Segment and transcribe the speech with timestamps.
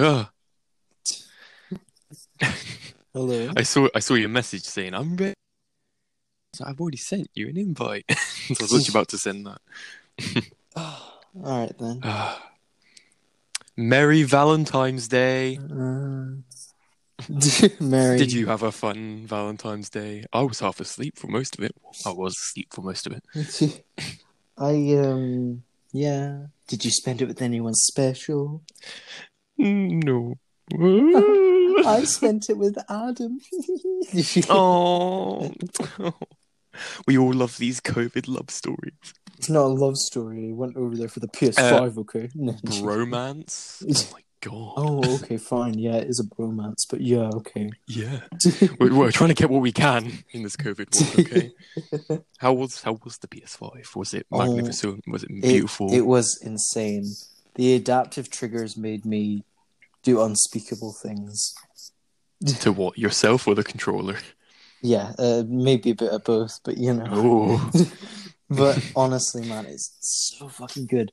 [0.00, 0.30] Ah,
[3.12, 3.50] Hello.
[3.56, 5.34] I saw I saw your message saying I'm ready.
[6.54, 8.04] So I've already sent you an invite.
[8.10, 9.60] so I was literally about to send that.
[10.76, 12.00] All right then.
[13.76, 15.58] Merry Valentine's Day.
[15.58, 16.36] Uh,
[17.80, 18.18] Mary.
[18.18, 20.24] Did you have a fun Valentine's Day?
[20.32, 21.74] I was half asleep for most of it.
[22.04, 23.84] I was asleep for most of it.
[24.58, 26.46] I um yeah.
[26.66, 28.62] Did you spend it with anyone special?
[29.58, 30.34] No.
[31.86, 33.38] I spent it with Adam.
[34.48, 35.52] oh.
[37.06, 38.94] We all love these COVID love stories.
[39.38, 40.48] It's not a love story.
[40.50, 42.30] I went over there for the PS5, uh, okay?
[42.82, 43.82] romance?
[43.86, 44.74] Oh my god.
[44.76, 45.78] Oh, okay, fine.
[45.78, 47.70] Yeah, it is a romance, but yeah, okay.
[47.86, 48.20] Yeah.
[48.78, 51.26] We're, we're trying to get what we can in this COVID world,
[52.10, 52.20] okay?
[52.38, 53.94] how was how was the PS5?
[53.96, 55.04] Was it Oh, magnificent?
[55.06, 55.92] was it It- beautiful?
[55.92, 57.04] It, was insane.
[57.54, 59.44] The adaptive triggers made me
[60.02, 61.54] do unspeakable things.
[62.60, 62.98] To what?
[62.98, 64.18] Yourself or the controller?
[64.82, 67.06] Yeah, uh, maybe a bit of both, but you know.
[67.10, 67.70] Oh.
[68.50, 69.90] But honestly, man, it's
[70.38, 71.12] so fucking good.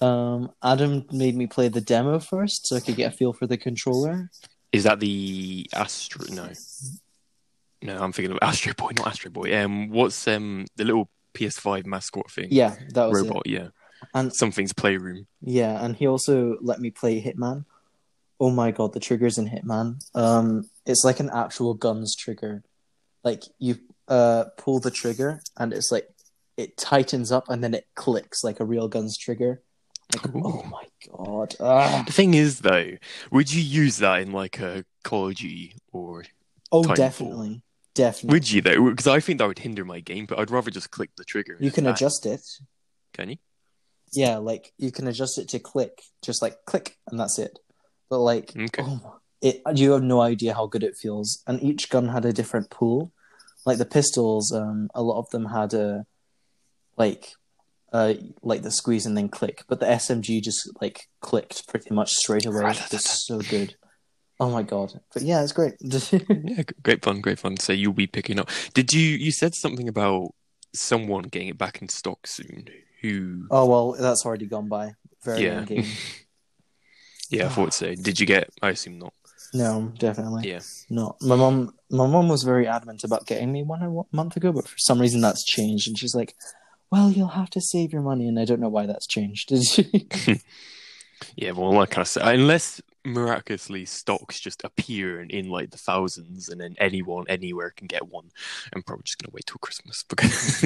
[0.00, 3.46] Um, Adam made me play the demo first so I could get a feel for
[3.46, 4.30] the controller.
[4.72, 6.24] Is that the Astro?
[6.30, 6.48] No,
[7.82, 8.02] no.
[8.02, 9.62] I'm thinking of Astro Boy, not Astro Boy.
[9.62, 12.48] Um, what's um the little PS5 mascot thing?
[12.50, 13.42] Yeah, that was robot.
[13.46, 13.50] it.
[13.50, 13.68] Yeah,
[14.14, 15.26] And something's playroom.
[15.42, 17.64] yeah, and he also let me play Hitman.
[18.40, 20.00] Oh my god, the triggers in Hitman.
[20.14, 22.62] Um, it's like an actual guns trigger.
[23.22, 23.78] Like you
[24.08, 26.08] uh pull the trigger and it's like
[26.56, 29.62] it tightens up and then it clicks like a real guns trigger.
[30.12, 30.84] Like, oh my
[31.14, 31.54] god.
[31.60, 32.02] Ah.
[32.06, 32.92] The thing is, though,
[33.30, 36.24] would you use that in like a Call of Duty or
[36.72, 36.96] Oh, Titanfall.
[36.96, 37.62] definitely,
[37.94, 38.34] definitely.
[38.36, 38.90] would you though?
[38.90, 40.24] Because I think that would hinder my game.
[40.26, 41.56] But I'd rather just click the trigger.
[41.60, 42.40] You can Ah, adjust it.
[43.12, 43.36] Can you?
[44.12, 47.58] Yeah, like you can adjust it to click, just like click, and that's it.
[48.08, 48.82] But like, Okay.
[48.84, 51.42] oh, it you have no idea how good it feels.
[51.46, 53.12] And each gun had a different pool.
[53.66, 56.06] Like the pistols, um, a lot of them had a
[56.96, 57.34] like,
[57.92, 59.64] uh, like the squeeze and then click.
[59.68, 62.70] But the SMG just like clicked pretty much straight away.
[62.70, 63.76] It's so good.
[64.40, 64.98] Oh my god!
[65.12, 65.74] But yeah, it's great.
[65.82, 67.58] Yeah, great fun, great fun.
[67.58, 68.48] So you'll be picking up.
[68.74, 69.02] Did you?
[69.02, 70.30] You said something about
[70.74, 72.66] someone getting it back in stock soon.
[73.02, 73.46] Who?
[73.50, 74.94] oh well, that's already gone by.
[75.24, 75.64] Very Yeah.
[75.64, 75.84] game.
[77.32, 77.94] Yeah, I thought so.
[77.94, 78.50] Did you get?
[78.60, 79.14] I assume not.
[79.54, 80.48] No, definitely.
[80.50, 80.58] Yeah.
[80.88, 84.50] Not my mom, my mom was very adamant about getting me one a month ago,
[84.50, 86.34] but for some reason that's changed, and she's like,
[86.90, 89.52] "Well, you'll have to save your money," and I don't know why that's changed.
[91.36, 96.48] Yeah, well, like I said, unless miraculously stocks just appear in, in like the thousands,
[96.48, 98.30] and then anyone anywhere can get one,
[98.74, 100.64] I'm probably just gonna wait till Christmas because,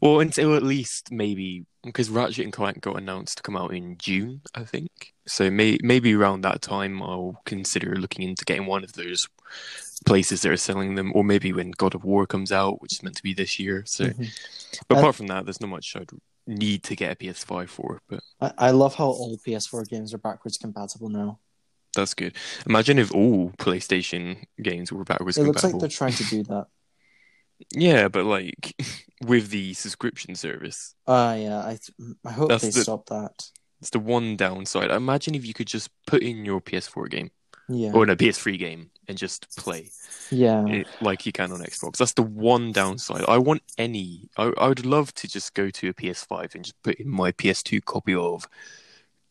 [0.00, 3.98] well, until at least maybe because Ratchet and Clank got announced to come out in
[3.98, 5.14] June, I think.
[5.26, 9.28] So may, maybe around that time, I'll consider looking into getting one of those
[10.06, 13.02] places that are selling them, or maybe when God of War comes out, which is
[13.02, 13.84] meant to be this year.
[13.86, 14.28] So, Mhm.
[14.88, 16.10] but Uh, apart from that, there's not much I'd
[16.46, 18.00] need to get a PS5 for.
[18.08, 21.38] But I, I love how all PS4 games are backwards compatible now.
[21.94, 22.34] That's good.
[22.66, 25.80] Imagine if all PlayStation games were backwards It looks like compatible.
[25.80, 26.66] they're trying to do that.
[27.72, 28.74] Yeah, but like
[29.24, 31.60] with the subscription service, Ah, yeah.
[31.60, 33.50] I th- I hope That's they the- stop that.
[33.80, 34.90] it's the one downside.
[34.90, 37.30] Imagine if you could just put in your PS4 game
[37.68, 39.90] Yeah, or a PS3 game and just play
[40.32, 40.66] yeah.
[40.66, 41.98] it like you can on Xbox.
[41.98, 43.24] That's the one downside.
[43.28, 44.28] I want any.
[44.36, 47.30] I, I would love to just go to a PS5 and just put in my
[47.30, 48.48] PS2 copy of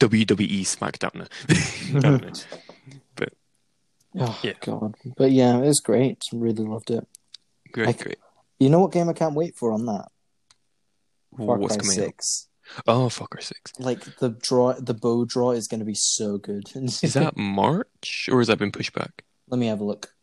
[0.09, 1.28] WWE SmackDown.
[3.17, 3.25] I.
[4.19, 4.53] Oh Yeah.
[4.59, 6.25] god, but yeah, it was great.
[6.34, 7.07] Really loved it.
[7.72, 8.17] Great, I- great.
[8.59, 10.07] You know what game I can't wait for on that?
[11.38, 12.06] Far What's Cry coming out?
[12.06, 12.47] Six.
[12.88, 13.72] Oh, fucker six.
[13.79, 16.69] Like the draw, the bow draw is going to be so good.
[16.75, 19.23] Is that March or has that been pushed back?
[19.50, 20.13] Let me have a look.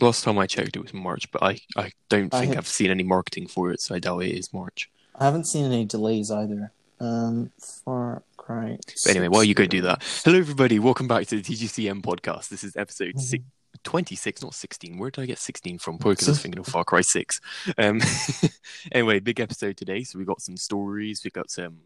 [0.00, 2.68] Last time I checked, it was March, but I, I don't I think have- I've
[2.68, 4.90] seen any marketing for it, so I doubt it is March.
[5.14, 6.72] I haven't seen any delays either.
[7.00, 7.52] Um,
[7.84, 8.76] Far Cry.
[8.86, 12.50] But anyway, while you go do that, hello everybody, welcome back to the TGCM podcast.
[12.50, 13.20] This is episode Mhm.
[13.20, 13.44] six,
[13.84, 14.98] 26, not 16.
[14.98, 15.96] Where did I get 16 from?
[15.96, 17.40] Probably because I was thinking of Far Cry 6.
[17.78, 18.02] Um,
[18.92, 20.04] anyway, big episode today.
[20.04, 21.78] So we got some stories, we got some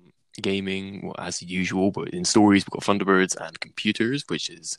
[0.42, 4.78] gaming, well, as usual, but in stories, we've got Thunderbirds and computers, which is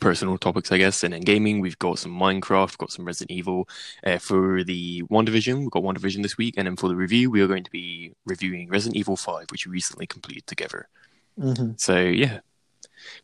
[0.00, 1.04] personal topics, I guess.
[1.04, 3.68] And in gaming, we've got some Minecraft, we've got some Resident Evil.
[4.04, 6.54] Uh, for the WandaVision, we've got WandaVision this week.
[6.56, 9.64] And then for the review, we are going to be reviewing Resident Evil 5, which
[9.68, 10.88] we recently completed together.
[11.38, 12.40] Hmm So yeah,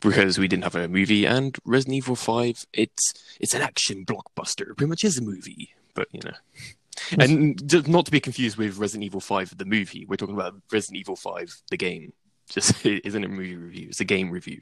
[0.00, 4.70] because we didn't have a movie, and Resident Evil Five, it's it's an action blockbuster.
[4.70, 6.34] It pretty much is a movie, but you know,
[7.18, 10.04] and not to be confused with Resident Evil Five, the movie.
[10.06, 12.12] We're talking about Resident Evil Five, the game.
[12.48, 14.60] Just it isn't a movie review; it's a game review.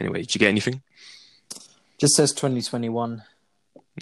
[0.00, 0.82] Anyway, did you get anything?
[1.98, 3.24] Just says 2021.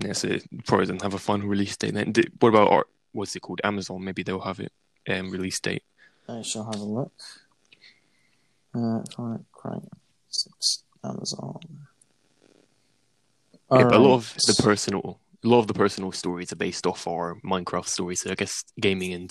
[0.02, 1.94] Yeah, so it probably doesn't have a final release date.
[1.94, 3.62] Then, what about what's it called?
[3.64, 4.05] Amazon?
[4.05, 4.72] Maybe they'll have it
[5.08, 5.82] um, release date.
[6.29, 7.12] I shall have a look.
[8.76, 9.78] Uh, Cry
[10.28, 11.61] 6, Amazon.
[13.73, 16.87] Yeah, but a lot of the personal, a lot of the personal stories are based
[16.87, 18.20] off our Minecraft stories.
[18.20, 19.31] So I guess gaming and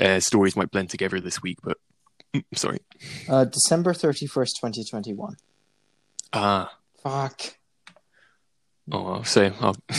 [0.00, 1.58] uh, stories might blend together this week.
[1.62, 1.78] But
[2.34, 2.80] mm, sorry.
[3.28, 5.36] Uh, December 31st, 2021.
[6.32, 7.56] Ah, Fuck.
[8.92, 9.76] oh, so I'll,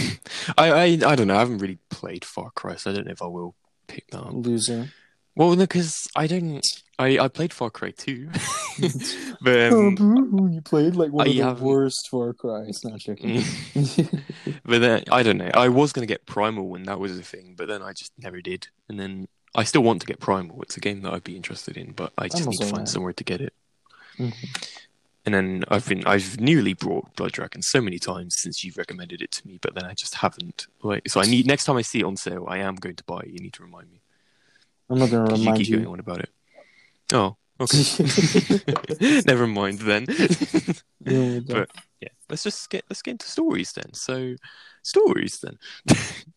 [0.57, 1.35] I, I, I don't know.
[1.35, 3.55] I haven't really played Far Cry, so I don't know if I will
[3.88, 4.33] pick that up.
[4.33, 4.89] Loser.
[5.39, 6.62] Well, no, because I don't.
[7.00, 8.30] I, I played Far Cry 2.
[9.41, 12.83] but oh, um, boo, you played like one I of the haven't- worst Far Cry's.
[12.83, 13.41] Not joking.
[14.65, 15.50] but then I don't know.
[15.53, 18.41] I was gonna get Primal when that was a thing, but then I just never
[18.41, 18.68] did.
[18.89, 20.62] And then I still want to get Primal.
[20.62, 22.89] It's a game that I'd be interested in, but I just need to find alright.
[22.89, 23.53] somewhere to get it.
[24.18, 24.33] Mhm.
[25.25, 29.21] And then I've been I've nearly brought Blood Dragon so many times since you've recommended
[29.21, 30.68] it to me, but then I just haven't.
[30.83, 33.03] Like, so I need next time I see it on sale, I am going to
[33.06, 33.27] buy it.
[33.30, 34.01] You need to remind me.
[34.89, 35.91] I'm not going to 'Cause you remind keep going you.
[35.91, 36.30] on about it.
[37.13, 39.21] Oh, okay.
[39.25, 40.06] Never mind then.
[41.06, 41.69] Yeah, but
[42.01, 43.94] yeah, let's just get let's get into stories then.
[43.94, 44.36] So
[44.83, 45.57] stories then.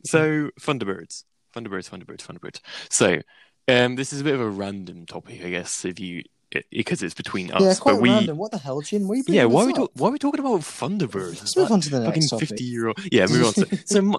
[0.07, 2.61] so Thunderbirds, Thunderbirds, Thunderbirds, Thunderbirds.
[2.91, 3.21] So
[3.69, 6.23] um, this is a bit of a random topic, I guess, if you
[6.71, 7.63] because it's between us.
[7.63, 8.37] yeah, quite but we, random.
[8.37, 9.09] What the hell, Jin?
[9.09, 11.41] Why yeah, why are we talk, why are we talking about Thunderbirds?
[11.41, 12.49] Let's move on to the fucking next topic.
[12.49, 12.99] fifty year old.
[13.11, 13.53] Yeah, move on.
[13.55, 14.19] To, so,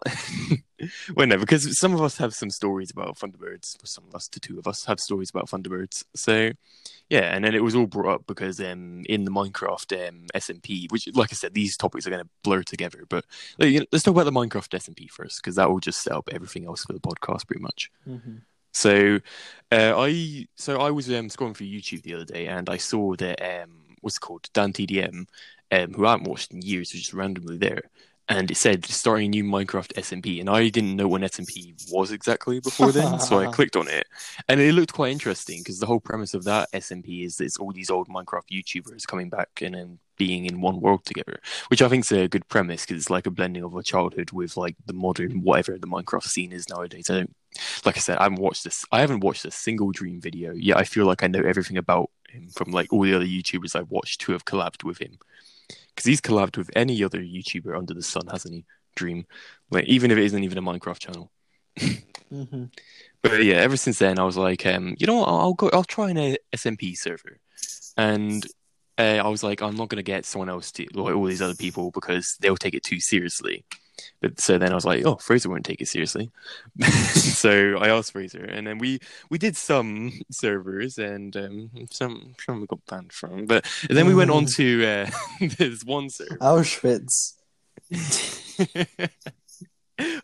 [1.15, 3.75] well, no, because some of us have some stories about Thunderbirds.
[3.85, 6.03] Some of us, the two of us, have stories about Thunderbirds.
[6.15, 6.51] So,
[7.09, 10.91] yeah, and then it was all brought up because um, in the Minecraft um, SMP,
[10.91, 13.05] which, like I said, these topics are going to blur together.
[13.07, 13.25] But
[13.57, 16.13] like, you know, let's talk about the Minecraft SMP first, because that will just set
[16.13, 17.91] up everything else for the podcast, pretty much.
[18.07, 18.41] Mhm.
[18.73, 19.19] So,
[19.71, 23.15] uh, I so I was um, scrolling through YouTube the other day, and I saw
[23.15, 23.71] that um,
[24.01, 25.27] what's it called DanTDM,
[25.71, 27.83] um, who I haven't watched in years, was just randomly there,
[28.29, 31.73] and it said starting a new Minecraft SMP, and I didn't know what an SMP
[31.91, 34.07] was exactly before then, so I clicked on it,
[34.47, 37.57] and it looked quite interesting because the whole premise of that SMP is that it's
[37.57, 41.81] all these old Minecraft YouTubers coming back and then being in one world together, which
[41.81, 44.57] I think is a good premise because it's like a blending of a childhood with
[44.57, 47.09] like the modern whatever the Minecraft scene is nowadays.
[47.09, 47.35] I don't
[47.85, 48.85] like I said, I haven't watched this.
[48.91, 50.77] I haven't watched a single Dream video yet.
[50.77, 53.91] I feel like I know everything about him from like all the other YouTubers I've
[53.91, 55.17] watched who have collabed with him,
[55.89, 58.65] because he's collabed with any other YouTuber under the sun, hasn't he?
[58.95, 59.25] Dream,
[59.71, 61.31] like even if it isn't even a Minecraft channel.
[62.31, 62.71] Mhm.
[63.21, 65.29] But yeah, ever since then, I was like, um, you know what?
[65.29, 65.69] I'll go.
[65.71, 67.39] I'll try an uh, SMP server,
[67.97, 68.45] and
[68.97, 71.55] uh, I was like, I'm not gonna get someone else to like all these other
[71.55, 73.65] people because they'll take it too seriously.
[74.21, 76.31] But so then I was like, oh, Fraser won't take it seriously.
[76.81, 78.99] so I asked Fraser, and then we
[79.29, 83.45] we did some servers, and um, some some we got banned from.
[83.45, 85.09] But then we went on to uh,
[85.57, 86.37] this one server.
[86.37, 87.33] Auschwitz.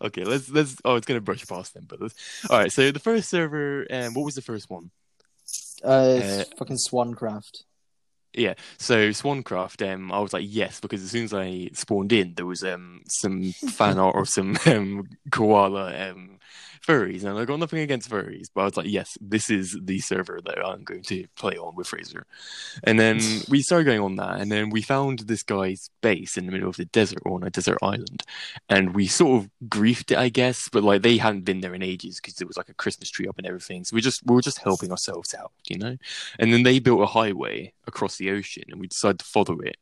[0.01, 0.77] okay, let's let's.
[0.83, 2.15] Oh, it's gonna brush past them, but let's.
[2.49, 2.71] All right.
[2.71, 4.91] So the first server, um, what was the first one?
[5.83, 7.63] Uh, Uh, fucking Swancraft.
[8.33, 12.35] Yeah, so Swancraft, um, I was like, yes, because as soon as I spawned in,
[12.35, 16.37] there was um some fan art or some um koala um
[16.81, 19.99] furries, and I got nothing against furries, but I was like, yes, this is the
[19.99, 22.25] server that I'm going to play on with Fraser.
[22.83, 26.45] And then we started going on that, and then we found this guy's base in
[26.45, 28.23] the middle of the desert or on a desert island,
[28.69, 31.83] and we sort of griefed it, I guess, but like they hadn't been there in
[31.83, 34.35] ages because there was like a Christmas tree up and everything, so we just we
[34.35, 35.97] were just helping ourselves out, you know.
[36.39, 39.77] And then they built a highway across the ocean, and we decided to follow it.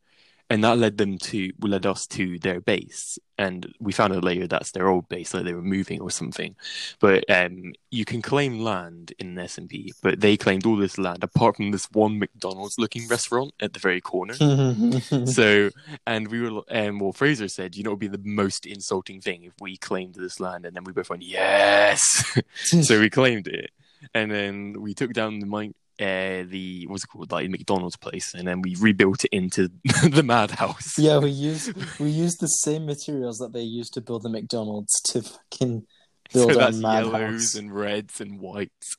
[0.50, 4.48] And that led them to led us to their base, and we found out later
[4.48, 6.56] that's their old base, like they were moving or something.
[7.00, 11.24] But um, you can claim land in an SMP, but they claimed all this land
[11.24, 14.34] apart from this one McDonald's-looking restaurant at the very corner.
[15.26, 15.70] so,
[16.06, 19.22] and we were, um, well, Fraser said, you know, it would be the most insulting
[19.22, 22.40] thing if we claimed this land, and then we both went, yes.
[22.64, 23.72] so we claimed it,
[24.14, 28.34] and then we took down the mine, uh, the what's it called, like McDonald's place,
[28.34, 29.70] and then we rebuilt it into
[30.10, 30.98] the madhouse.
[30.98, 35.00] yeah, we used we used the same materials that they used to build the McDonald's
[35.06, 35.88] to fucking
[36.30, 37.56] So build our yellows madhouse.
[37.56, 38.98] and reds and whites.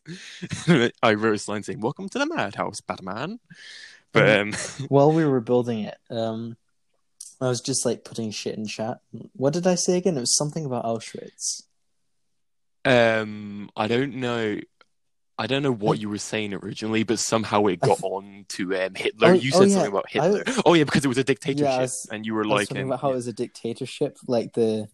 [1.03, 3.39] I wrote a sign saying, "Welcome to the madhouse, Batman."
[4.13, 4.53] But um,
[4.89, 6.57] While we were building it, um,
[7.41, 8.99] I was just like putting shit in chat.
[9.35, 10.17] What did I say again?
[10.17, 11.63] It was something about Auschwitz.
[12.85, 14.59] um, I don't know.
[15.39, 18.95] I don't know what you were saying originally, but somehow it got on to um,
[18.97, 19.29] Hitler.
[19.29, 19.75] Oh, you oh, said yeah.
[19.75, 20.45] something about Hitler.
[20.67, 23.15] oh yeah, because it was a dictatorship, was- and you were like, about how it
[23.15, 24.89] was a dictatorship, like the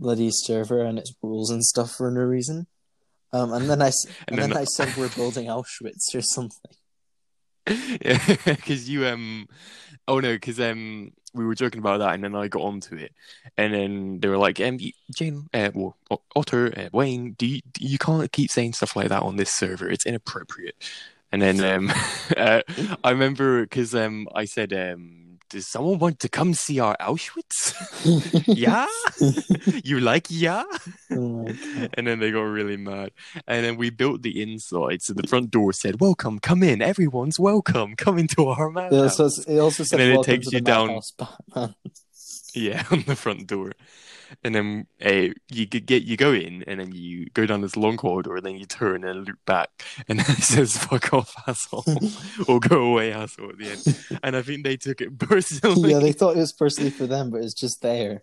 [0.00, 2.66] bloody server and its rules and stuff for no reason.
[3.32, 3.94] Um, and then I and,
[4.28, 6.72] And then, then- I said we're building Auschwitz or something.
[7.66, 9.46] because you um
[10.08, 13.12] oh no because um we were joking about that and then I got onto it.
[13.56, 14.78] And then they were like um,
[15.14, 15.96] "Jane, uh, well
[16.36, 19.88] Otter uh, Wayne do you you can't keep saying stuff like that on this server.
[19.88, 20.76] It's inappropriate.
[21.32, 21.92] And then um
[22.36, 22.62] uh,
[23.04, 25.19] I remember because um I said um
[25.50, 27.74] does someone want to come see our Auschwitz
[28.56, 28.86] yeah
[29.84, 30.64] you like yeah
[31.10, 31.48] Oh
[31.94, 33.10] and then they got really mad.
[33.46, 35.02] And then we built the inside.
[35.02, 36.80] So the front door said, Welcome, come in.
[36.80, 37.96] Everyone's welcome.
[37.96, 41.00] Come into our also, it also said then it takes you down-
[42.54, 43.72] Yeah, on the front door.
[44.44, 47.96] And then uh, you get you go in, and then you go down this long
[47.96, 49.70] corridor, and then you turn and loop back,
[50.08, 51.84] and then it says "fuck off, asshole"
[52.48, 53.96] or "go away, asshole" at the end.
[54.22, 55.92] And I think they took it personally.
[55.92, 58.20] yeah, they thought it was personally for them, but it's just there.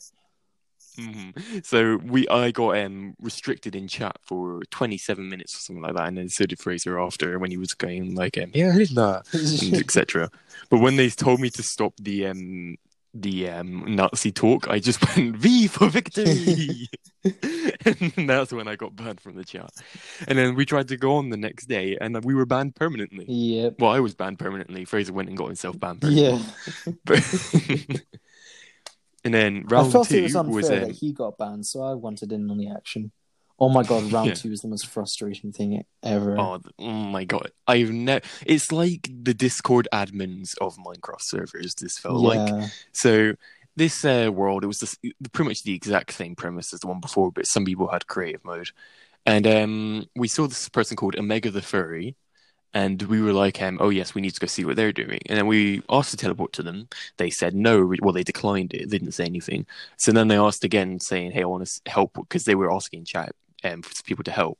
[0.97, 1.65] Mhm.
[1.65, 6.07] So we, I got um restricted in chat for 27 minutes or something like that,
[6.07, 9.21] and then so did Fraser after when he was going like, um, "Yeah, Hitler,"
[9.73, 10.31] etc.
[10.69, 12.77] But when they told me to stop the um
[13.21, 16.89] the um Nazi talk, I just went "V for victory,"
[17.23, 19.71] and that's when I got banned from the chat.
[20.27, 23.25] And then we tried to go on the next day, and we were banned permanently.
[23.27, 23.69] Yeah.
[23.79, 24.85] Well, I was banned permanently.
[24.85, 26.01] Fraser went and got himself banned.
[26.01, 26.53] Permanently.
[26.85, 26.93] Yeah.
[27.05, 28.03] But
[29.23, 31.65] and then I round felt two it was unfair was um, that he got banned,
[31.65, 33.11] so I wanted in on the action.
[33.59, 34.33] Oh my god, round Yeah.
[34.35, 36.39] two is the most frustrating thing ever.
[36.39, 37.51] Oh, oh my god!
[37.65, 38.21] I've never.
[38.45, 41.73] It's like the Discord admins of Minecraft servers.
[41.75, 43.33] This felt like so.
[43.75, 44.97] This uh, world, it was this,
[45.33, 48.43] pretty much the exact same premise as the one before, but some people had creative
[48.43, 48.71] mode,
[49.23, 52.15] and um, we saw this person called Omega the Furry,
[52.73, 55.19] and we were like, um, "Oh yes, we need to go see what they're doing."
[55.27, 56.87] And then we asked to teleport to them.
[57.17, 57.93] They said no.
[58.01, 58.89] Well, they declined it.
[58.89, 59.67] They didn't say anything.
[59.97, 63.05] So then they asked again, saying, "Hey, I want to help," because they were asking
[63.05, 64.59] chat um, for people to help.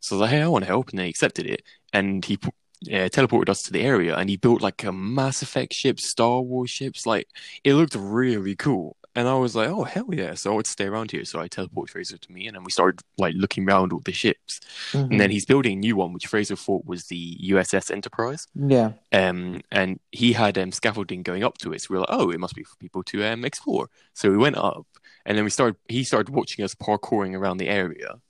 [0.00, 1.62] So I was like, "Hey, I want to help," and they accepted it.
[1.92, 5.72] And he uh, teleported us to the area, and he built like a Mass Effect
[5.72, 7.06] ship, Star Wars ships.
[7.06, 7.28] Like
[7.64, 8.96] it looked really cool.
[9.14, 11.24] And I was like, "Oh hell yeah!" So I would stay around here.
[11.24, 14.12] So I teleported Fraser to me, and then we started like looking around all the
[14.12, 14.60] ships.
[14.92, 15.10] Mhm.
[15.10, 18.46] And then he's building a new one, which Fraser thought was the USS Enterprise.
[18.54, 18.92] yeah.
[19.12, 21.80] Um, and he had um, scaffolding going up to it.
[21.80, 23.88] So we were like, oh, it must be for people to um, explore.
[24.12, 24.86] So we went up,
[25.24, 25.76] and then we started.
[25.88, 28.20] He started watching us parkouring around the area,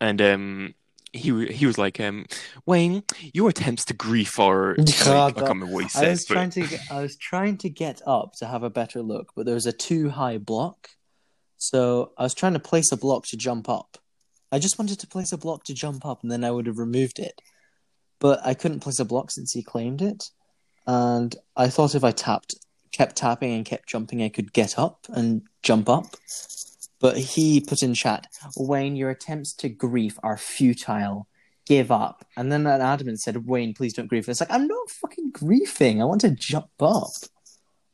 [0.00, 0.74] and um,
[1.12, 2.26] he he was like, um,
[2.66, 4.74] Wayne, your attempts to grief are.
[5.24, 7.56] like, I can't remember what he I was but trying to get, I was trying
[7.58, 10.90] to get up to have a better look, but there was a too high block.
[11.56, 13.96] So I was trying to place a block to jump up.
[14.52, 16.78] I just wanted to place a block to jump up and then I would have
[16.78, 17.40] removed it.
[18.20, 20.30] But I couldn't place a block since he claimed it.
[20.86, 22.54] And I thought if I tapped
[22.92, 26.06] kept tapping and kept jumping I could get up and jump up.
[27.04, 31.28] But he put in chat, Wayne, your attempts to grief are futile.
[31.66, 32.24] Give up.
[32.34, 34.26] And then an admin said, Wayne, please don't grief.
[34.26, 36.00] It's like, I'm not fucking griefing.
[36.00, 37.10] I want to jump up.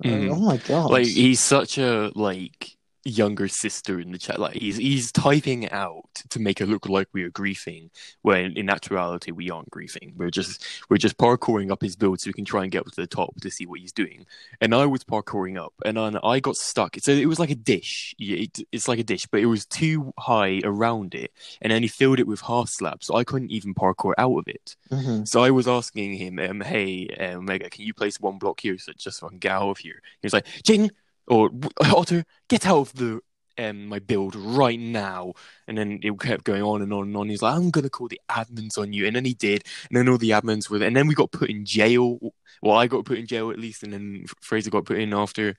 [0.04, 0.30] Like, Mhm.
[0.30, 0.92] oh my god.
[0.92, 4.38] like he's such a like younger sister in the chat.
[4.38, 7.90] Like he's he's typing out to make it look like we are griefing,
[8.22, 10.16] when in actuality we aren't griefing.
[10.16, 12.92] We're just we're just parkouring up his build so we can try and get up
[12.92, 14.26] to the top to see what he's doing.
[14.60, 16.96] And I was parkouring up, and then I got stuck.
[17.00, 18.14] So it was like a dish.
[18.18, 21.88] It, it's like a dish, but it was too high around it, and then he
[21.88, 24.76] filled it with half slabs, so I couldn't even parkour out of it.
[24.90, 25.26] Mhm.
[25.26, 28.92] So I was asking him, um, "Hey, Omega, can you place one block here so
[28.96, 30.90] just so I can get out of here?" He was like, "Jing
[31.30, 33.20] or Otter, get out of the
[33.58, 35.32] um my build right now."
[35.68, 37.28] And then it kept going on and on and on.
[37.30, 39.64] He's like, "I'm gonna call the admins on you," and then he did.
[39.90, 40.88] And then all the admins were, there.
[40.88, 42.18] and then we got put in jail.
[42.62, 45.56] Well, I got put in jail at least, and then Fraser got put in after.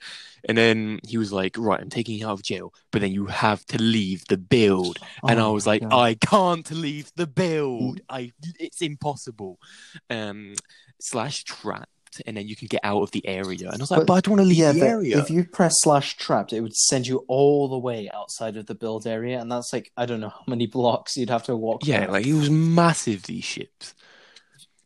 [0.48, 3.28] And then he was like, "Right, I'm taking you out of jail, but then you
[3.28, 5.94] have to leave the build." and I Oh was like, God.
[5.94, 8.02] I can't leave the build.
[8.10, 9.60] I it's impossible.
[10.10, 10.54] Um
[11.00, 13.70] slash trapped, and then you can get out of the area.
[13.70, 15.18] And I was like, But- but, I don't want to leave yeah, the area.
[15.20, 18.76] if you press slash trapped, it would send you all the way outside of the
[18.76, 21.86] build area, and that's like I don't know how many blocks you'd have to walk.
[21.86, 22.10] Yeah, back.
[22.12, 23.94] like it was massive these ships.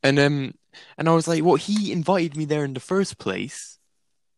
[0.03, 0.53] And um
[0.97, 3.74] and I was like, well, he invited me there in the first place.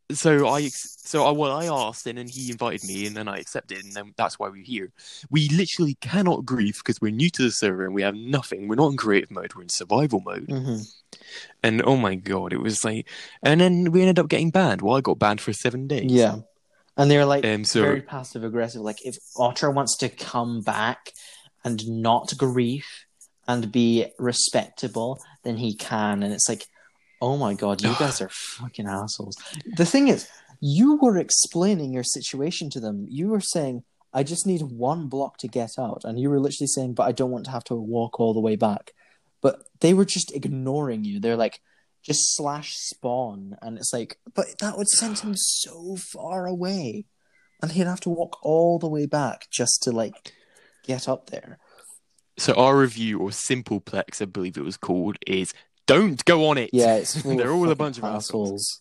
[0.09, 3.39] So I so I well I asked and then he invited me and then I
[3.39, 4.91] accepted and then that's why we're here.
[5.29, 8.67] We literally cannot grieve because we're new to the server and we have nothing.
[8.69, 10.47] We're not in creative mode, we're in survival mode.
[10.47, 10.87] Mhm.
[11.61, 13.07] And oh my god, it was like,
[13.43, 14.81] and then we ended up getting banned.
[14.81, 16.09] Well, I got banned for seven days.
[16.11, 16.37] yeah,
[16.95, 17.65] and they're like Um.
[17.65, 18.81] So very passive aggressive.
[18.81, 21.11] Like if Otter wants to come back
[21.65, 22.85] and not grief
[23.45, 26.23] and be respectable, then he can.
[26.23, 26.65] And it's like,
[27.21, 29.38] oh my god, you guys are fucking assholes.
[29.75, 30.27] The thing is,
[30.59, 33.05] you were explaining your situation to them.
[33.09, 33.83] You were saying,
[34.13, 36.01] I just need one block to get out.
[36.03, 38.39] And you were literally saying, but I don't want to have to walk all the
[38.39, 38.93] way back.
[39.41, 41.19] But they were just ignoring you.
[41.19, 41.62] They're like,
[42.07, 47.05] just slash spawn, and it's like, but that would send him so far away,
[47.62, 50.33] and he'd have to walk all the way back just to like
[50.86, 51.57] get up there.
[52.38, 55.53] So our review, or Simpleplex, I believe it was called, is
[55.88, 56.70] don't go on it.
[56.72, 58.79] Yeah, it's They're all a bunch of assholes.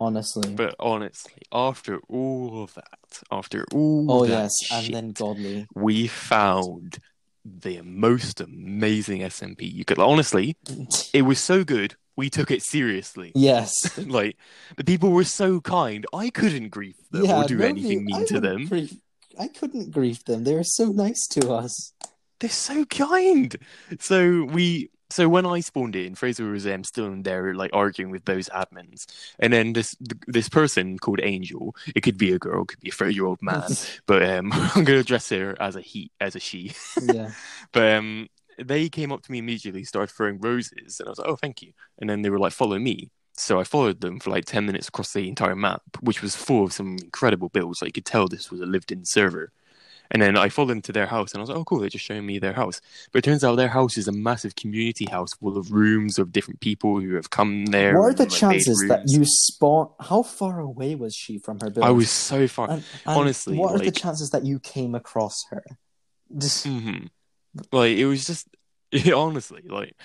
[0.00, 0.54] Honestly.
[0.54, 5.66] But honestly, after all of that, after all oh that yes, shit, and then Godly.
[5.74, 6.98] we found
[7.44, 9.98] the most amazing SMP you could.
[9.98, 10.56] Honestly,
[11.12, 11.94] it was so good.
[12.16, 13.32] We took it seriously.
[13.34, 13.96] yes.
[14.06, 14.36] like
[14.76, 16.04] the people were so kind.
[16.12, 18.66] I couldn't grief them or do anything I mean to them.
[18.66, 18.96] grief-
[19.38, 20.44] I couldn't grief them.
[20.44, 21.92] They were so nice to us.
[22.40, 23.56] They're so kind.
[24.00, 24.90] So we.
[25.12, 28.48] So when I spawned in, Fraser was um, still in there, like arguing with those
[28.48, 29.04] admins,
[29.38, 29.94] and then this
[30.26, 31.76] this person called Angel.
[31.94, 33.70] It could be a girl, it could be a thirty year old man,
[34.06, 36.72] but um, I'm gonna address her as a he, as a she.
[37.02, 37.30] yeah.
[37.72, 38.28] But um,
[38.58, 41.60] they came up to me immediately, started throwing roses, and I was like, "Oh, thank
[41.60, 44.64] you." And then they were like, "Follow me." So I followed them for like ten
[44.64, 47.82] minutes across the entire map, which was full of some incredible builds.
[47.82, 49.52] Like you could tell this was a lived-in server.
[50.12, 51.80] And then I followed them to their house, and I was like, "Oh, cool!
[51.80, 54.54] They're just showing me their house." But it turns out their house is a massive
[54.54, 57.98] community house full of rooms of different people who have come there.
[57.98, 59.88] What are the like, chances that you spawn?
[59.98, 61.84] How far away was she from her building?
[61.84, 62.70] I was so far.
[62.70, 65.64] And- and honestly, what are the chances that you came across her?
[66.36, 67.06] Just, hmm
[67.72, 68.48] Like it was just
[69.14, 69.96] honestly like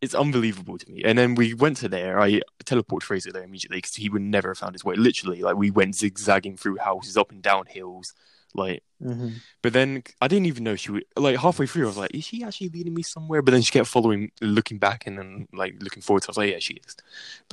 [0.00, 1.02] it's unbelievable to me.
[1.04, 2.20] And then we went to there.
[2.20, 4.94] I teleported Fraser there immediately because he would never have found his way.
[4.94, 8.14] Literally, like we went zigzagging through houses, up and down hills.
[8.54, 9.34] Like, Mhm.
[9.62, 11.04] but then I didn't even know she would.
[11.16, 13.70] Like halfway through, I was like, "Is she actually leading me somewhere?" But then she
[13.72, 16.24] kept following, looking back, and then like looking forward.
[16.24, 16.96] So I was like, "Yeah, she is."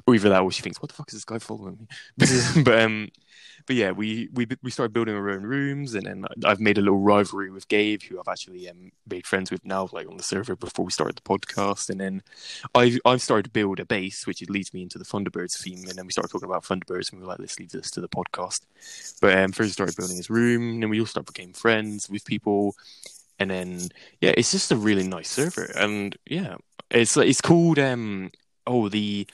[0.08, 1.88] Or either that, or she thinks, "What the fuck is this guy following me?"
[2.64, 3.10] but um,
[3.66, 6.82] but yeah, we we we started building our own rooms, and then I've made a
[6.82, 10.24] little rivalry with Gabe, who I've actually um, made friends with now, like on the
[10.24, 11.90] server before we started the podcast.
[11.90, 12.22] And then
[12.74, 15.84] I've I've started to build a base, which leads me into the Thunderbirds theme.
[15.88, 18.02] And then we started talking about Thunderbirds, and we were like, this leads us to
[18.02, 18.62] the podcast.
[19.22, 22.26] But um, first started building his room, and then we all started became friends with
[22.26, 22.76] people.
[23.40, 23.90] And then
[24.22, 26.56] yeah, it's just a really nice server, and yeah,
[26.90, 28.32] it's it's called um
[28.66, 29.28] oh the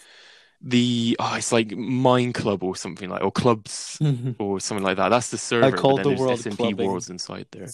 [0.64, 3.98] the oh it's like Mine Club or something like or clubs
[4.40, 5.10] or something like that.
[5.10, 5.76] That's the server.
[5.76, 6.88] called but then the there's world SMP clubbing.
[6.88, 7.68] worlds inside there.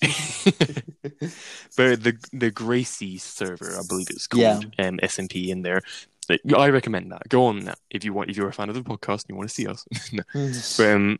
[1.76, 4.86] but the the Gracie server, I believe it's called, Yeah.
[4.86, 5.82] um, SMP in there.
[6.28, 7.28] Like, I recommend that.
[7.28, 8.30] Go on that if you want.
[8.30, 9.84] If you're a fan of the podcast and you want to see us.
[10.12, 10.22] No.
[10.32, 11.18] but, um,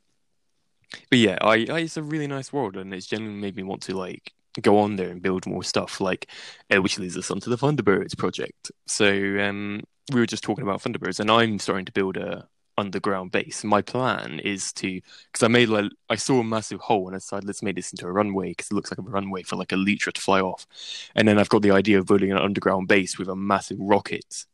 [1.11, 3.83] but yeah, I, I it's a really nice world, and it's genuinely made me want
[3.83, 6.00] to like go on there and build more stuff.
[6.00, 6.28] Like,
[6.74, 8.70] uh, which leads us onto the Thunderbirds project.
[8.87, 9.09] So
[9.40, 13.62] um, we were just talking about Thunderbirds, and I'm starting to build a underground base.
[13.62, 15.00] My plan is to
[15.32, 17.92] because I made like I saw a massive hole and I decided let's make this
[17.92, 20.40] into a runway because it looks like a runway for like a Leetra to fly
[20.40, 20.66] off.
[21.14, 24.46] And then I've got the idea of building an underground base with a massive rocket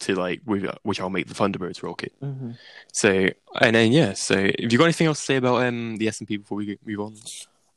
[0.00, 2.12] to like with which I'll make the Thunderbirds rocket.
[2.22, 2.56] Mhm.
[2.92, 3.28] So
[3.60, 6.20] and then yeah, so have you got anything else to say about um the S
[6.20, 7.14] and P before we move on?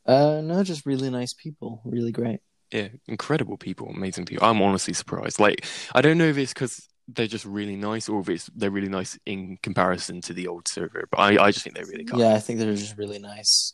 [0.05, 1.81] Uh, no, just really nice people.
[1.85, 2.39] Really great.
[2.71, 4.47] Yeah, incredible people, amazing people.
[4.47, 5.39] I'm honestly surprised.
[5.39, 8.72] Like I don't know if it's because they're just really nice or if it's they're
[8.72, 12.04] really nice in comparison to the old server, but I, I just think they're really
[12.06, 12.22] kind.
[12.22, 13.74] Yeah, I think they're just really nice.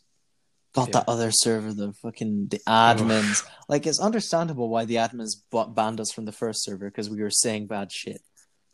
[0.74, 0.92] God, Yeah.
[1.00, 3.42] that other server, the fucking the admins.
[3.68, 5.32] like, it's understandable why the admins
[5.74, 8.20] banned us from the first server because we were saying bad shit.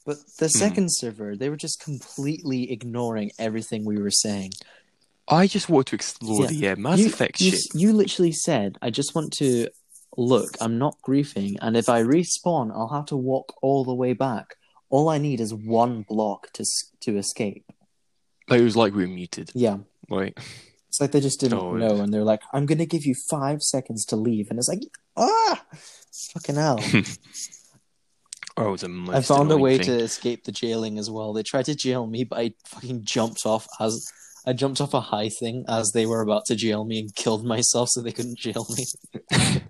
[0.05, 0.59] But the Hmm.
[0.59, 4.53] second server, they were just completely ignoring everything we were saying.
[5.29, 6.49] I just want to explore Yeah.
[6.49, 7.61] the uh, Mass you, Effect you, shit.
[7.75, 9.69] you literally said, "I just want to
[10.17, 10.57] look.
[10.61, 14.57] I'm not griefing, and if I respawn, I'll have to walk all the way back.
[14.91, 16.65] All I need is one block to
[17.01, 17.65] to escape."
[18.49, 19.51] Like it was like we were muted.
[19.55, 19.79] Yeah,
[20.11, 20.39] Like
[20.89, 23.63] it's like they just didn't Oh, know, and they're like, "I'm gonna give you five
[23.63, 24.83] seconds to leave," and it's like,
[25.17, 25.65] ah,
[26.35, 26.79] fucking hell.
[28.57, 29.87] oh, it was a most I found a way thing.
[29.87, 31.33] to escape the jailing as well.
[31.33, 34.05] They tried to jail me, but I fucking jumped off as.
[34.45, 37.45] I jumped off a high thing as they were about to jail me and killed
[37.47, 38.85] myself so they couldn't jail me.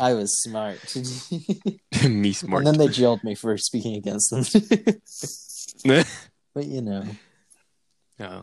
[0.00, 0.96] I was smart.
[2.08, 2.66] Me smart.
[2.66, 4.44] And then they jailed me for speaking against them.
[6.54, 7.04] but you know,
[8.18, 8.42] yeah.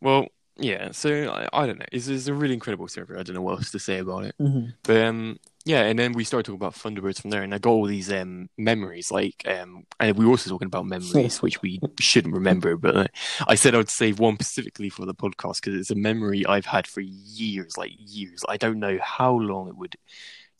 [0.00, 0.28] Well,
[0.60, 0.92] yeah.
[0.92, 1.86] So I, I don't know.
[1.92, 3.18] It's, it's a really incredible server.
[3.18, 4.34] I don't know what else to say about it.
[4.38, 4.74] Mhm.
[4.84, 7.70] But um, yeah, and then we started talking about Thunderbirds from there, and I got
[7.70, 11.80] all these um memories, like um, and we were also talking about memories, which we
[12.00, 12.76] shouldn't remember.
[12.76, 13.06] But uh,
[13.46, 16.86] I said I'd save one specifically for the podcast because it's a memory I've had
[16.86, 18.42] for years, like years.
[18.48, 19.96] I don't know how long it would.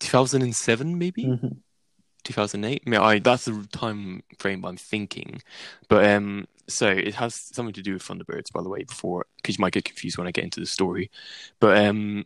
[0.00, 1.56] 2007 maybe Mhm.
[2.24, 5.42] 2008 I mean, I, that's the time frame I'm thinking
[5.88, 9.58] but um so it has something to do with Thunderbirds by the way before because
[9.58, 11.10] you might get confused when I get into the story
[11.60, 12.24] but um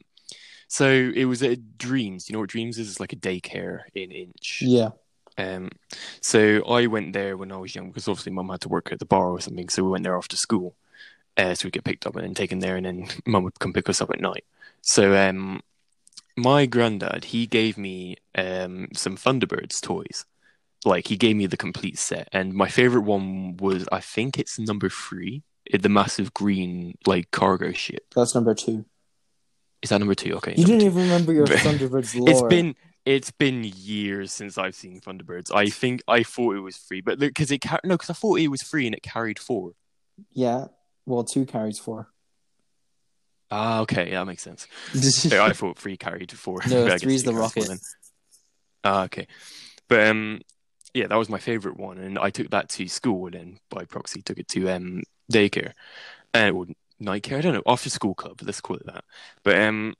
[0.68, 4.10] so it was at Dreams you know what Dreams is it's like a daycare in
[4.12, 4.90] Inch yeah,
[5.38, 5.70] Um,
[6.22, 8.98] so I went there when I was young because obviously mum had to work at
[9.00, 10.76] the bar or something, so we went there after school.
[11.36, 13.72] Uh, so we'd get picked up and then taken there, and then mum would come
[13.72, 14.44] pick us up at night.
[14.82, 15.62] So um,
[16.36, 20.26] my granddad he gave me um some Thunderbirds toys.
[20.84, 24.58] Like he gave me the complete set, and my favorite one was I think it's
[24.58, 25.42] number three,
[25.72, 28.04] the massive green like cargo ship.
[28.14, 28.84] That's number two.
[29.82, 30.34] Is that number two?
[30.36, 30.54] Okay.
[30.56, 30.86] You didn't two.
[30.86, 32.28] even remember your Thunderbirds lore.
[32.28, 35.54] It's been it's been years since I've seen Thunderbirds.
[35.54, 38.38] I think I thought it was free, but because it car- no, because I thought
[38.38, 39.72] it was free and it carried four.
[40.32, 40.66] yeah.
[41.06, 42.08] Well, two carries four.
[43.50, 44.66] Ah, okay, yeah, that makes sense.
[44.94, 46.60] So I thought three carried four.
[46.66, 47.68] No, but I guess three's the rocket.
[48.82, 49.26] Ah, okay.
[49.88, 50.40] But um,
[50.94, 53.84] yeah, that was my favorite one, and I took that to school, and then by
[53.84, 55.02] proxy took it to um
[55.32, 55.72] daycare,
[56.32, 56.66] and or
[57.00, 57.38] night care.
[57.38, 58.40] I don't know, after school club.
[58.42, 59.04] Let's call it that.
[59.42, 59.94] But um,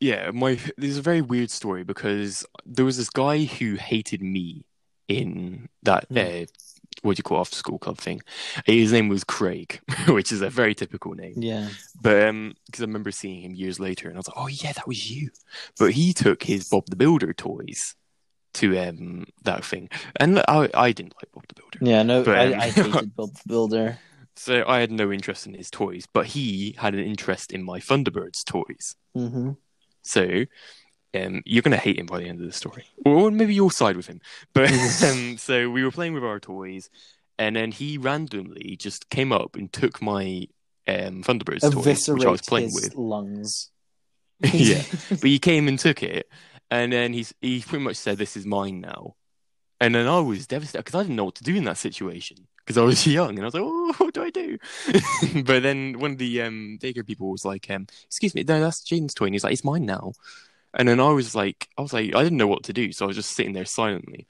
[0.00, 4.22] yeah, my this is a very weird story because there was this guy who hated
[4.22, 4.64] me
[5.08, 6.18] in that Hmm.
[6.18, 6.46] uh,
[7.02, 8.20] what do you call after school club thing.
[8.66, 11.34] His name was Craig, which is a very typical name.
[11.36, 11.68] yeah.
[12.00, 14.72] But um, because I remember seeing him years later, and I was like, "Oh yeah,
[14.72, 15.30] that was you."
[15.78, 17.94] But he took his Bob the Builder toys
[18.54, 22.38] to um that thing, and I I didn't like Bob the Builder, Yeah, no, But,
[22.38, 23.98] um, I, I hated Bob the Builder.
[24.36, 26.06] so I had no interest in his toys.
[26.12, 28.96] But he had an interest in my Thunderbirds toys.
[29.14, 29.52] hmm
[30.02, 30.44] So
[31.14, 33.96] um, you're gonna hate him by the end of the story, or maybe you'll side
[33.96, 34.20] with him.
[34.54, 34.70] But
[35.02, 36.88] um, so we were playing with our toys,
[37.38, 40.46] and then he randomly just came up and took my
[40.88, 42.94] um Thunderbirds toy, which I was playing with.
[42.94, 43.70] lungs.
[44.40, 44.82] Yeah.
[45.10, 46.26] but he came and took it,
[46.70, 49.16] and then he's he pretty much said, "This is mine now."
[49.80, 52.46] And then I was devastated because I didn't know what to do in that situation
[52.58, 54.58] because I was young, and I was like, "Oh, what do I do?"
[55.44, 59.14] but then one of the um, people was like, um, "Excuse me, no, that's Jaden's
[59.14, 60.12] toy," and he's like, "It's mine now."
[60.74, 63.04] And then I was like, I was like, I didn't know what to do, so
[63.04, 64.26] I was just sitting there silently.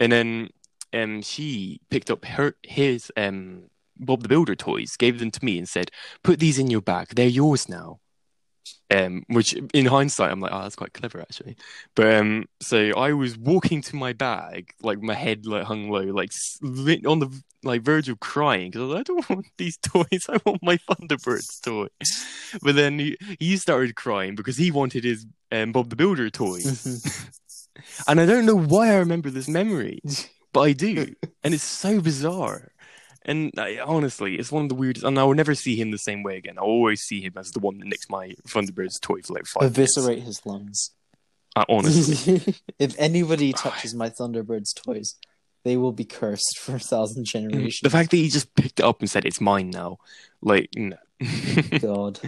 [0.00, 0.48] And then
[0.94, 3.64] um, she picked up her his um
[3.98, 5.90] Bob the Builder toys, gave them to me, and said,
[6.22, 7.08] "Put these in your bag.
[7.14, 8.00] They're yours now."
[8.90, 11.56] Um, which in hindsight, I'm like, oh, that's quite clever actually.
[11.94, 16.02] But um, so I was walking to my bag, like my head like hung low,
[16.02, 16.30] like
[16.62, 20.26] on the like verge of crying because I like, I don't want these toys.
[20.28, 21.88] I want my Thunderbirds toy.
[22.62, 27.32] But then he, he started crying because he wanted his um, Bob the Builder toys,
[28.08, 30.00] and I don't know why I remember this memory,
[30.52, 32.72] but I do, and it's so bizarre.
[33.24, 35.04] And I, honestly, it's one of the weirdest.
[35.04, 36.56] And I will never see him the same way again.
[36.58, 39.62] I'll always see him as the one that nicks my Thunderbirds toy for like five
[39.62, 39.96] minutes.
[39.96, 40.90] Eviscerate his lungs.
[41.56, 45.14] Uh, honestly, if anybody touches my Thunderbirds toys,
[45.62, 47.80] they will be cursed for a thousand generations.
[47.82, 49.98] the fact that he just picked it up and said it's mine now,
[50.42, 50.96] like no.
[51.80, 52.18] God.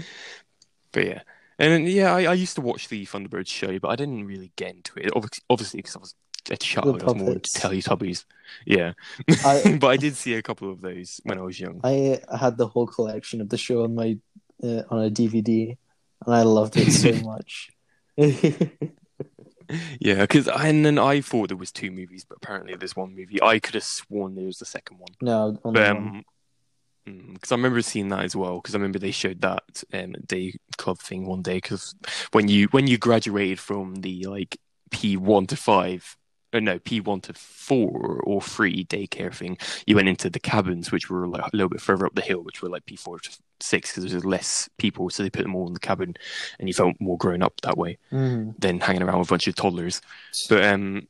[0.92, 1.20] but yeah,
[1.59, 4.74] and yeah, I, I used to watch the Thunderbirds show, but I didn't really get
[4.76, 5.11] into it.
[5.50, 6.14] Obviously because I was
[6.50, 7.35] a child, I was more.
[7.35, 8.24] Teletubbies.
[8.64, 8.92] Yeah,
[9.44, 11.80] I- but I did see a couple of those when I was young.
[11.85, 14.18] I had the whole collection of the show on my
[14.62, 15.76] uh, on a DVD,
[16.24, 17.70] and I loved it so much.
[19.98, 23.42] Yeah, because and then I thought there was two movies, but apparently there's one movie.
[23.42, 25.09] I could have sworn there was the second one.
[25.20, 26.22] no, only But one.
[27.04, 28.61] um, because I remember seeing that as well.
[28.61, 31.54] Because I remember they showed that um, day club thing one day.
[31.56, 31.96] Because
[32.30, 34.56] when you when you graduated from the like
[34.92, 36.16] P one to five,
[36.57, 40.90] or no P one to four or three daycare thing, you went into the cabins,
[40.90, 43.19] which were like a little bit further up the hill, which were like P four
[43.19, 46.14] to six because there was less people, so they put them all in the cabin,
[46.59, 48.55] and you felt more grown up that way Mhm.
[48.59, 50.01] than hanging around with a bunch of toddlers.
[50.49, 51.07] But um,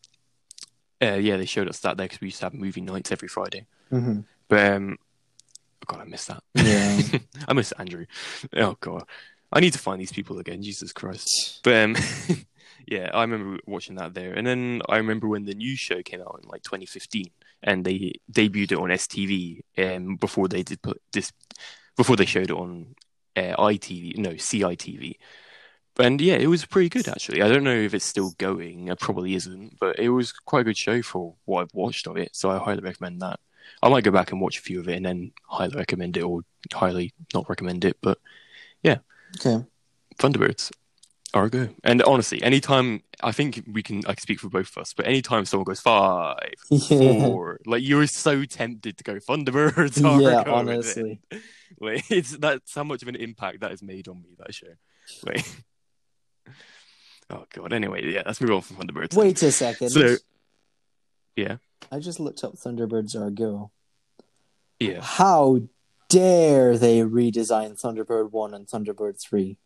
[1.03, 3.29] uh, yeah, they showed us that there because we used to have movie nights every
[3.29, 3.67] Friday.
[3.93, 4.25] Mhm.
[4.49, 6.43] But um, oh God, I miss that.
[6.55, 7.19] Yeah.
[7.49, 8.07] I miss Andrew.
[8.55, 9.05] Oh God,
[9.53, 10.63] I need to find these people again.
[10.63, 11.61] Jesus Christ.
[11.63, 11.97] But um,
[12.87, 16.20] yeah, I remember watching that there, and then I remember when the new show came
[16.20, 17.31] out in like 2015,
[17.62, 21.33] and they debuted it on STV um, before they did put this
[21.96, 22.94] before they showed it on
[23.37, 25.16] uh, ITV, no CITV.
[25.99, 27.42] And yeah, it was pretty good actually.
[27.42, 28.88] I don't know if it's still going.
[28.88, 32.18] It probably isn't, but it was quite a good show for what I've watched of
[32.18, 32.37] it.
[32.37, 33.40] So I highly recommend that.
[33.83, 36.22] I might go back and watch a few of it and then highly recommend it
[36.22, 37.96] or highly not recommend it.
[38.03, 38.18] But
[38.83, 38.99] yeah,
[39.40, 39.64] Okay.
[40.18, 40.70] Thunderbirds
[41.49, 41.75] good.
[41.85, 44.92] And honestly, anytime I think we can, I can speak for both of us.
[44.94, 47.27] But anytime someone goes five, Yeah.
[47.27, 50.01] four, like you're so tempted to go Thunderbirds.
[50.03, 50.49] yeah, with it.
[50.49, 51.20] honestly.
[51.81, 54.31] Like it's that's how much of an impact that has made on me.
[54.38, 54.68] That show.
[55.27, 55.44] Like,
[57.31, 57.72] oh god.
[57.72, 59.14] Anyway, yeah, let's move on from Thunderbirds.
[59.14, 59.90] Wait a second.
[59.90, 60.16] So-
[61.35, 61.57] Yeah.
[61.92, 63.70] I just looked up Thunderbirds Are Go.
[64.81, 65.01] Yeah.
[65.03, 65.61] How
[66.09, 69.59] dare they redesign Thunderbird 1 and Thunderbird 3?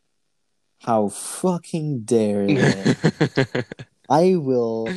[0.80, 2.94] How fucking dare they?
[4.08, 4.88] I will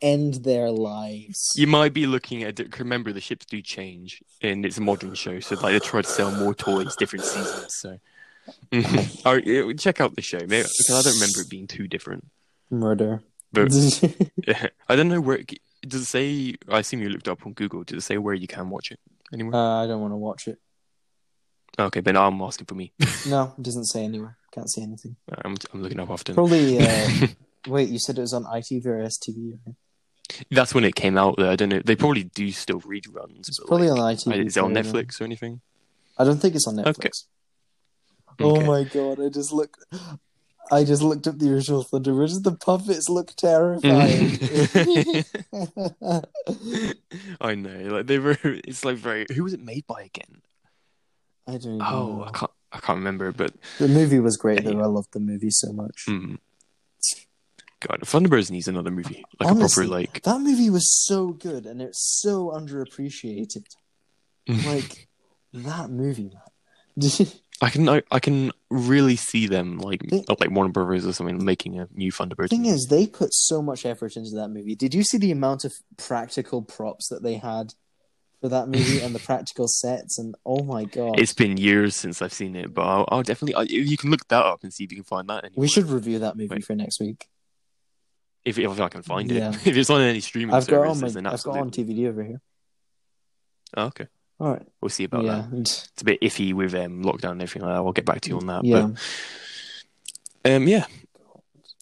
[0.00, 1.52] end their lives.
[1.56, 2.78] You might be looking at it.
[2.78, 6.08] Remember, the ships do change, and it's a modern show, so like they try to
[6.08, 7.74] sell more toys, different seasons.
[7.74, 7.98] So,
[9.24, 12.26] right, yeah, check out the show maybe, because I don't remember it being too different.
[12.68, 13.22] Murder.
[13.52, 13.72] But
[14.88, 15.38] I don't know where.
[15.38, 16.54] It, does it say?
[16.68, 17.84] I assume you looked up on Google.
[17.84, 19.00] Does it say where you can watch it
[19.32, 19.54] anywhere?
[19.54, 20.58] uh, I don't want to watch it.
[21.78, 22.92] Okay, but now I'm asking for me.
[23.28, 24.36] No, it doesn't say anywhere.
[24.52, 25.16] Can't see anything.
[25.44, 26.34] I'm, I'm looking up often.
[26.34, 26.78] Probably.
[26.80, 27.08] Uh,
[27.68, 29.58] wait, you said it was on ITV or STV?
[29.66, 29.76] Right?
[30.50, 31.36] That's when it came out.
[31.38, 31.80] Though I don't know.
[31.84, 33.48] They probably do still reruns.
[33.48, 34.46] It's but, probably like, on ITV.
[34.46, 35.00] is it on I don't know.
[35.02, 35.60] Netflix or anything?
[36.18, 36.96] I don't think it's on Netflix.
[38.32, 38.44] Okay.
[38.44, 38.66] Oh Okay.
[38.66, 39.20] my god!
[39.20, 39.78] I just looked.
[40.70, 42.42] I just looked up the original Thunder Thunderbirds.
[42.42, 44.38] The puppets look terrifying.
[47.40, 47.94] I know.
[47.96, 48.38] Like they were.
[48.42, 49.26] It's like very.
[49.34, 50.40] Who was it made by again?
[51.46, 52.24] I don't Oh, know.
[52.24, 52.50] I can't.
[52.72, 53.32] I can't remember.
[53.32, 54.70] But The movie was great Yeah.
[54.70, 54.80] though.
[54.80, 56.04] I loved the movie so much.
[56.08, 56.38] mm,
[57.80, 59.24] God, Thunderbirds needs another movie.
[59.40, 60.22] Like Honestly, a proper like.
[60.22, 63.64] That movie was so good and it's so underappreciated.
[64.48, 65.06] Like
[65.52, 67.26] that movie, man.
[67.60, 67.88] I can.
[67.88, 71.86] I, I can really see them like They- like Warner Brothers or something making a
[71.94, 72.48] new Thunderbirds.
[72.48, 72.74] thing movie.
[72.74, 74.74] is, they put so much effort into that movie.
[74.74, 77.74] Did you see the amount of practical props that they had
[78.42, 80.18] for that movie and the practical sets?
[80.18, 83.54] And oh my god, It's been years since I've seen it, but I'll, I'll definitely.
[83.54, 85.44] I, you can look that up and see if you can find that.
[85.44, 85.62] Anywhere.
[85.62, 86.64] we should review that movie Wait.
[86.64, 87.26] for next week.
[88.44, 89.48] if if I can find Yeah.
[89.50, 89.54] it.
[89.66, 91.70] if it's on any streaming I've got it on services, my, then I've got on.
[91.70, 92.40] DVD over here.
[93.74, 94.06] Oh, okay,
[94.38, 95.58] All right, we'll see about yeah, that.
[95.60, 97.76] It's a bit iffy with um, lockdown and everything like that.
[97.76, 98.64] I'll get back to you on that.
[98.64, 98.88] yeah.
[100.42, 100.84] But um, yeah.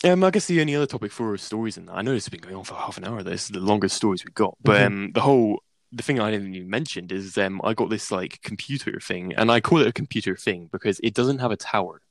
[0.04, 2.40] Um, I guess the only other topic for stories that, I know this has been
[2.40, 3.22] going on for half an hour.
[3.22, 4.86] This is the longest stories we've got, but Mhm.
[4.86, 5.62] um, the whole
[5.92, 9.50] the thing I didn't even mention is um, I got this like computer thing, and
[9.50, 12.02] I call it a computer thing because it doesn't have a tower,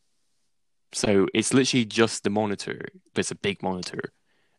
[0.94, 4.02] so it's literally just the monitor, but it's a big monitor,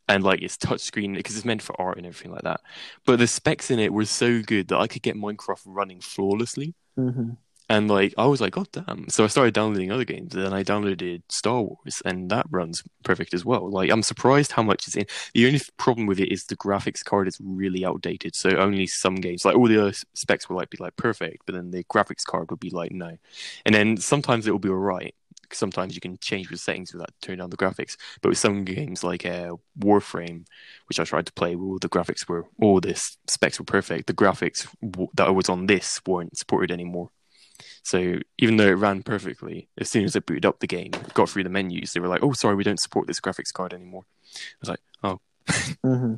[0.09, 2.61] and like it's touchscreen because it's meant for art and everything like that.
[3.05, 6.75] But the specs in it were so good that I could get Minecraft running flawlessly.
[6.97, 7.31] hmm
[7.71, 9.09] And like I was like, God damn!
[9.09, 12.83] So I started downloading other games, and then I downloaded Star Wars, and that runs
[13.05, 13.71] perfect as well.
[13.71, 15.07] Like I'm surprised how much it's in.
[15.35, 18.35] The only problem with it is the graphics card is really outdated.
[18.35, 21.55] So only some games, like all the other specs, will like be like perfect, but
[21.55, 23.17] then the graphics card would be like no.
[23.65, 25.15] And then sometimes it will be alright.
[25.53, 27.97] Sometimes you can change the settings without turn down the graphics.
[28.21, 30.45] But with some games like uh, Warframe,
[30.89, 32.95] which I tried to play, all the graphics were, all the
[33.29, 34.09] specs were perfect.
[34.09, 34.67] The graphics
[35.15, 37.11] that I was on this weren't supported anymore.
[37.83, 41.29] So even though it ran perfectly, as soon as I booted up the game, got
[41.29, 44.05] through the menus, they were like, "Oh, sorry, we don't support this graphics card anymore."
[44.35, 45.21] I was like, "Oh,"
[45.83, 46.15] hmm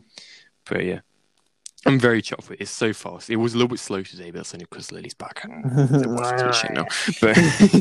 [0.68, 1.00] but yeah,
[1.87, 2.62] I'm very chuffed with it.
[2.62, 3.31] It's so fast.
[3.31, 5.42] It was a little bit slow today, but that's only because Lily's back.
[6.52, 6.87] Shit now.
[7.20, 7.37] But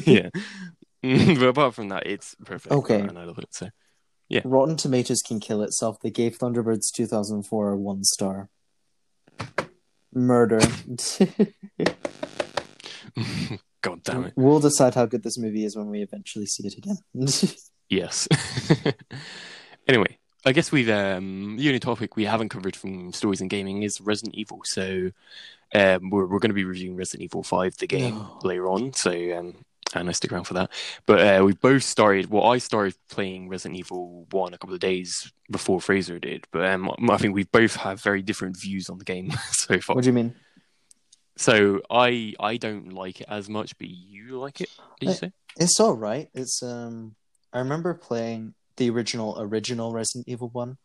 [0.07, 0.29] yeah,
[1.39, 2.73] but apart from that, it's perfect.
[2.73, 2.99] Okay.
[2.99, 3.53] and I love it.
[3.53, 3.69] So
[4.29, 5.99] yeah, Rotten Tomatoes can kill itself.
[6.01, 8.49] They gave Thunderbirds 2004 a one star.
[10.13, 10.59] Murder.
[13.81, 14.33] God damn it.
[14.35, 16.97] we'll decide how good this movie is when we eventually see it again.
[17.89, 18.25] Yes.
[19.87, 23.83] anyway, I guess we've um the only topic we haven't covered from stories and gaming
[23.83, 24.61] is Resident Evil.
[24.63, 25.11] So
[25.75, 28.39] um we're we're going to be reviewing Resident Evil Five, the game, No.
[28.43, 28.93] later on.
[28.93, 30.71] So um and I stick around for that.
[31.05, 32.29] But uh, we both started.
[32.29, 36.45] Well, I started playing Resident Evil One a couple of days before Fraser did.
[36.53, 39.97] But um, I think we both have very different views on the game so far.
[39.97, 40.33] what do you mean?
[41.37, 44.69] So I I don't like it as much, but you like it.
[44.99, 45.31] Did you say?
[45.57, 46.29] It's all right.
[46.33, 47.15] It's um.
[47.53, 50.77] I remember playing the original original Resident Evil one.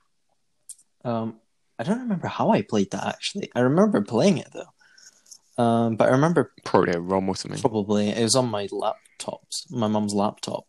[1.05, 1.41] Um,
[1.79, 3.51] I don't remember how I played that actually.
[3.55, 5.63] I remember playing it though.
[5.63, 7.61] Um, but I remember Probably a ROM or something.
[7.61, 10.67] probably it was on my laptop, my mum's laptop.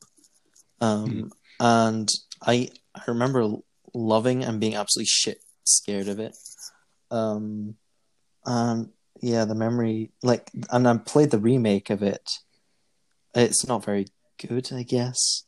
[0.80, 2.10] Um, and
[2.42, 3.50] I I remember
[3.94, 6.38] loving and being absolutely shit scared of it.
[7.12, 7.76] Um,
[8.46, 8.90] and
[9.22, 12.30] yeah, the memory like, and I played the remake of it.
[13.36, 14.08] It's not very
[14.46, 15.44] good, I guess.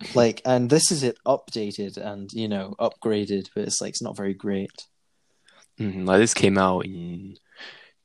[0.14, 4.16] Like, and this is it updated and you know upgraded, but it's like it's not
[4.16, 4.86] very great.
[5.80, 7.36] Mhm, Like this came out in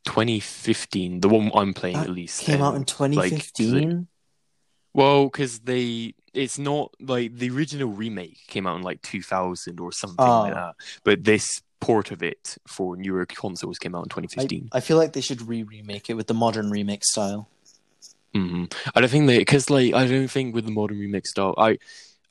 [0.06, 1.20] 2015.
[1.20, 4.08] The one I'm playing That at least Came out in 2015.
[4.94, 9.92] Well, because they, it's not like the original remake came out in like 2000 or
[9.92, 10.42] something Oh.
[10.44, 10.76] like that.
[11.04, 14.70] But this port of it for newer consoles came out in 2015.
[14.72, 17.48] I feel like they should re-remake it with the modern remake style.
[18.34, 18.66] hmm
[18.96, 21.78] I don't think they, because like I don't think with the modern remake style, I,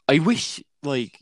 [0.08, 1.18] I wish like,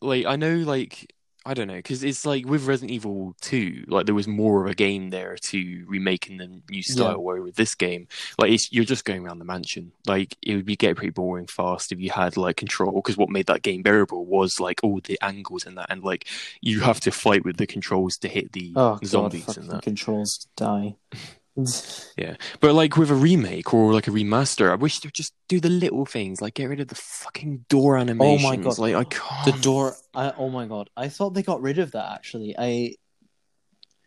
[0.00, 1.12] like I know like
[1.44, 4.70] I don't know because it's like with Resident Evil Two, like there was more of
[4.70, 7.10] a game there to remake in the new style.
[7.12, 7.16] Yeah.
[7.16, 8.06] Where with this game,
[8.38, 9.92] like it's, you're just going around the mansion.
[10.06, 12.92] Like it would be get pretty boring fast if you had like control.
[12.92, 16.28] Because what made that game bearable was like all the angles and that, and like
[16.60, 19.82] you have to fight with the controls to hit the Oh zombies fucking and that.
[19.82, 20.94] controls die.
[22.16, 25.60] Yeah, but like with a remake or like a remaster, I wish they'd just do
[25.60, 28.44] the little things, like get rid of the fucking door animations.
[28.44, 28.78] Oh my God.
[28.78, 29.44] Like I can't.
[29.56, 32.94] the door I, oh my god i thought they got rid of that actually i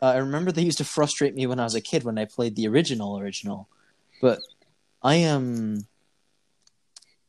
[0.03, 2.25] uh, i remember they used to frustrate me when i was a kid when i
[2.25, 3.67] played the original original
[4.21, 4.39] but
[5.01, 5.87] i am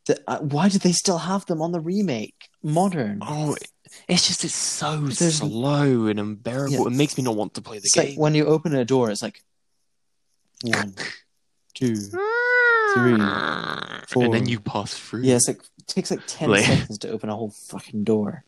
[0.06, 3.56] the, uh, why do they still have them on the remake modern Oh,
[4.08, 6.74] it's just it's so There's- slow and unbearable.
[6.74, 6.86] Yeah.
[6.86, 8.10] It makes me not want to play the it's game.
[8.10, 9.42] like when you open a door it's like
[10.66, 10.94] one
[11.74, 13.18] two three,
[14.08, 14.24] four.
[14.24, 15.22] and then you pass through.
[15.22, 18.44] yeah it's like it takes like 10 Like- seconds to open a whole fucking door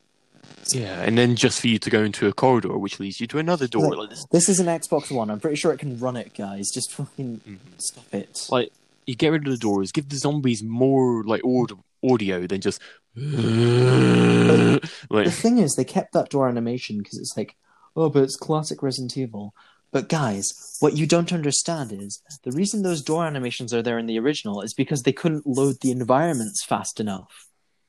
[0.72, 3.38] yeah, and then just for you to go into a corridor, which leads you to
[3.38, 3.88] another door.
[3.90, 6.34] Like- Like this, this is an xbox one i'm pretty sure it can run it
[6.34, 7.58] guys just fucking Mhm.
[7.78, 8.72] stop it like
[9.06, 12.80] you get rid of the doors, give the zombies more like aud- audio than just
[13.16, 14.82] like
[15.24, 17.56] the thing is, they kept that door animation because it's like,
[17.96, 19.54] oh, but it's classic Resident Evil.
[19.90, 24.06] But guys, what you don't understand is the reason those door animations are there in
[24.06, 27.46] the original is because they couldn't load the environments fast enough.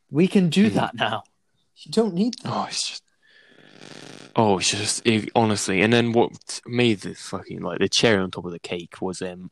[0.09, 0.73] We can do Mhm.
[0.75, 1.23] that now.
[1.77, 2.51] You don't need that.
[2.53, 3.03] Oh, it's just.
[4.35, 5.81] Oh, it's just it, honestly.
[5.81, 9.21] And then what made the fucking like the cherry on top of the cake was
[9.21, 9.51] um,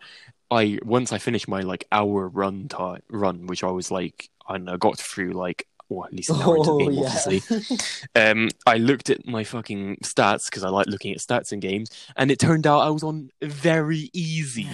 [0.49, 4.53] I once I finished my like hour run time run, which I was like I
[4.53, 7.05] don't know, got through like well at least an hour into the Oh game, yeah.
[7.05, 7.41] obviously.
[8.15, 11.89] Um, I looked at my fucking stats because I like looking at stats in games,
[12.15, 14.67] and it turned out I was on very easy.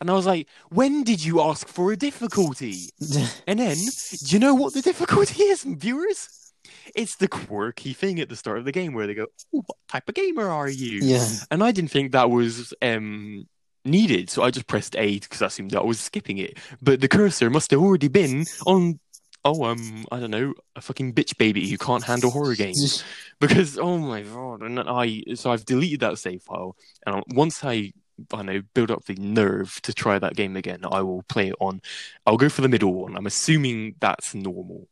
[0.00, 2.90] And I was like, when did you ask for a difficulty?
[3.46, 6.52] And then, do you know what the difficulty is, viewers?
[6.94, 9.76] It's the quirky thing at the start of the game where they go, "Ooh, "What
[9.88, 11.26] type of gamer are you?" yeah.
[11.50, 13.46] And I didn't think that was um,
[13.84, 16.58] needed, so I just pressed A because I assumed that I was skipping it.
[16.82, 18.98] But the cursor must have already been on.
[19.46, 23.04] Oh, um, I don't know, a fucking bitch baby who can't handle horror games
[23.40, 24.62] because oh my god!
[24.62, 26.76] And I so I've deleted that save file,
[27.06, 27.92] and once I
[28.32, 31.56] I know build up the nerve to try that game again, I will play it
[31.60, 31.82] on.
[32.26, 33.16] I'll go for the middle one.
[33.16, 34.88] I'm assuming that's normal.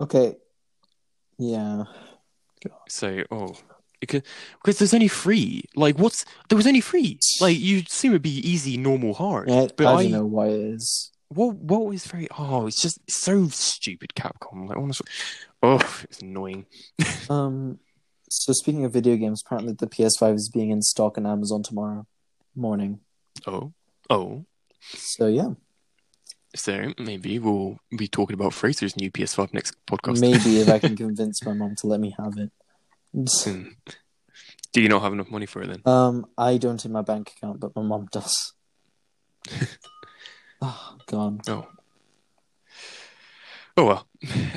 [0.00, 0.36] Okay.
[1.38, 1.84] Yeah.
[2.88, 3.54] So, oh,
[4.00, 4.22] because,
[4.62, 5.64] because there's only three.
[5.74, 7.18] Like, what's there was only three.
[7.40, 9.50] Like, you assume it'd be easy, normal, hard.
[9.50, 11.10] I, but I I, don't know why it is.
[11.34, 14.10] What what was very oh, it's just so stupid.
[14.14, 15.06] Capcom, like honestly,
[15.62, 16.66] oh, it's annoying.
[17.30, 17.78] Um.
[18.30, 22.06] So speaking of video games, apparently the PS5 is being in stock on Amazon tomorrow
[22.54, 23.00] morning.
[23.46, 23.72] Oh,
[24.10, 24.44] oh.
[24.80, 25.50] So yeah,
[26.54, 30.20] So maybe we'll be talking about Fraser's new PS5 next podcast.
[30.20, 32.50] maybe if I can convince my mom to let me have it.
[33.12, 33.68] Hmm.
[34.72, 35.82] Do you not have enough money for it then?
[35.86, 38.52] Um, I don't in my bank account, but my mom does.
[40.62, 41.48] oh God.
[41.48, 41.66] Oh.
[43.76, 44.06] Oh well,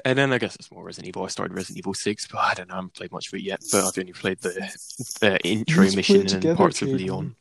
[0.06, 1.24] and then I guess it's more Resident Evil.
[1.26, 2.76] I started Resident Evil Six, but I don't know.
[2.76, 3.64] I haven't played much of it yet.
[3.72, 4.52] But I've only played the,
[5.22, 7.36] the intro mission and together, parts of Leon.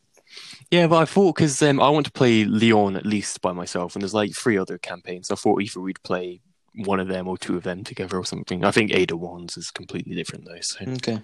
[0.70, 3.94] Yeah, but I thought because um, I want to play Leon at least by myself,
[3.94, 5.28] and there's like three other campaigns.
[5.28, 6.40] So I thought either we'd play
[6.76, 8.64] one of them or two of them together or something.
[8.64, 11.20] I think Ada Wong's is completely different though, so Okay.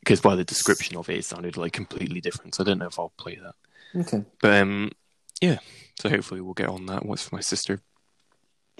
[0.00, 2.54] because by the description of it, it sounded like completely different.
[2.54, 4.00] So I don't know if I'll play that.
[4.00, 4.24] Okay.
[4.42, 4.92] But um,
[5.40, 5.58] yeah.
[6.02, 7.78] So hopefully we'll get on that once my sister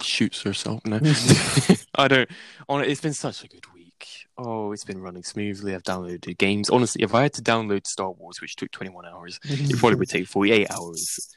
[0.01, 0.85] shoots herself.
[0.85, 0.99] No,
[1.95, 2.29] I don't.
[2.67, 4.27] On it's been such a good week.
[4.37, 5.73] Oh, it's been running smoothly.
[5.73, 6.69] I've downloaded games.
[6.69, 10.09] Honestly, if I had to download Star Wars, which took 21 hours, it probably would
[10.09, 11.33] take 48 hours.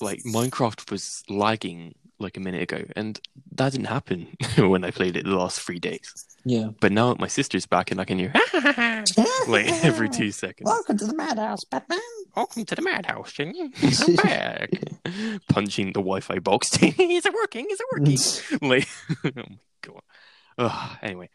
[0.00, 3.20] Like Minecraft was lagging like a minute ago, and
[3.52, 6.26] that didn't happen when I played it the last three days.
[6.44, 6.68] Yeah.
[6.80, 8.32] But now my sister's back, and I can hear
[9.48, 10.66] like every two seconds.
[10.66, 11.98] Welcome to the madhouse, Batman.
[12.34, 13.72] Welcome to the madhouse, Jenny.
[13.82, 14.70] I'm back.
[15.48, 16.76] Punching the Wi-Fi box.
[16.82, 17.66] is it working?
[17.70, 18.68] Is it working?
[18.68, 18.88] like,
[19.24, 20.02] oh my god.
[20.58, 21.28] Ugh, anyway,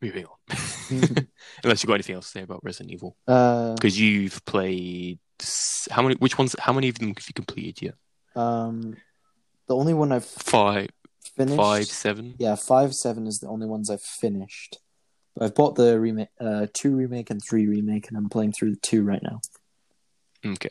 [0.00, 1.28] moving on.
[1.62, 5.18] Unless you've got anything else to say about Resident Evil, uh, because you've played
[5.90, 6.14] how many?
[6.16, 6.56] Which ones?
[6.58, 7.94] How many of them have you completed yet?
[8.36, 8.96] um,
[9.68, 10.90] the only one I've Five,
[11.36, 11.56] finished.
[11.56, 12.34] five, seven.
[12.38, 14.78] Yeah, five, seven is the only ones I've finished.
[15.34, 18.70] But I've bought the remake, uh, two remake and three remake, and I'm playing through
[18.70, 19.40] the two right now.
[20.46, 20.68] Okay.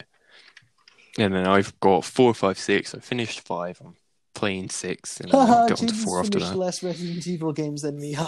[1.18, 2.96] And then I've got four, five, six.
[2.96, 3.82] I finished five.
[3.84, 3.96] I'm
[4.34, 6.56] playing six, and I'll get to four after that.
[6.56, 8.16] less Resident Evil games than me.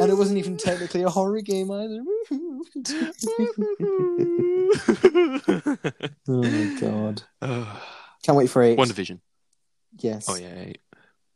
[0.00, 2.00] And it wasn't even technically a horror game either.
[6.28, 7.22] oh my god!
[8.22, 8.78] Can't wait for eight.
[8.78, 9.20] WandaVision.
[10.00, 10.26] Yes.
[10.28, 10.72] Oh yeah.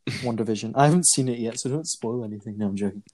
[0.07, 0.73] WandaVision.
[0.75, 2.59] I haven't seen it yet, so don't spoil anything.
[2.59, 3.03] No, I'm joking.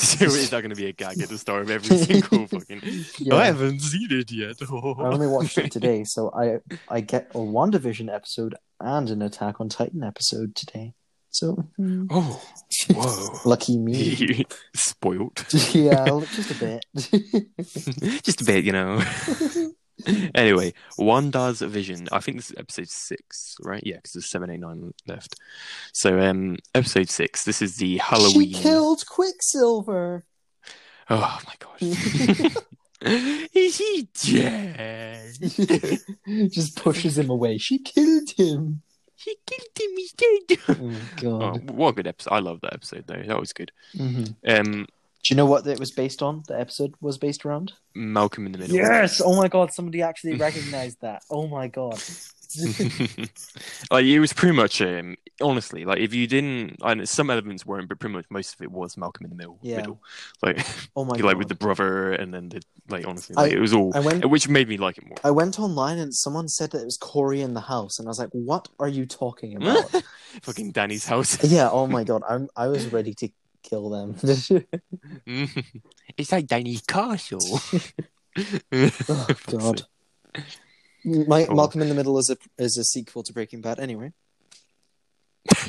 [0.00, 2.82] So is that going to be a gag at the start of every single fucking?
[3.18, 3.34] Yeah.
[3.34, 4.54] I haven't seen it yet.
[4.62, 4.72] I
[5.12, 9.68] only watched it today, so I I get a WandaVision episode and an Attack on
[9.68, 10.94] Titan episode today.
[11.30, 12.40] So hmm, Oh,
[12.90, 13.40] whoa!
[13.44, 14.44] lucky me.
[14.72, 15.44] Spoiled.
[15.72, 16.84] yeah, just a bit.
[18.22, 19.02] Just a bit, you know.
[20.34, 22.08] anyway, Wanda's vision.
[22.12, 23.82] I think this is episode six, right?
[23.84, 25.34] Yeah, because there's seven, eight, nine left.
[25.92, 27.44] So, um, episode six.
[27.44, 28.52] This is the Halloween.
[28.52, 30.24] She killed Quicksilver.
[31.10, 32.56] Oh my gosh.
[33.54, 35.32] is he dead?
[36.50, 37.58] just pushes him away.
[37.58, 38.82] She killed him.
[39.16, 39.96] She killed him.
[39.96, 40.58] He's dead.
[40.68, 41.70] Oh Oh, god.
[41.70, 42.32] what a good episode!
[42.34, 43.22] I love that episode though.
[43.26, 43.72] That was good.
[43.96, 44.34] Mhm.
[44.46, 44.86] Um,
[45.28, 46.42] Do you know what it was based on?
[46.48, 47.74] The episode was based around.
[47.94, 48.76] Malcolm in the Middle.
[48.76, 49.20] Yes.
[49.22, 49.72] Oh my god!
[49.74, 51.22] Somebody actually recognized that.
[51.30, 52.00] Oh my god.
[53.90, 57.66] like it was pretty much um, honestly like if you didn't I know some elements
[57.66, 59.76] weren't but pretty much most of it was Malcolm in the middle Yeah.
[59.76, 60.00] middle
[60.42, 60.66] like
[60.96, 61.36] Oh my like god.
[61.36, 64.24] with the brother and then the like honestly I- it was all I went.
[64.30, 66.96] which made me like it more I went online and someone said that it was
[66.96, 69.84] Cory in the house, and I was like, "What are you talking about?"
[70.42, 71.68] fucking Danny's house yeah.
[71.70, 72.22] Oh my god.
[72.28, 72.48] I'm.
[72.56, 73.28] I was ready to
[73.62, 74.16] kill them.
[76.16, 77.40] it's like Danny's castle
[78.72, 79.82] oh god.
[81.04, 81.54] My Oh.
[81.54, 83.78] Malcolm in the Middle is a is a sequel to Breaking Bad.
[83.80, 84.12] Anyway.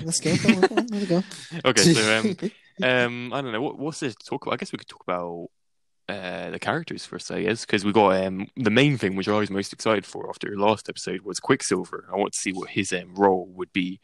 [0.04, 0.36] Let's go.
[0.36, 1.24] Go go on, There go.
[1.66, 2.52] okay so um
[2.84, 5.04] um I don't know what what's there to talk about I guess we could talk
[5.04, 5.50] about
[6.10, 9.34] uh, the characters first, I guess, because we got um, the main thing which I
[9.38, 12.08] was most excited for after the last episode was Quicksilver.
[12.12, 14.00] I want to see what his um, role would be,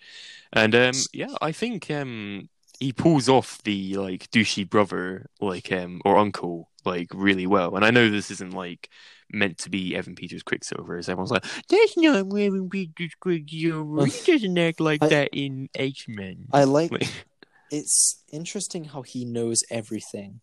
[0.54, 2.48] and um, yeah, I think um,
[2.80, 7.76] he pulls off the like douchey brother, like um, or uncle, like really well.
[7.76, 8.90] And I know this isn't like
[9.32, 14.06] meant to be Evan Peters Quicksilver, as everyone's like, "That's not Evan Peters Quicksilver.
[14.06, 16.92] He doesn't act like I- that in X Men." I like.
[16.92, 17.08] Like,
[17.72, 20.40] It's interesting how he knows everything.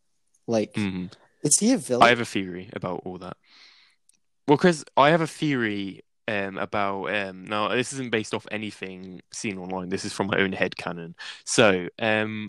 [0.48, 1.12] Like, mhm.
[1.44, 2.02] is he a villain?
[2.02, 3.36] I have a theory about all that.
[4.48, 9.20] Well, because I have a theory um, about um, now this isn't based off anything
[9.32, 9.88] seen online.
[9.88, 11.14] This is from my own head canon.
[11.44, 12.48] So, um,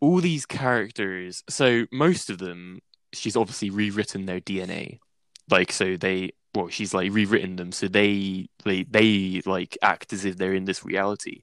[0.00, 1.42] all these characters.
[1.48, 2.80] So most of them,
[3.12, 4.98] she's obviously rewritten their DNA.
[5.50, 10.24] Like so, they well, she's like rewritten them so they they they like act as
[10.24, 11.42] if they're in this reality.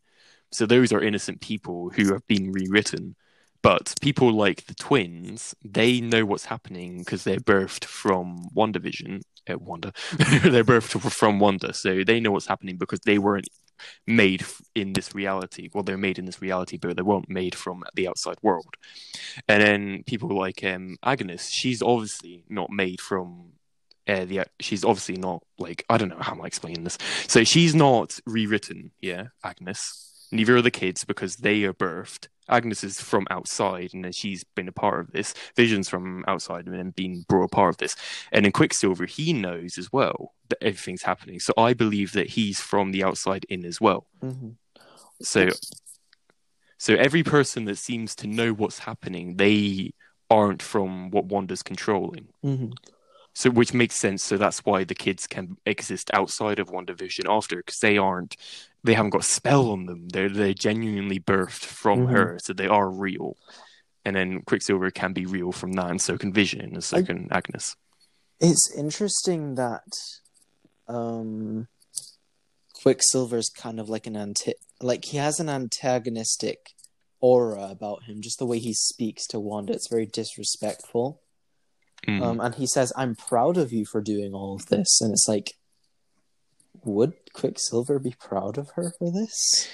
[0.51, 3.15] So those are innocent people who have been rewritten.
[3.63, 9.21] But people like the twins, they know what's happening because they're birthed from WandaVision.
[9.49, 9.93] Uh, Wanda,
[10.43, 13.47] they're both from Wanda, so they know what's happening because they weren't
[14.05, 14.45] made
[14.75, 15.69] in this reality.
[15.73, 18.75] Well, they're made in this reality, but they weren't made from the outside world.
[19.47, 23.53] And then people like um, Agnes, she's obviously not made from.
[24.07, 26.97] Uh, the she's obviously not like I don't know how I'm explaining this.
[27.27, 30.07] So she's not rewritten, yeah, Agnes.
[30.31, 32.27] Neither are the kids because they are birthed.
[32.49, 35.33] Agnes is from outside, and then she's been a part of this.
[35.55, 37.95] Vision's from outside, and then being brought a part of this.
[38.31, 41.39] And in Quicksilver, he knows as well that everything's happening.
[41.39, 44.07] So I believe that he's from the outside in as well.
[44.23, 44.55] Mhm.
[45.21, 45.49] So,
[46.77, 49.91] so every person that seems to know what's happening, they
[50.29, 52.29] aren't from what Wanda's controlling.
[52.43, 52.73] Mhm.
[53.33, 54.23] So, which makes sense.
[54.23, 58.35] So that's why the kids can exist outside of WandaVision after, because they aren't,
[58.87, 60.07] they haven't got a spell on them.
[60.09, 62.11] They're they're genuinely birthed from Mhm.
[62.11, 63.37] her, so they are real.
[64.03, 67.03] And then Quicksilver can be real from that, and so can Vision, and so I-
[67.03, 67.75] can Agnes.
[68.39, 69.83] It's interesting that
[70.87, 71.67] um,
[72.81, 76.69] Quicksilver's kind of like an anti, like he has an antagonistic
[77.19, 78.21] aura about him.
[78.21, 81.21] Just the way he speaks to Wanda, it's very disrespectful.
[82.07, 82.21] Mm.
[82.21, 85.27] Um, and he says, "I'm proud of you for doing all of this," and it's
[85.27, 85.55] like,
[86.85, 89.67] would Quicksilver be proud of her for this?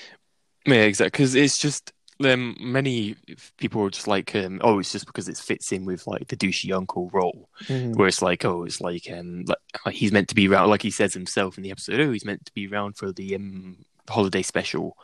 [0.66, 1.12] Yeah, exactly.
[1.12, 1.94] Because it's just
[2.24, 3.16] um, many
[3.58, 6.38] people are just like, um, oh, it's just because it fits in with like the
[6.38, 7.96] douchey uncle role, Mhm.
[7.96, 9.46] where it's like, oh, it's like, um,
[9.86, 12.26] like, he's meant to be around, like he says himself in the episode, oh, he's
[12.26, 13.78] meant to be around for the um
[14.10, 14.96] holiday special,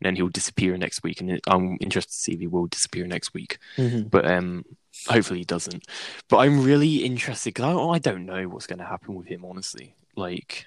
[0.00, 3.06] and then he'll disappear next week, and I'm interested to see if he will disappear
[3.06, 4.10] next week, Mhm.
[4.10, 4.64] but um,
[5.08, 5.84] hopefully he doesn't.
[6.28, 9.44] But I'm really interested because I, I don't know what's going to happen with him,
[9.44, 10.66] honestly, like.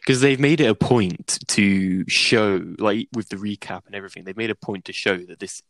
[0.00, 4.36] Because they've made it a point to show, like with the recap and everything, they've
[4.36, 5.62] made a point to show that this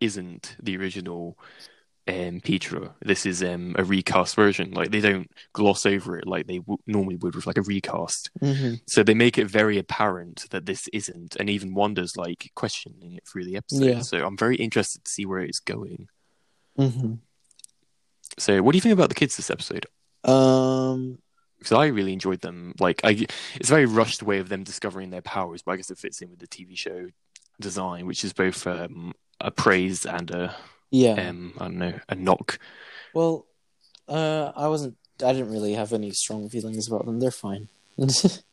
[0.00, 1.38] isn't the original
[2.08, 2.94] um, Pietro.
[3.00, 4.72] This is um, a recast version.
[4.72, 8.30] Like they don't gloss over it like they w- normally would with like a recast.
[8.42, 8.80] Mhm.
[8.88, 13.22] So they make it very apparent that this isn't, and even Wanda's like questioning it
[13.26, 13.84] through the episode.
[13.84, 14.00] Yeah.
[14.00, 16.08] So I'm very interested to see where it's going.
[16.76, 17.18] Mhm.
[18.38, 19.86] So what do you think about the kids this episode?
[20.24, 21.18] Um,
[21.62, 22.74] because I really enjoyed them.
[22.80, 25.90] Like, I, it's a very rushed way of them discovering their powers, but I guess
[25.90, 27.08] it fits in with the TV show
[27.60, 30.54] design, which is both um, a praise and a
[30.90, 31.28] Yeah.
[31.28, 32.58] um, I don't know, a knock.
[33.14, 33.46] Well,
[34.08, 34.96] uh, I wasn't.
[35.24, 37.20] I didn't really have any strong feelings about them.
[37.20, 37.68] They're fine.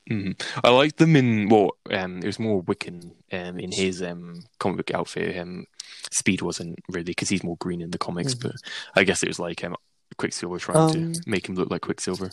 [0.10, 0.42] Mm.
[0.64, 4.78] I liked them in well, um, it was more Wiccan um, in his um comic
[4.78, 5.38] book outfit.
[5.38, 5.66] Um,
[6.12, 8.42] Speed wasn't really because he's more green in the comics, Mhm.
[8.42, 8.56] but
[8.96, 9.76] I guess it was like um,
[10.18, 12.32] Quicksilver trying Um, to make him look like Quicksilver.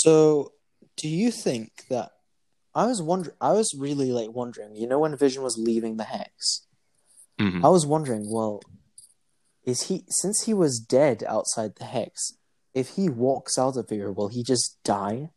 [0.00, 0.52] So,
[0.96, 2.10] do you think that?
[2.74, 3.36] I was wondering.
[3.40, 4.74] I was really like wondering.
[4.74, 6.66] You know, when Vision was leaving the hex,
[7.38, 7.64] Mhm.
[7.64, 8.30] I was wondering.
[8.32, 8.60] Well,
[9.64, 12.32] is he since he was dead outside the hex?
[12.74, 15.30] If he walks out of here, will he just die?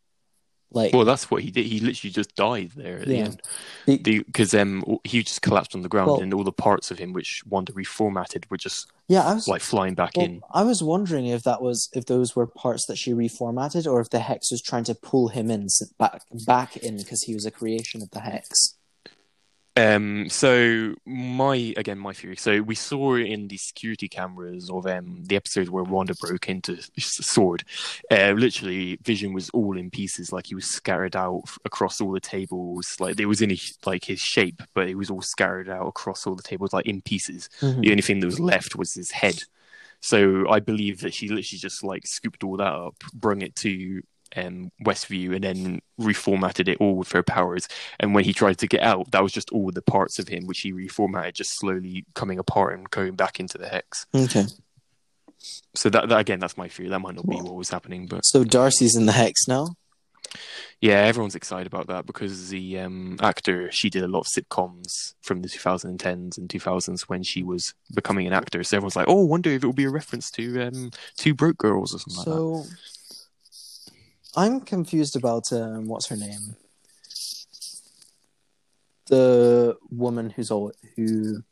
[0.72, 1.66] Like, Well, that's what he did.
[1.66, 3.42] He literally just died there at the end
[3.86, 7.14] because um, he just collapsed on the ground, Well- and all the parts of him
[7.14, 10.42] which Wanda reformatted were just yeah, I was like flying back Well, in.
[10.52, 14.10] I was wondering if that was if those were parts that she reformatted, or if
[14.10, 15.68] the hex was trying to pull him in
[16.00, 18.75] back back in because he was a creation of the hex.
[19.78, 22.38] Um, so my again my theory.
[22.38, 26.82] So we saw in the security cameras of um the episode where Wanda broke into
[26.98, 27.66] Sword.
[28.10, 32.22] Uh, literally, Vision was all in pieces, like he was scattered out across all the
[32.22, 32.96] tables.
[33.00, 36.26] Like it was in his, like his shape, but it was all scattered out across
[36.26, 37.50] all the tables, like in pieces.
[37.82, 39.44] The only thing that was left was his head.
[40.02, 44.02] So I believe that she literally just like scooped all that up, brung it to
[44.36, 47.68] um, Westview, and then reformatted it all with her powers.
[48.00, 50.46] And when he tried to get out, that was just all the parts of him
[50.48, 54.06] which he reformatted, just slowly coming apart and going back into the hex.
[54.14, 54.46] Okay,
[55.76, 56.90] So that, that again, that's my theory.
[56.90, 59.76] That might not be what was happening, but so Darcy's in the hex now.
[60.82, 65.14] yeah, everyone's excited about that because the um, actor she did a lot of sitcoms
[65.22, 68.64] from the 2010s and 2000s when she was becoming an actor.
[68.64, 71.58] So everyone's like, "Oh, wonder if it will be a reference to um, Two Broke
[71.58, 72.76] Girls or something like that." So
[74.36, 76.56] I'm confused about um, what's her name,
[79.08, 81.44] the woman who's all who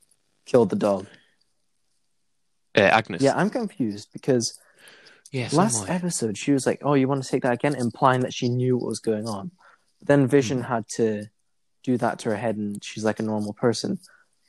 [0.45, 1.07] killed the dog.
[2.75, 3.21] Uh, Agnes.
[3.21, 4.59] Yeah, I'm confused because
[5.31, 5.47] yeah.
[5.47, 8.34] so last episode she was like, "Oh, you want to take that again," implying that
[8.34, 9.51] she knew what was going on.
[9.99, 10.73] But then Vision Hmm.
[10.73, 11.25] had to
[11.84, 13.99] do that to her head, and she's like a normal person.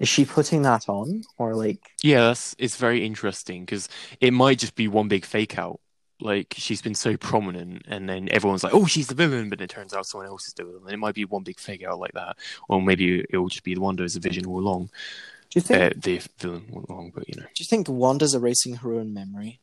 [0.01, 1.81] Is she putting that on, or like?
[2.03, 3.89] Yeah, that's it's very interesting because
[4.21, 5.81] it might just be one big fake out.
[6.21, 9.69] Like she's been so prominent, and then everyone's like, "Oh, she's the villain," but it
[9.71, 10.83] turns out someone else is the villain.
[10.85, 12.37] And it might be one big figure out like that,
[12.69, 14.91] or maybe it will just be the Wanda as a vision all along,
[15.51, 15.81] Do you think?
[15.83, 17.13] uh, the villain all along.
[17.15, 19.61] But you know, do you think Wanda's erasing her own memory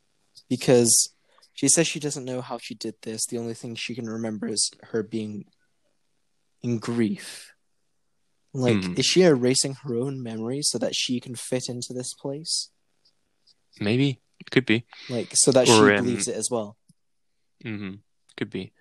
[0.50, 1.14] because
[1.54, 3.26] she says she doesn't know how she did this?
[3.26, 5.46] The only thing she can remember is her being
[6.62, 7.54] in grief.
[8.54, 8.94] Like, Hmm.
[8.98, 12.70] is she erasing her own memory so that she can fit into this place?
[13.80, 14.86] maybe could be.
[15.10, 16.78] Like, so that Or, she um, believes it as well.
[17.64, 17.96] hmm
[18.38, 18.72] Could be.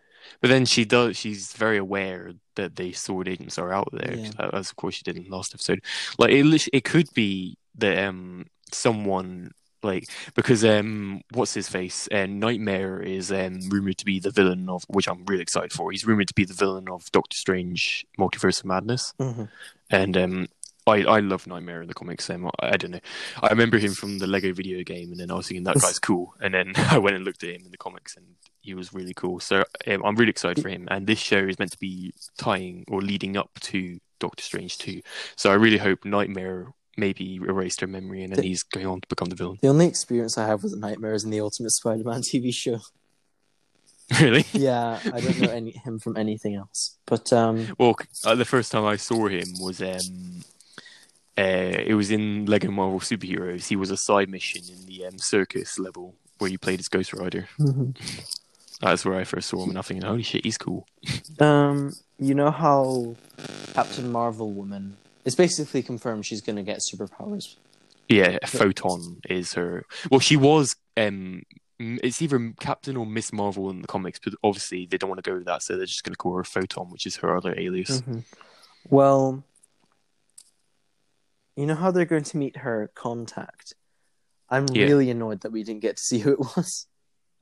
[0.40, 1.16] But then she does.
[1.16, 4.50] She's very aware that the sword agents are out there, Yeah.
[4.52, 5.80] as of course she did in the last episode.
[6.18, 9.50] Like it, it could be that um someone
[9.82, 10.04] like
[10.34, 14.84] because um what's his face uh, Nightmare is um rumored to be the villain of
[14.88, 15.90] which I'm really excited for.
[15.90, 19.48] He's rumored to be the villain of Doctor Strange: Multiverse of Madness, Mhm.
[19.90, 20.46] and um.
[20.90, 22.28] I, I love Nightmare in the comics.
[22.30, 23.00] Um, I, I don't know.
[23.42, 25.98] I remember him from the Lego video game, and then I was thinking that guy's
[25.98, 26.34] cool.
[26.40, 28.26] And then I went and looked at him in the comics, and
[28.60, 29.40] he was really cool.
[29.40, 30.86] So um, I'm really excited for him.
[30.90, 35.00] And this show is meant to be tying or leading up to Doctor Strange 2.
[35.36, 39.00] So I really hope Nightmare maybe erased her memory and then The- he's going on
[39.00, 39.58] to become the villain.
[39.62, 42.80] The only experience I have with Nightmares in the Ultimate Spider-Man TV show.
[44.20, 44.44] really?
[44.52, 46.98] Yeah, I don't know any him from anything else.
[47.06, 50.42] But um, Well, uh, the first time I saw him was um,
[51.40, 53.66] uh, it was in Lego Marvel Superheroes.
[53.68, 57.12] He was a side mission in the um, circus level where you played as Ghost
[57.14, 57.48] Rider.
[58.80, 60.86] That's where I first saw him, and I'm thinking, holy shit, he's cool.
[61.38, 63.16] um, you know how
[63.74, 67.56] Captain Marvel woman it's basically confirmed she's going to get superpowers.
[68.08, 69.84] Yeah, Photon is her.
[70.10, 70.74] Well, she was.
[70.96, 71.42] Um,
[71.78, 75.30] it's either Captain or Miss Marvel in the comics, but obviously they don't want to
[75.30, 77.54] go with that, so they're just going to call her Photon, which is her other
[77.58, 78.00] alias.
[78.02, 78.24] Mhm.
[78.88, 79.44] Well,
[81.60, 83.74] you know how they're going to meet her contact.
[84.48, 84.84] I'm Yeah.
[84.86, 86.86] really annoyed that we didn't get to see who it was.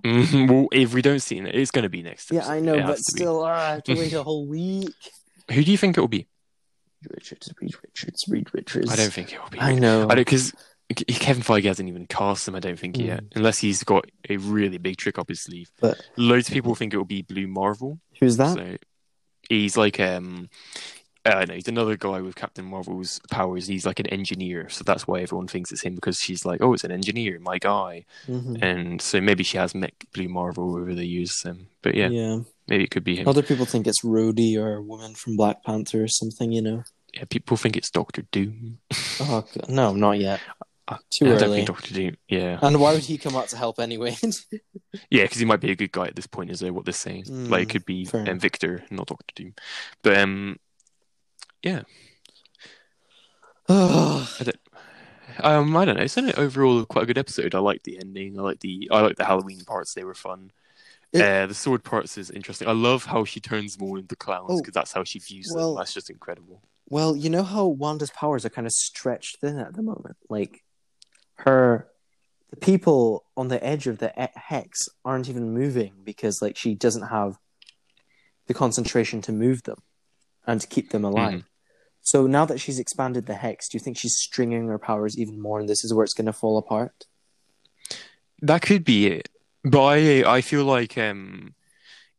[0.05, 2.31] Mhm, Well, if we don't see it, it's going to be next.
[2.31, 2.47] Yeah.
[2.47, 3.19] I know, It but has to be.
[3.21, 4.95] still, ah, I have to wait a whole week.
[5.51, 6.29] who do you think it will be?
[7.03, 8.91] Reed Richards, Reed Richards, Reed Richards.
[8.93, 9.59] I don't think it will be.
[9.61, 10.03] I know.
[10.09, 10.53] I don't because
[11.07, 12.55] Kevin Feige hasn't even cast him.
[12.55, 13.07] I don't think Mm.
[13.07, 15.71] yet, unless he's got a really big trick up his sleeve.
[15.81, 18.01] But Loads of people think it will be Blue Marvel.
[18.21, 18.57] who's that?
[18.57, 18.77] So
[19.49, 20.49] he's like um
[21.25, 23.67] I don't he's another guy with Captain Marvel's powers.
[23.67, 26.73] He's like an engineer, so that's why everyone thinks it's him because she's like, oh,
[26.73, 28.63] it's an engineer, my guy, Mhm.
[28.63, 31.43] and so maybe she has met Blue Marvel over the years.
[31.45, 32.39] Um, but yeah, yeah.
[32.67, 33.29] maybe it could be him.
[33.29, 36.53] Other people think it's Rhodey or a woman from Black Panther or something.
[36.53, 36.85] You know.
[37.15, 38.79] Yeah, people think it's Doctor Doom.
[39.21, 39.69] Oh God.
[39.69, 40.41] no, not yet.
[41.11, 41.65] Too I early.
[41.65, 42.17] Doctor Doom.
[42.29, 44.17] Yeah, And why would he come out to help anyway?
[45.11, 46.51] yeah, because he might be a good guy at this point.
[46.51, 47.25] Is uh, what they're saying?
[47.25, 48.39] Mm, like, it could be um.
[48.39, 49.55] Victor, not Doctor Doom.
[50.03, 50.59] But um,
[51.63, 51.83] yeah,
[53.69, 54.29] oh,
[55.41, 56.03] um, I don't know.
[56.03, 57.55] It's an overall quite a good episode.
[57.55, 58.39] I like the ending.
[58.39, 59.95] I like the I like the Halloween parts.
[59.95, 60.51] They were fun.
[61.13, 62.69] It- uh, the sword parts is interesting.
[62.69, 65.51] I love how she turns them all into clowns Oh, because that's how she views
[65.55, 65.81] well- them.
[65.81, 66.63] That's just incredible.
[66.89, 70.17] well, you know how Wanda's powers are kind of stretched thin at the moment.
[70.29, 70.63] Like
[71.37, 71.89] her,
[72.51, 77.09] the people on the edge of the hex aren't even moving because like she doesn't
[77.09, 77.39] have
[78.47, 79.79] the concentration to move them
[80.49, 81.45] and to keep them alive.
[82.01, 85.41] So now that she's expanded the hex, do you think she's stringing her powers even
[85.41, 87.05] more, and this is where it's going to fall apart?
[88.41, 89.29] That could be it.
[89.63, 91.55] But I I feel like um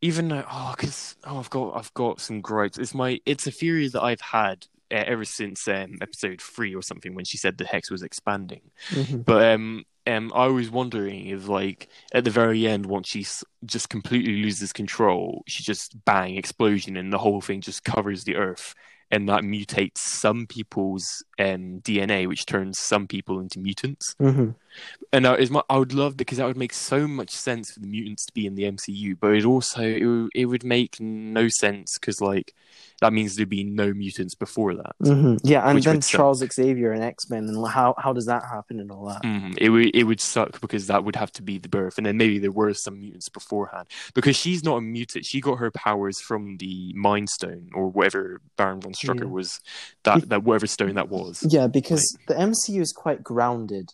[0.01, 2.77] even though oh because oh I've got I've got some gripes.
[2.77, 6.83] It's my it's a theory that I've had uh, ever since um episode three or
[6.83, 8.61] something when she said the hex was expanding.
[9.25, 13.25] But um um I was wondering if like at the very end once she
[13.65, 18.35] just completely loses control, she just bang explosion and the whole thing just covers the
[18.35, 18.75] earth.
[19.11, 24.13] And that mutates some people's um, DNA, which turns some people into mutants.
[24.21, 24.51] Mm-hmm.
[25.11, 27.87] And is my, I would love because that would make so much sense for the
[27.87, 31.97] mutants to be in the MCU, but it also it, it would make no sense
[31.97, 32.53] because like
[33.01, 34.95] that means there'd be no mutants before that.
[35.03, 35.37] Mm-hmm.
[35.47, 36.17] Yeah, and then would suck.
[36.17, 39.23] Charles Xavier and X Men, and how how does that happen and all that?
[39.23, 39.55] Mhm.
[39.57, 42.17] It would it would suck because that would have to be the birth, and then
[42.17, 45.25] maybe there were some mutants beforehand because she's not a mutant.
[45.25, 49.25] She got her powers from the Mind Stone or whatever Baron von Strucker Yeah.
[49.27, 49.59] was
[50.03, 51.45] that that whatever stone that was.
[51.49, 53.93] Yeah, because the MCU is quite grounded,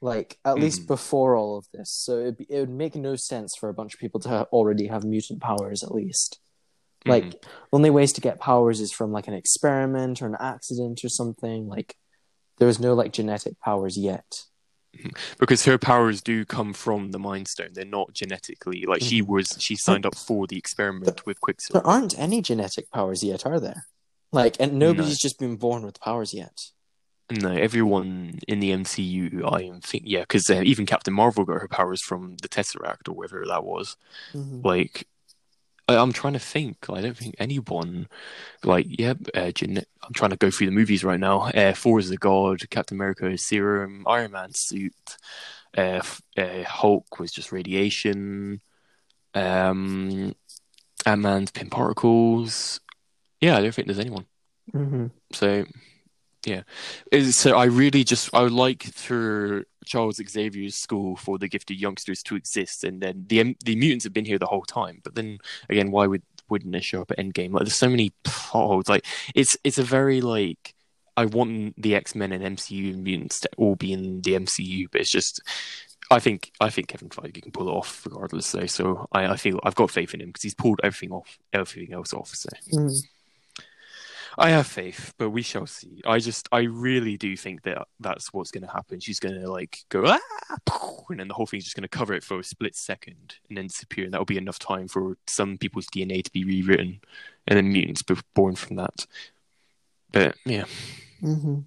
[0.00, 0.86] like at least Mhm.
[0.86, 1.90] before all of this.
[1.92, 4.86] So it it would make no sense for a bunch of people to ha- already
[4.86, 5.82] have mutant powers.
[5.82, 6.38] At least,
[7.06, 7.42] like Mhm.
[7.72, 11.66] only ways to get powers is from like an experiment or an accident or something.
[11.68, 11.96] Like
[12.58, 14.44] there is no like genetic powers yet.
[15.38, 17.70] because her powers do come from the Mind Stone.
[17.74, 19.56] They're not genetically like she was.
[19.60, 21.80] She signed up for the experiment with Quicksilver.
[21.80, 23.86] There aren't any genetic powers yet, are there?
[24.32, 26.70] Like, and nobody's just been born with powers yet.
[27.30, 31.60] No, everyone in the MCU, I am think, yeah, because uh, even Captain Marvel got
[31.60, 33.96] her powers from the Tesseract or whatever that was.
[34.32, 34.64] Mhm.
[34.64, 35.06] Like,
[35.90, 36.88] I, I'm trying to think.
[36.88, 38.08] I don't think anyone,
[38.64, 41.42] like, yeah, uh, I'm trying to go through the movies right now.
[41.42, 45.16] Uh, Thor is the God, Captain America is serum, Iron Man suit,
[45.76, 46.00] uh,
[46.36, 48.60] uh, Hulk was just radiation,
[49.34, 50.34] um,
[51.06, 52.80] Ant Man's Pym particles.
[53.40, 54.26] Yeah, I don't think there's anyone.
[54.74, 55.10] Mhm.
[55.32, 55.64] So,
[56.44, 56.62] yeah.
[57.30, 62.22] So I really just I would like for Charles Xavier's school for the gifted youngsters
[62.24, 65.00] to exist, and then the the mutants have been here the whole time.
[65.02, 65.38] But then
[65.68, 67.52] again, why would wouldn't they show up at Endgame?
[67.52, 68.88] Like, there's so many plot holes.
[68.88, 70.74] Like, it's it's a very like
[71.16, 75.00] I want the X Men and MCU mutants to all be in the MCU, but
[75.00, 75.40] it's just.
[76.12, 78.66] I think I think Kevin Feige can pull it off regardless, though.
[78.66, 81.94] So I, I feel I've got faith in him because he's pulled everything off, everything
[81.94, 82.34] else off.
[82.34, 83.00] So Mhm.
[84.38, 86.00] I have faith, but we shall see.
[86.06, 89.00] I just, I really do think that that's what's going to happen.
[89.00, 90.56] She's going to like go, ah,
[91.10, 93.58] and then the whole thing's just going to cover it for a split second and
[93.58, 94.04] then disappear.
[94.04, 97.00] And that'll be enough time for some people's DNA to be rewritten
[97.46, 99.06] and then mutants be born from that.
[100.12, 100.64] But yeah,
[101.22, 101.64] Mhm.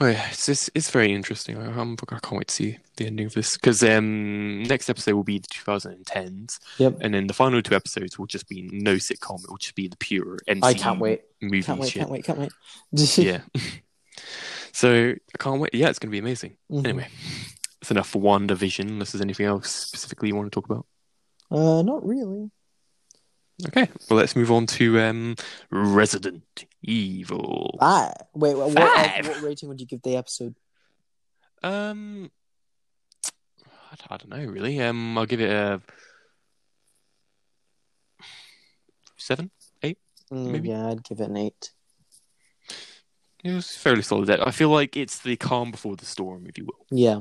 [0.00, 1.56] Oh, yeah it's, it's, it's very interesting.
[1.56, 5.22] I, I can't wait to see the ending of this because um, next episode will
[5.24, 6.98] be the 2010s, Yep.
[7.00, 9.44] and then the final two episodes will just be no sitcom.
[9.44, 11.22] It will just be the pure MCU I can't wait.
[11.40, 11.90] movie Can't wait.
[11.92, 12.00] shit.
[12.00, 12.24] Can't wait.
[12.24, 13.18] Can't wait.
[13.18, 13.42] yeah.
[14.72, 15.74] so I can't wait.
[15.74, 16.56] Yeah, it's going to be amazing.
[16.70, 16.84] Mhm.
[16.86, 17.08] Anyway,
[17.80, 18.88] that's enough for WandaVision.
[18.88, 20.86] Unless there's anything else specifically you want to talk about.
[21.50, 22.50] Uh, not really.
[23.68, 25.36] Okay, well let's move on to um,
[25.70, 27.78] Resident Evil.
[27.80, 28.56] Ah, wait.
[28.56, 29.28] What, what, Five.
[29.28, 30.54] what rating would you give the episode?
[31.62, 32.30] Um,
[33.64, 34.80] I, I don't know really.
[34.80, 35.80] Um, I'll give it a
[39.16, 39.50] seven.
[40.32, 40.70] Mm, Maybe.
[40.70, 41.70] Yeah, I'd give it an eight.
[43.42, 44.30] It was fairly solid.
[44.30, 46.86] I feel like it's the calm before the storm, if you will.
[46.90, 47.20] Yeah.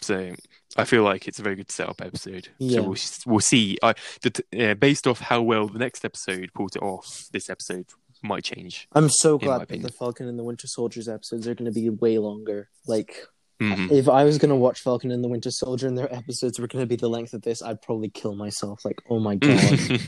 [0.00, 0.34] So
[0.76, 2.48] I feel like it's a very good setup episode.
[2.58, 2.76] Yeah.
[2.80, 2.96] So we'll,
[3.26, 3.78] we'll see.
[3.82, 7.86] I, the, uh, based off how well the next episode pulled it off, this episode
[8.22, 8.88] might change.
[8.92, 9.92] I'm so glad that the.
[9.92, 12.68] Falcon and the Winter Soldiers episodes are going to be way longer.
[12.86, 13.26] Like,
[13.62, 13.92] Mhm.
[13.92, 16.66] if I was going to watch Falcon and the Winter Soldier and their episodes were
[16.66, 18.84] going to be the length of this, I'd probably kill myself.
[18.84, 20.00] Like, oh my god.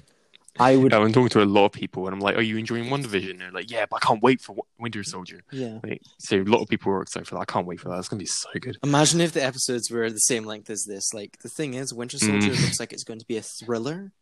[0.59, 0.93] I would.
[0.95, 3.51] I'm talking to a lot of people, and I'm like, "Are you enjoying WandaVision?" They're
[3.51, 5.81] like, "Yeah, but I can't wait for Winter Soldier." Yeah.
[5.83, 7.43] Like, so a lot of people are excited for that.
[7.43, 7.99] I can't wait for that.
[7.99, 8.77] It's gonna be so good.
[8.83, 11.13] Imagine if the episodes were the same length as this.
[11.15, 12.63] Like, the thing is, Winter Soldier Mm.
[12.63, 14.13] looks like it's going to be a thriller,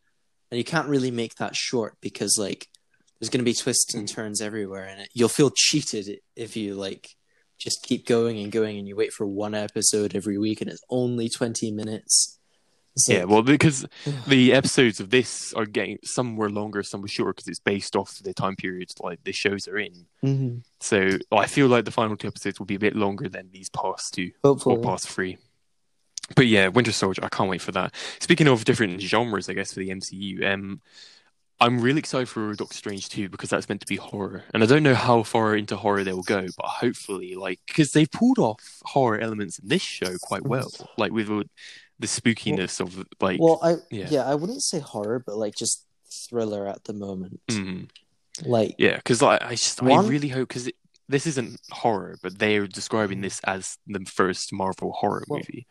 [0.50, 2.68] and you can't really make that short because, like,
[3.20, 6.74] there's going to be twists and turns everywhere, and it, you'll feel cheated if you
[6.74, 7.10] like
[7.58, 10.82] just keep going and going, and you wait for one episode every week, and it's
[10.90, 12.38] only twenty minutes.
[13.08, 13.84] Yeah, well, because
[14.26, 17.96] the episodes of this are getting some were longer, some were shorter because it's based
[17.96, 20.06] off the time periods like the shows are in.
[20.22, 20.62] Mhm.
[20.80, 23.68] So I feel like the final two episodes will be a bit longer than these
[23.68, 25.38] past two hopefully, or past three.
[26.36, 27.94] But yeah, Winter Soldier, I can't wait for that.
[28.20, 30.80] Speaking of different genres, I guess for the MCU, um,
[31.60, 34.66] I'm really excited for Doctor Strange 2 because that's meant to be horror, and I
[34.66, 38.82] don't know how far into horror they'll go, but hopefully, like, because they've pulled off
[38.84, 41.28] horror elements in this show quite well, like with
[42.04, 42.88] the spookiness of
[43.20, 44.08] like, well, I yeah.
[44.10, 44.24] yeah.
[44.24, 45.84] I wouldn't say horror, but like just
[46.28, 47.40] thriller at the moment.
[47.50, 47.88] mhm.
[48.44, 50.70] Like yeah, because like, I just One- I really hope because
[51.08, 53.22] this isn't horror, but they are describing Mm.
[53.22, 55.66] this as the first Marvel horror Well, movie.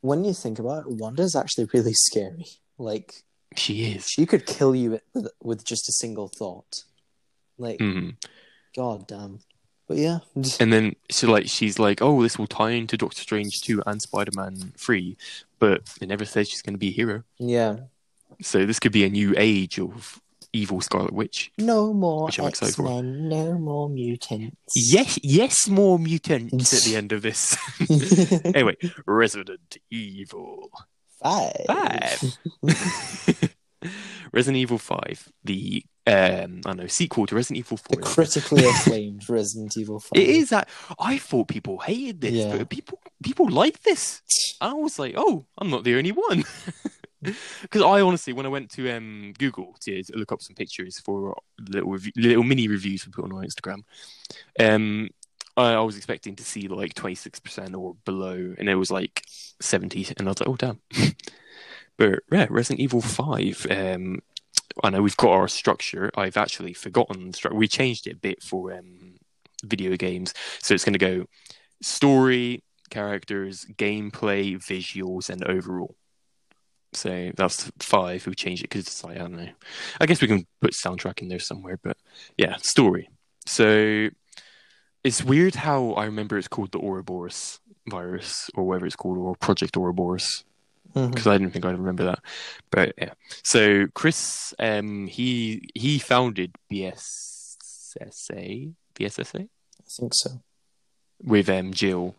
[0.00, 2.46] when you think about it, Wanda's actually really scary.
[2.78, 3.22] Like
[3.56, 4.06] She is.
[4.08, 6.84] she could kill you with, with just a single thought.
[7.58, 8.16] Like Mhm.
[8.74, 9.40] god damn.
[9.88, 10.18] But yeah,
[10.58, 14.02] And then so like she's like, oh, this will tie into Doctor Strange two and
[14.02, 15.16] Spider Man three,
[15.60, 17.22] but it never says she's going to be a hero.
[17.38, 17.76] yeah.
[18.42, 20.20] So this could be a new age of
[20.52, 21.52] evil Scarlet Witch.
[21.58, 22.78] No more Which I'm excited X.
[22.80, 24.56] Men, no more mutants.
[24.74, 27.56] Yes, yes, more mutants at the end of this.
[28.44, 28.76] anyway,
[29.06, 30.68] Resident Evil
[31.22, 31.64] Five.
[31.66, 32.38] five.
[34.32, 38.02] Resident Evil five, the um, I don't know sequel to Resident Evil The four.
[38.02, 40.22] critically acclaimed Resident Evil Five.
[40.22, 40.68] It is that
[41.00, 42.56] I thought people hated this, Yeah.
[42.58, 44.22] but people people like this.
[44.60, 46.44] I was like, oh, I'm not the only one.
[47.62, 51.34] Because I honestly, when I went to um, Google to look up some pictures for
[51.58, 53.82] little review, little mini reviews we put on our Instagram,
[54.60, 55.08] um,
[55.56, 59.22] I, I was expecting to see like 26% or below, and it was like
[59.60, 60.78] 70, and I was like, oh damn.
[61.96, 63.66] but yeah, Resident Evil 5.
[63.70, 64.20] Um,
[64.82, 66.10] I know we've got our structure.
[66.16, 67.32] I've actually forgotten.
[67.52, 69.16] We changed it a bit for um,
[69.64, 71.26] video games, so it's going to go
[71.82, 75.94] story, characters, gameplay, visuals, and overall.
[76.92, 78.26] So that's five.
[78.26, 79.48] We changed it because it's like I don't know.
[80.00, 81.96] I guess we can put soundtrack in there somewhere, but
[82.38, 83.08] yeah, story.
[83.46, 84.08] So
[85.04, 89.36] it's weird how I remember it's called the Ouroboros virus or whatever it's called, or
[89.36, 90.44] Project Ouroboros
[90.96, 91.10] Mhm.
[91.10, 92.20] because I didn't think I'd remember that.
[92.70, 99.48] But yeah, so Chris, um, he he founded BSAA, BSAA I
[99.88, 100.40] think so.
[101.22, 102.14] with um Jill,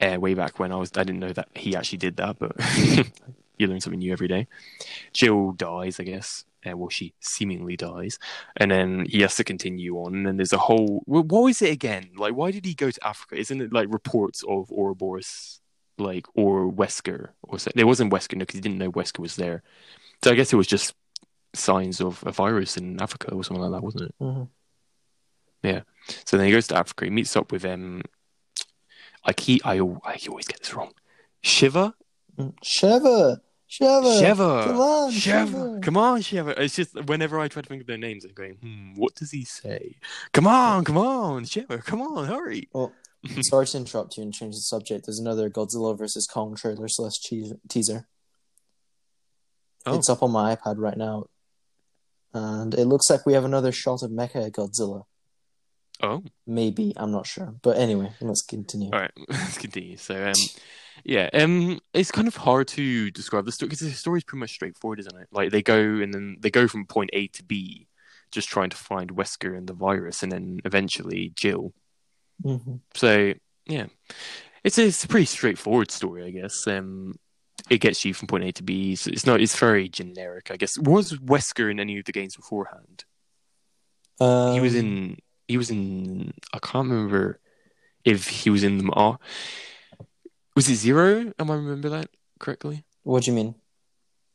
[0.00, 0.90] uh, way back when I was.
[0.96, 2.52] I didn't know that he actually did that, but
[3.58, 4.46] you learn something new every day.
[5.12, 6.44] Jill dies, I guess.
[6.66, 8.18] Uh, well, she seemingly dies,
[8.56, 10.14] and then he has to continue on.
[10.14, 11.02] And then there's a whole.
[11.04, 12.10] What was it again?
[12.16, 13.36] Like, why did he go to Africa?
[13.36, 15.60] Isn't it like reports of Ouroboros,
[15.98, 17.70] like or Wesker, or so?
[17.74, 19.62] It wasn't Wesker because he didn't know Wesker was there.
[20.22, 20.94] So I guess it was just
[21.52, 24.14] signs of a virus in Africa or something like that, wasn't it?
[24.20, 24.48] Mhm.
[26.26, 27.04] So then he goes to Africa.
[27.06, 28.02] He meets up with um,
[29.24, 30.92] I keep I, I always get this wrong.
[31.42, 31.94] Shiva,
[32.36, 32.52] Mm.
[32.64, 35.46] Shiva, Shiva, Shiva, come on, Shiva.
[35.46, 35.78] Shiva.
[35.82, 36.60] Come on, Shiva.
[36.62, 39.30] It's just whenever I try to think of their names, I'm going, hmm, what does
[39.30, 39.94] he say?
[40.32, 41.78] Come on, come on, Shiva.
[41.78, 42.68] Come on, hurry.
[42.72, 42.92] Well,
[43.42, 45.06] sorry to interrupt you and change the subject.
[45.06, 47.14] There's another Godzilla versus Kong trailer slash
[47.68, 48.06] teaser.
[49.86, 49.98] Oh.
[49.98, 51.26] It's up on my iPad right now,
[52.32, 55.04] and it looks like we have another shot of Mecha Godzilla.
[56.02, 58.90] Oh, Maybe I'm not sure, but anyway, let's continue.
[58.92, 59.12] all right.
[59.28, 59.96] Let's continue.
[59.96, 60.34] So, um,
[61.04, 64.40] yeah, um, it's kind of hard to describe the story because the story is pretty
[64.40, 65.28] much straightforward, isn't it?
[65.30, 67.86] Like they go and then they go from point A to B,
[68.32, 71.72] just trying to find Wesker and the virus, and then eventually Jill.
[72.42, 72.80] Mhm.
[72.94, 73.34] So
[73.66, 73.86] yeah,
[74.64, 76.66] it's a, it's a pretty straightforward story, I guess.
[76.66, 77.14] Um,
[77.70, 78.94] it gets you from point A to B.
[78.96, 79.40] So it's not.
[79.40, 80.76] It's very generic, I guess.
[80.78, 83.04] Was Wesker in any of the games beforehand?
[84.18, 85.18] he was Um, in.
[85.48, 86.32] He was in.
[86.52, 87.40] I can't remember
[88.04, 89.20] if he was in them all.
[90.56, 91.32] Was it Zero?
[91.38, 92.08] Am I remember that
[92.38, 92.84] correctly?
[93.02, 93.54] What do you mean?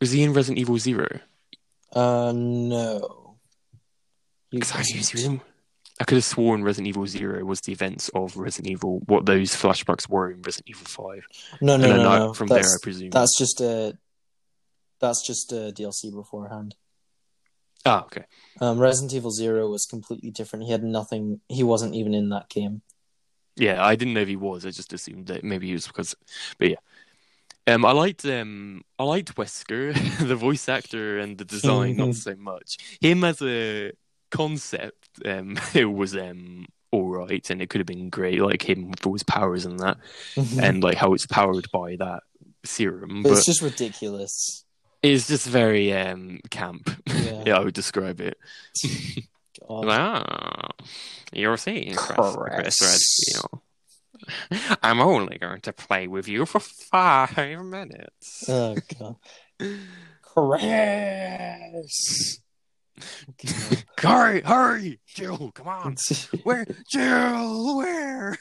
[0.01, 1.19] Was he in Resident Evil Zero?
[1.93, 3.37] Uh, no.
[4.51, 5.41] Because I, knew he was in-
[5.99, 9.01] I could have sworn Resident Evil Zero was the events of Resident Evil.
[9.07, 11.25] What those flashbacks were in Resident Evil Five,
[11.61, 12.33] No, no, no, I- no.
[12.33, 13.09] from that's, there, I presume.
[13.09, 13.97] that's just a
[15.01, 16.75] that's just a DLC beforehand.
[17.85, 18.25] Ah, okay.
[18.59, 20.65] Um, Resident Evil Zero was completely different.
[20.65, 21.39] He had nothing.
[21.47, 22.81] He wasn't even in that game.
[23.55, 24.65] Yeah, I didn't know if he was.
[24.65, 26.15] I just assumed that maybe he was because,
[26.57, 26.75] but yeah.
[27.67, 29.93] Um, I liked um, I liked Wesker,
[30.27, 32.77] the voice actor and the design, not so much.
[32.99, 33.91] Him as a
[34.31, 38.89] concept, um, it was um all right, and it could have been great, like him
[38.89, 39.97] with all his powers and that,
[40.59, 42.23] and like how it's powered by that
[42.65, 43.21] serum.
[43.23, 44.65] but But it's just ridiculous.
[45.03, 46.89] it's just very um camp.
[47.05, 47.43] Yeah.
[47.45, 48.37] yeah, I would describe it.
[49.69, 50.69] Ah,
[51.31, 51.93] you're seeing.
[51.95, 53.61] Chris Redfield.
[54.83, 58.49] I'm only going to play with you for five minutes.
[58.49, 59.15] Oh god.
[60.21, 62.39] Chris.
[63.97, 65.95] hurry, hurry, Jill, come on.
[66.43, 67.77] Where, Jill?
[67.77, 68.37] Where?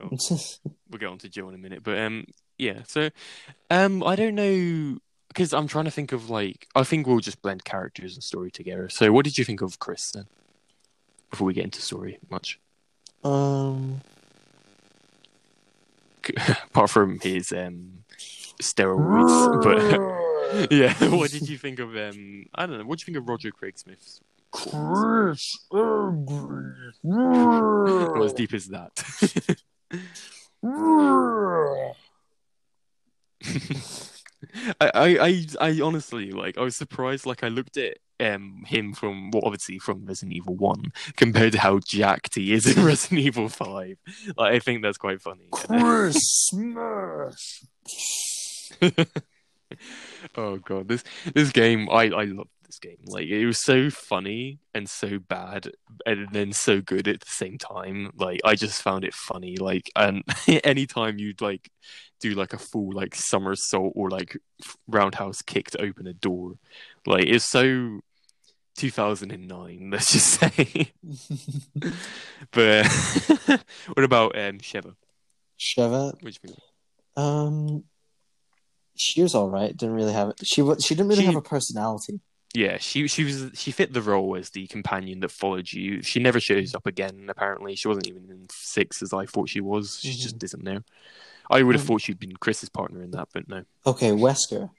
[0.00, 2.26] We'll get on to Jill in a minute, but um,
[2.58, 2.82] yeah.
[2.86, 3.10] So,
[3.70, 7.42] um, I don't know because I'm trying to think of like I think we'll just
[7.42, 8.88] blend characters and story together.
[8.88, 10.26] So, what did you think of Chris then?
[11.30, 12.60] Before we get into story much,
[13.22, 14.00] um.
[16.66, 18.04] apart from his um
[18.62, 20.23] steroids, but
[20.70, 22.46] yeah, what did you think of um?
[22.54, 22.84] I don't know.
[22.84, 24.20] What do you think of Roger Craig Smith's?
[24.52, 25.58] Chris.
[27.02, 28.92] Not as deep as that.
[34.80, 36.56] I, I, I, I honestly like.
[36.56, 37.26] I was surprised.
[37.26, 41.58] Like, I looked at um him from well, obviously from Resident Evil One compared to
[41.58, 43.96] how jacked he is in Resident Evil Five.
[44.36, 45.48] Like, I think that's quite funny.
[45.50, 46.46] Christmas.
[50.36, 51.04] oh god, this
[51.34, 52.98] this game, I I love this game.
[53.06, 55.70] Like, it was so funny and so bad,
[56.06, 58.10] and then so good at the same time.
[58.16, 59.56] Like, I just found it funny.
[59.56, 60.22] Like, and
[60.64, 61.70] anytime you'd like
[62.20, 64.36] do like a full like somersault or like
[64.86, 66.54] roundhouse kick to open a door,
[67.06, 68.00] like it's so
[68.76, 69.90] 2009.
[69.92, 70.92] Let's just say.
[72.50, 72.86] but
[73.94, 74.94] what about um Sheva?
[75.58, 76.12] Sheva.
[76.20, 77.22] Do?
[77.22, 77.84] Um.
[78.96, 79.76] She was all right.
[79.76, 80.62] Didn't really have she.
[80.62, 82.20] wa- She didn't really She- have a personality.
[82.56, 86.02] Yeah, she she was she fit the role as the companion that followed you.
[86.02, 87.26] She never shows up again.
[87.28, 89.98] Apparently, she wasn't even in six as I thought she was.
[90.00, 90.84] She just isn't there.
[91.50, 91.88] I would have Mhm.
[91.88, 93.64] thought she'd been Chris's partner in that, but no.
[93.84, 94.70] Okay, Wesker.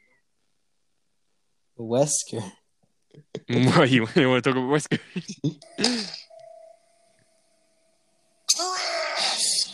[1.78, 2.50] Wesker.
[3.50, 5.00] You want to talk about Wesker?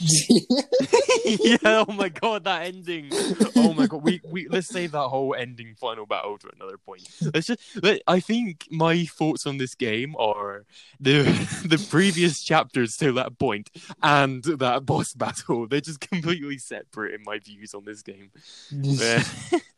[1.26, 1.58] yeah.
[1.64, 3.10] Oh my god, that ending.
[3.56, 4.04] Oh my god.
[4.04, 7.08] We we let's save that whole ending final battle to another point.
[7.34, 7.60] Let's just.
[7.82, 10.66] Let, I think my thoughts on this game are
[11.00, 11.24] the
[11.66, 13.70] the previous chapters to that point
[14.02, 15.68] and that boss battle.
[15.68, 18.32] They're just completely separate in my views on this game.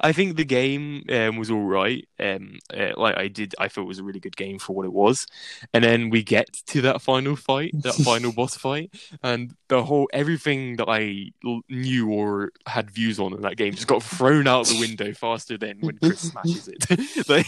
[0.00, 2.06] I think the game um, was all right.
[2.20, 4.84] Um, uh, like I did, I thought it was a really good game for what
[4.84, 5.26] it was.
[5.72, 8.90] And then we get to that final fight, that final boss fight,
[9.22, 13.72] and the whole everything that I l- knew or had views on in that game
[13.74, 16.88] just got thrown out the window faster than when Chris smashes it.
[17.28, 17.46] like,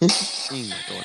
[0.02, 0.08] oh
[0.52, 1.04] my god.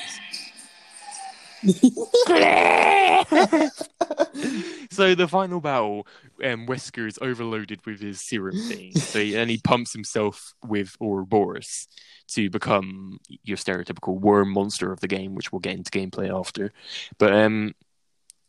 [4.91, 6.07] so the final battle,
[6.43, 10.95] um, Wesker is overloaded with his serum thing, so he, and he pumps himself with
[10.99, 11.87] Ouroboros
[12.29, 16.71] to become your stereotypical worm monster of the game, which we'll get into gameplay after.
[17.19, 17.75] But um,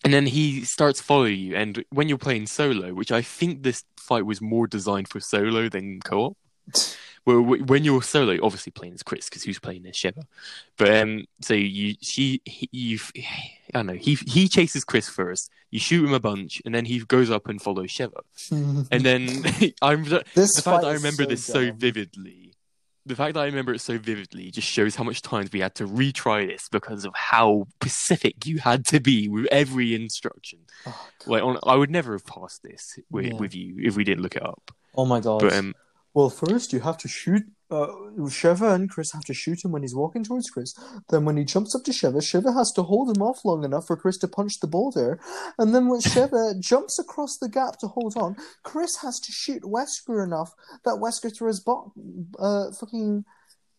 [0.04, 3.84] and then he starts following you, and when you're playing solo, which I think this
[3.98, 6.36] fight was more designed for solo than co-op.
[7.24, 10.24] Well, when you're solo, obviously playing as Chris because who's playing as Sheva.
[10.76, 13.92] But um, so you, she, he, you, I don't know.
[13.94, 15.48] He he chases Chris first.
[15.70, 18.20] You shoot him a bunch, and then he goes up and follows Sheva.
[18.90, 19.28] And then
[19.82, 20.24] I'm the
[20.62, 22.54] fact that I remember this so vividly.
[23.04, 25.74] The fact that I remember it so vividly just shows how much times we had
[25.76, 30.60] to retry this because of how specific you had to be with every instruction.
[30.86, 33.34] Oh, Like, on, I would never have passed this with, Yeah.
[33.34, 34.70] with you if we didn't look it up.
[34.94, 35.40] Oh my god.
[35.40, 35.74] But um,
[36.14, 37.42] Well, first you have to shoot.
[37.70, 37.86] Uh,
[38.18, 40.74] Sheva and Chris have to shoot him when he's walking towards Chris.
[41.08, 43.86] Then, when he jumps up to Sheva, Sheva has to hold him off long enough
[43.86, 45.18] for Chris to punch the boulder.
[45.58, 49.62] And then, when Sheva jumps across the gap to hold on, Chris has to shoot
[49.62, 50.52] Wesker enough
[50.84, 51.94] that Wesker throws bo-
[52.38, 53.24] uh, fucking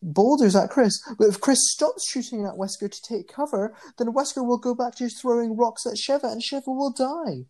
[0.02, 1.00] boulders at Chris.
[1.20, 4.96] But if Chris stops shooting at Wesker to take cover, then Wesker will go back
[4.96, 7.46] to throwing rocks at Sheva, and Sheva will die.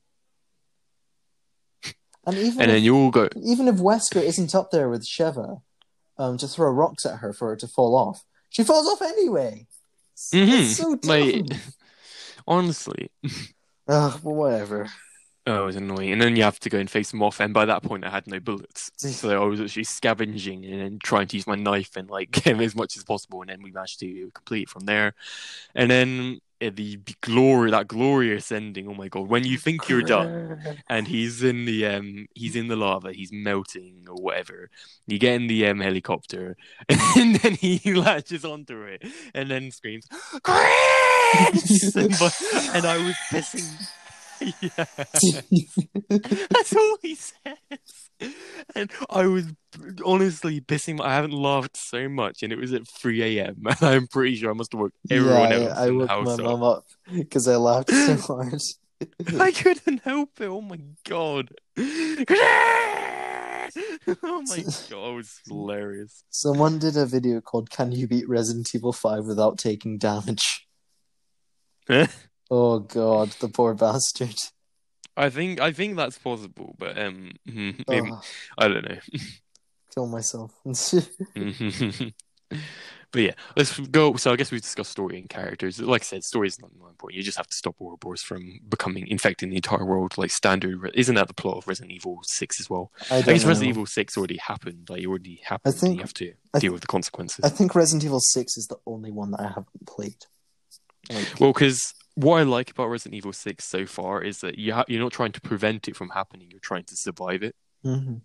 [2.25, 3.27] And even and if- then you all go.
[3.43, 5.61] even if Wesker isn't up there with Sheva
[6.17, 9.67] um, to throw rocks at her for her to fall off, she falls off anyway.
[10.13, 10.61] It's, Mhm.
[10.61, 11.09] it's so dumb.
[11.09, 11.45] Like,
[12.47, 13.09] honestly,
[13.87, 14.89] Ugh, but whatever.
[15.47, 16.11] oh, it was annoying.
[16.13, 17.39] And then you have to go and face them off.
[17.39, 20.99] And by that point, I had no bullets, so I was actually scavenging and then
[21.03, 23.41] trying to use my knife and like get as much as possible.
[23.41, 25.13] And then we managed to complete from there.
[25.75, 26.39] And then
[26.69, 28.87] the glory, that glorious ending.
[28.87, 29.27] Oh my god!
[29.27, 30.77] When you think you're done.
[30.89, 34.69] and he's in the um he's in the lava he's melting or whatever
[35.07, 36.55] you get in the um helicopter
[36.89, 39.03] and then he latches onto it
[39.33, 40.07] and then screams
[40.43, 41.95] Chris!
[41.95, 42.13] and,
[42.75, 43.69] and i was pissing
[46.49, 47.57] that's all he says
[48.75, 49.47] and i was
[50.05, 54.07] honestly pissing i haven't laughed so much and it was at 3 a.m and i'm
[54.07, 56.85] pretty sure i must have woke everyone yeah, else I, I woke my mum up
[57.11, 58.61] because I laughed so hard.
[59.39, 60.47] I couldn't help it.
[60.47, 61.49] Oh my god.
[61.77, 62.23] oh
[64.17, 66.23] my god, it was hilarious.
[66.29, 70.67] Someone did a video called "Can you beat Resident Evil Five without taking damage?"
[72.55, 74.35] Oh god, the poor bastard.
[75.17, 78.21] I think I think that's possible, but um, maybe, Oh,
[78.57, 78.99] I don't know.
[79.93, 80.51] kill myself.
[83.11, 84.15] but yeah, let's go.
[84.15, 85.79] So I guess we've discussed story and characters.
[85.79, 87.17] Like I said, story is not more important.
[87.17, 90.17] You just have to stop Ouroboros from becoming infecting the entire world.
[90.17, 92.91] Like standard, isn't that the plot of Resident Evil Six as well?
[93.11, 93.49] I I guess know.
[93.49, 94.87] Resident Evil Six already happened.
[94.89, 95.75] Like it already happened.
[95.75, 97.45] think- and you have to I deal th- with the consequences.
[97.45, 100.17] I think Resident Evil Six is the only one that I haven't played.
[101.11, 104.73] Like, Well, because what I like about Resident Evil Six so far is that you
[104.73, 106.49] ha- you're not trying to prevent it from happening.
[106.51, 107.55] You're trying to survive it.
[107.83, 108.21] mhm.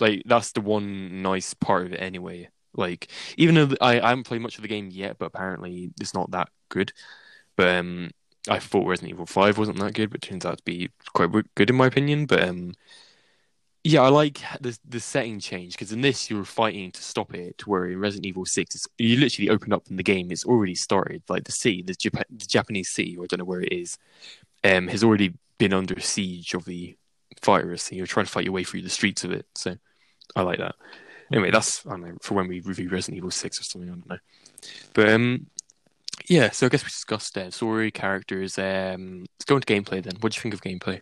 [0.00, 2.48] Like that's the one nice part of it, anyway.
[2.74, 6.14] Like even though I, I haven't played much of the game yet, but apparently it's
[6.14, 6.92] not that good.
[7.56, 8.10] But um,
[8.48, 11.70] I thought Resident Evil Five wasn't that good, but turns out to be quite good
[11.70, 12.26] in my opinion.
[12.26, 12.74] But um,
[13.88, 17.66] yeah, I like the the setting change because in this you're fighting to stop it.
[17.66, 20.30] Where in Resident Evil Six, it's, you literally open up in the game.
[20.30, 21.22] It's already started.
[21.26, 23.96] Like the city, the, Jap- the Japanese city, or I don't know where it is,
[24.62, 26.98] um, has already been under siege of the
[27.42, 29.46] virus, and you're trying to fight your way through the streets of it.
[29.54, 29.78] So
[30.36, 30.74] I like that.
[31.32, 33.88] Anyway, that's I don't know for when we review Resident Evil Six or something.
[33.88, 34.18] I don't know,
[34.92, 35.46] but um,
[36.28, 36.50] yeah.
[36.50, 38.58] So I guess we discussed uh, story, characters.
[38.58, 40.16] Um, let's go into gameplay then.
[40.20, 41.00] What do you think of gameplay?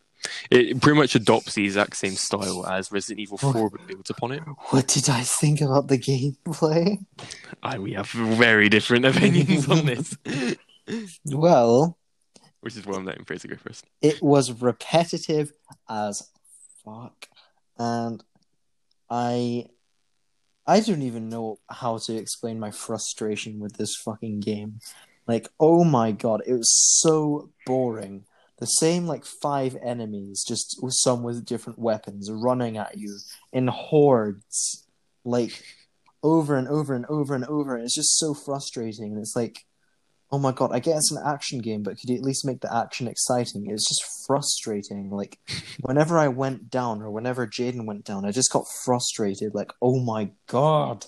[0.51, 4.33] It pretty much adopts the exact same style as Resident Evil Four, but builds upon
[4.33, 4.43] it.
[4.71, 6.99] What did I think about the gameplay?
[7.63, 10.17] I, we have very different opinions on this,
[11.25, 11.99] Well,
[12.61, 13.85] which is why I'm letting Fraser go first.
[14.01, 15.53] it was repetitive
[15.89, 16.31] as
[16.85, 17.29] fuck,
[17.79, 18.23] and
[19.11, 19.67] I,
[20.67, 24.81] I don't even know how to explain my frustration with this fucking game.
[25.27, 28.25] Like, oh my god, it was so boring.
[28.59, 33.19] The same like five enemies, just with some with different weapons, running at you
[33.53, 34.87] in hordes,
[35.25, 35.63] like
[36.23, 37.77] over and over and over and over.
[37.77, 39.13] And it's just so frustrating.
[39.13, 39.67] And it's like,
[40.33, 42.61] oh my god, I get it's an action game, but could you at least make
[42.61, 43.67] the action exciting?
[43.71, 45.11] It's just frustrating.
[45.11, 45.39] Like
[45.81, 49.55] whenever I went down or whenever Jaden went down, I just got frustrated.
[49.55, 51.07] Like, oh my god,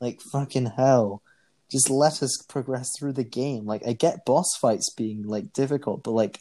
[0.00, 1.22] like fucking hell.
[1.70, 3.66] Just let us progress through the game.
[3.66, 6.40] Like I get boss fights being like difficult, but like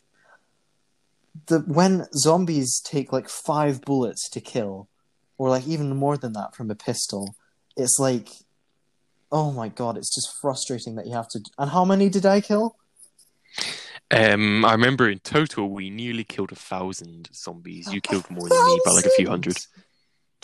[1.47, 4.89] the when zombies take like five bullets to kill,
[5.37, 7.35] or like even more than that from a pistol,
[7.75, 8.29] it's like
[9.31, 11.41] oh my god, it's just frustrating that you have to.
[11.57, 12.77] And how many did I kill?
[14.09, 17.91] Um, I remember in total we nearly killed a thousand zombies.
[17.91, 19.57] You killed more than me by like a few hundred.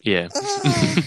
[0.04, 0.28] Yeah.
[0.36, 1.04] Ah,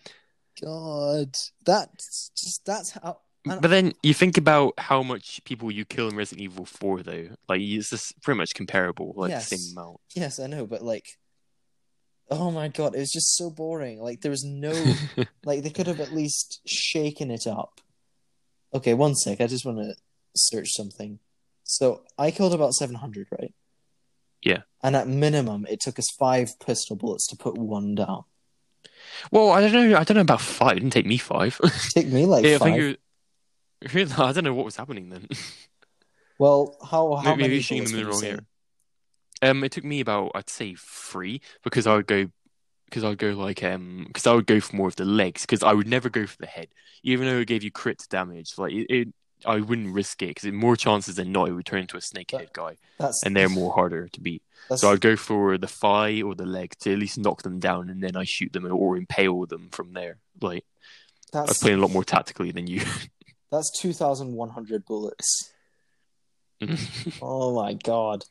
[0.62, 3.18] god, that's just that's how.
[3.52, 7.02] And- But then you think about how much people you kill in Resident Evil 4,
[7.02, 7.28] though.
[7.48, 9.48] Like, it's just pretty much comparable, like Yes.
[9.50, 10.00] the same amount.
[10.14, 11.06] Yes, I know, but like,
[12.30, 14.00] oh my god, it was just so boring.
[14.00, 14.72] Like there was no,
[15.44, 17.80] like they could have at least shaken it up.
[18.74, 19.40] Okay, one sec.
[19.40, 19.94] I just want to
[20.36, 21.18] search something.
[21.64, 23.54] So I killed about seven hundred, right?
[24.42, 24.58] Yeah.
[24.82, 28.24] And at minimum, it took us five pistol bullets to put one down.
[29.32, 29.96] well, I don't know.
[29.98, 30.76] I don't know about five.
[30.76, 31.58] It didn't take me five.
[31.94, 32.66] Take me like yeah, I five.
[32.66, 32.94] think you're.
[33.94, 34.12] Really?
[34.12, 35.28] I don't know what was happening then.
[36.38, 38.24] Well, how how Maybe many shooting bullets them in the wrong
[39.42, 39.50] area.
[39.50, 42.28] Um, it took me about I'd say three because I would go
[42.86, 45.42] because I would go like um because I would go for more of the legs
[45.42, 46.68] because I would never go for the head
[47.02, 49.08] even though it gave you crit damage like it, it
[49.44, 52.52] I wouldn't risk it because more chances than not it would turn into a snakehead
[52.52, 54.42] guy That's and they're more harder to beat
[54.74, 57.90] so I'd go for the thigh or the leg to at least knock them down
[57.90, 60.64] and then I shoot them or impale them from there like
[61.32, 62.82] I was playing a lot more tactically than you
[63.50, 65.52] that's two thousand one hundred bullets.
[67.22, 68.24] Oh my god.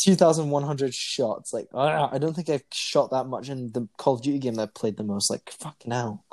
[0.00, 1.52] 2,100 shots.
[1.52, 4.62] Like, I don't think I've shot that much in the Call of Duty game that
[4.62, 5.30] I've played the most.
[5.30, 6.24] Like, fucking hell.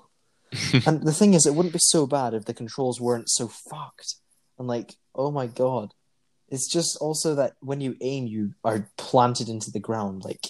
[0.86, 4.16] and the thing is, it wouldn't be so bad if the controls weren't so fucked.
[4.58, 5.94] And, like, oh my god.
[6.50, 10.24] It's just also that when you aim, you are planted into the ground.
[10.26, 10.48] Like,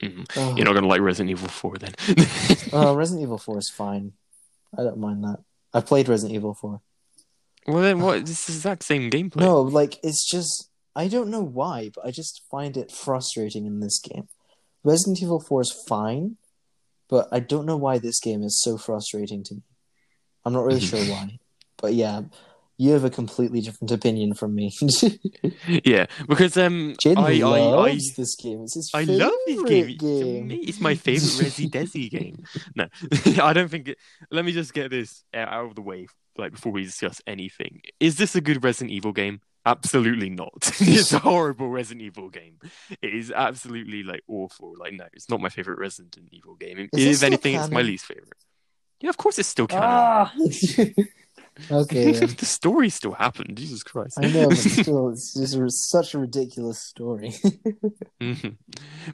[0.00, 0.26] Mhm.
[0.36, 0.56] oh.
[0.56, 1.94] you're not gonna like Resident Evil 4 then
[2.72, 4.12] Oh, Resident Evil 4 is fine.
[4.78, 5.40] I don't mind that.
[5.72, 6.80] I've played Resident Evil 4.
[7.66, 11.42] well then what it's the exact same gameplay No, like it's just I don't know
[11.42, 14.28] why, but I just find it frustrating in this game.
[14.82, 16.36] Resident Evil 4 is fine,
[17.08, 19.62] but I don't know why this game is so frustrating to me.
[20.44, 21.38] I'm not really sure why.
[21.80, 22.22] But yeah,
[22.80, 24.72] you have a completely different opinion from me.
[25.84, 28.62] yeah because um Jaden I, I, I this game.
[28.62, 29.96] It's his I love this game.
[29.98, 30.46] game.
[30.48, 32.42] Me, It's my favorite Resi Desi game.
[32.74, 32.86] No,
[33.42, 33.98] I don't think it.
[34.30, 36.06] Let me just get this out of the way,
[36.38, 37.82] like before we discuss anything.
[38.00, 39.42] Is this a good Resident Evil game?
[39.66, 40.72] Absolutely not.
[40.80, 42.60] it's a horrible Resident Evil game.
[43.02, 44.74] It is absolutely like awful.
[44.78, 46.88] Like no, it's not my favorite Resident Evil game.
[46.94, 48.42] Is if still anything, it's my least favorite.
[49.02, 49.84] Yeah, of course it's still canon.
[49.84, 50.32] Ah.
[51.70, 52.12] Okay.
[52.12, 53.56] the story still happened.
[53.56, 54.18] Jesus Christ.
[54.22, 57.34] I know, but still, it's just such a ridiculous story.
[58.20, 58.56] Mhm.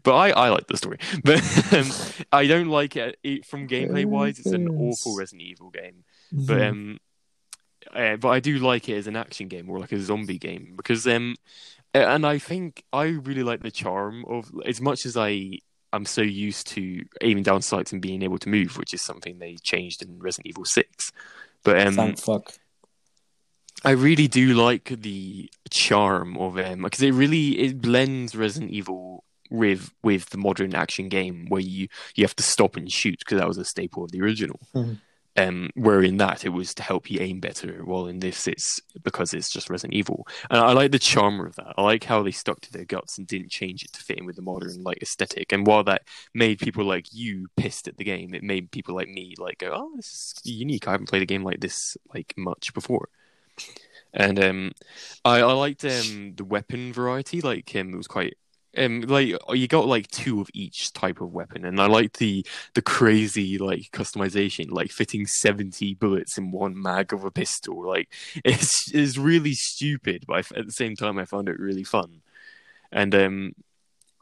[0.03, 0.99] But I, I like the story.
[1.23, 1.41] But
[1.73, 1.87] um,
[2.33, 4.41] I don't like it, it from gameplay wise.
[4.41, 6.03] It's an awful Resident Evil game.
[6.33, 6.99] But um,
[7.95, 10.75] uh, but I do like it as an action game or like a zombie game
[10.77, 11.37] because um,
[11.95, 15.59] and I think I really like the charm of as much as I.
[15.93, 19.39] I'm so used to aiming down sights and being able to move, which is something
[19.39, 21.13] they changed in Resident Evil Six.
[21.67, 22.55] But um, Thank fuck.
[23.85, 29.25] I really do like the charm of um because it really it blends Resident Evil
[29.51, 33.39] with with the modern action game where you you have to stop and shoot because
[33.39, 34.61] that was a staple of the original.
[34.75, 34.99] Mhm.
[35.39, 38.81] Um, where in that it was to help you aim better, while in this it's
[39.03, 41.75] because it's just Resident Evil, and I like the charm of that.
[41.77, 44.25] I like how they stuck to their guts and didn't change it to fit in
[44.25, 45.53] with the modern like aesthetic.
[45.53, 49.09] And while that made people like you pissed at the game, it made people like
[49.09, 50.89] me like go, "Oh, this is unique.
[50.89, 53.09] I haven't played a game like this like much before."
[54.13, 54.73] And um,
[55.25, 57.41] I, I liked um, the weapon variety.
[57.41, 58.37] Like um, it was quite
[58.77, 62.47] um, like you got like two of each type of weapon, and I like the
[62.75, 67.87] the crazy like customization, like fitting seventy bullets in one mag of a pistol.
[67.87, 68.13] Like
[68.45, 72.23] it's it's really stupid, but I at the same time I found it really fun.
[72.93, 73.53] And um,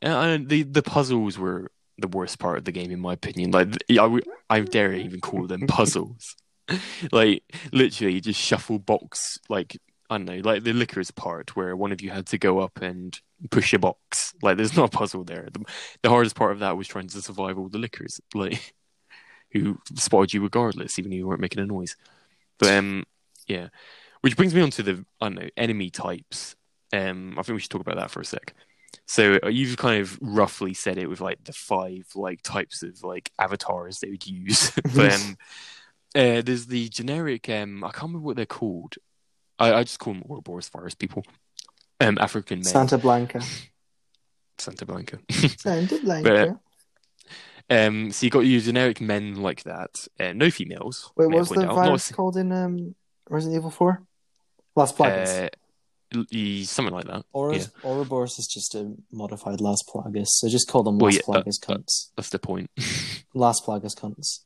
[0.03, 3.51] and the the puzzles were the worst part of the game in my opinion.
[3.53, 6.37] Like I, I dare even call them puzzles.
[7.13, 7.43] like
[7.73, 9.77] literally just shuffle box like
[10.11, 12.81] I don't know, like the lickers part where one of you had to go up
[12.83, 13.19] and
[13.51, 14.35] push a box.
[14.43, 15.49] Like there's no puzzle there.
[15.53, 15.65] The,
[16.03, 18.75] the hardest part of that was trying to survive all the lickers, like
[19.53, 21.97] who spotted you regardless, even if you weren't making a noise.
[22.59, 23.05] But um
[23.47, 23.69] yeah.
[24.21, 26.57] Which brings me on to the I don't know, enemy types.
[26.93, 28.55] Um I think we should talk about that for a sec.
[29.07, 33.03] So uh, you've kind of roughly said it with like the five like types of
[33.03, 34.71] like avatars they would use.
[34.95, 35.37] but um,
[36.15, 38.95] uh, there's the generic um I can't remember what they're called.
[39.59, 41.25] I, I just call them Ouroboros virus people.
[42.01, 42.65] Um African men.
[42.65, 43.41] Santa Blanca.
[44.59, 45.19] Santa Blanca.
[45.31, 46.61] Santa Blanca.
[47.71, 50.07] um so you got your generic men like that.
[50.19, 51.13] Uh, no females.
[51.17, 51.67] Wait, what was the out.
[51.67, 52.95] Not a virus called in um,
[53.31, 54.03] Resident Evil 4?
[54.77, 55.49] Las Plagas.
[56.13, 57.25] Uh, something like that.
[57.35, 57.91] Ouros- yeah.
[57.91, 61.43] Ouroboros is just a modified Las Plagas, so just call them Well, Las yeah, uh,
[61.43, 62.11] Plagas uh, cunts.
[62.17, 62.71] That's the point.
[63.35, 64.41] Las Plagas cunts.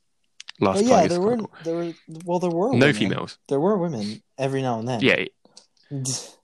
[0.61, 1.49] Last But yeah, Plague is there weren't.
[1.63, 1.93] There were
[2.25, 2.93] well, there were no women.
[2.93, 3.37] females.
[3.47, 4.99] There were women every now and then.
[5.01, 5.25] Yeah,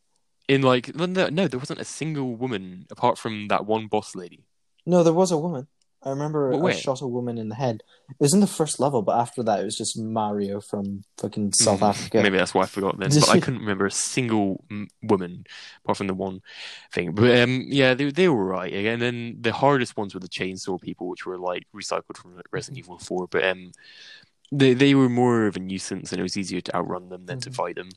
[0.48, 4.44] in like no, no, there wasn't a single woman apart from that one boss lady.
[4.86, 5.68] No, there was a woman.
[6.04, 7.82] I remember What I shot a woman in the head.
[8.10, 11.54] It was in the first level, but after that, it was just Mario from fucking
[11.54, 12.22] South Mm, Africa.
[12.22, 13.10] Maybe that's why I forgot then.
[13.10, 15.46] But I couldn't remember a single mm, woman
[15.84, 16.42] apart from the one
[16.92, 17.14] thing.
[17.14, 18.72] But um, yeah, they they were right.
[18.72, 22.78] And then the hardest ones were the chainsaw people, which were like recycled from Resident
[22.78, 23.28] Evil Four.
[23.28, 23.72] But um,
[24.52, 27.40] they they were more of a nuisance, and it was easier to outrun them than
[27.42, 27.56] to Mhm.
[27.56, 27.90] fight them.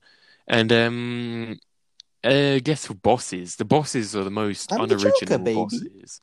[0.47, 1.59] And um,
[2.25, 5.55] I guess for bosses, the bosses are the most I'm the unoriginal Joker, baby.
[5.55, 6.21] bosses.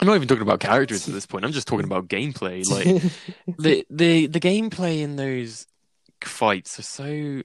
[0.00, 1.44] I'm not even talking about characters at this point.
[1.44, 2.68] I'm just talking about gameplay.
[2.68, 3.02] Like
[3.58, 5.66] the the the gameplay in those
[6.22, 7.42] fights are so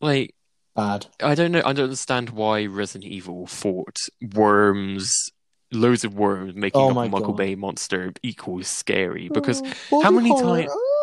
[0.00, 0.34] like
[0.74, 1.06] Bad.
[1.20, 1.62] I don't know.
[1.64, 3.96] I don't understand why Resident Evil fought
[4.34, 5.30] worms,
[5.72, 7.36] loads of worms making Oh up a Michael God.
[7.36, 9.60] Bay monster equals scary because
[9.90, 10.66] Oh, how many horror.
[10.70, 10.97] Ah!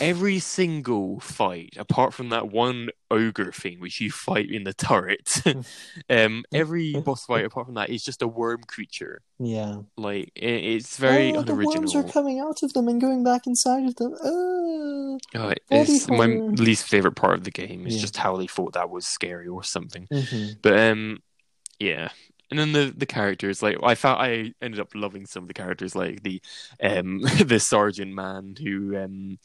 [0.00, 5.42] Every single fight, apart from that one ogre thing which you fight in the turret,
[6.10, 9.22] um, every boss fight apart from that is just a worm creature.
[9.38, 9.82] Yeah.
[9.96, 12.06] Like it, it's very oh, the worms unoriginal.
[12.06, 14.14] are coming out of them and going back inside of them.
[14.22, 17.86] Oh, it- Body it's my least favorite part of the game.
[17.86, 18.00] Is Yeah.
[18.00, 20.06] just how they thought that was scary or something.
[20.12, 20.56] Mhm.
[20.62, 21.18] But um,
[21.78, 22.08] yeah.
[22.50, 25.54] And then the the characters, like I found, I ended up loving some of the
[25.54, 26.40] characters, like the
[26.82, 29.38] um the sergeant man who um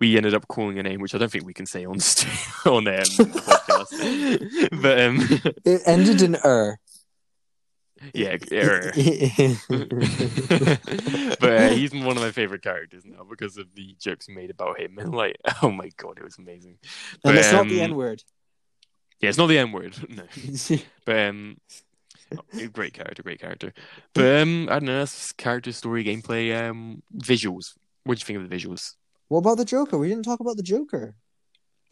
[0.00, 2.32] we ended up calling a name which I don't think we can say on st-
[2.66, 4.80] on um, the podcast.
[4.82, 5.18] but um
[5.64, 6.78] It ended in er.
[8.14, 8.92] yeah, error.
[11.40, 14.78] but uh, he's one of my favorite characters now because of the jokes made about
[14.80, 16.78] him and like oh my god it was amazing.
[17.12, 18.22] and But, it's not the um, N word.
[19.20, 19.96] Yeah, it's not the N word.
[20.10, 20.24] No.
[21.06, 21.56] But um,
[22.72, 23.72] great character, great character.
[24.14, 27.74] But um, I don't know, that's character story, gameplay, um, visuals.
[28.04, 28.94] What do you think of the visuals?
[29.28, 29.98] what about the Joker?
[29.98, 31.14] We didn't talk about the Joker.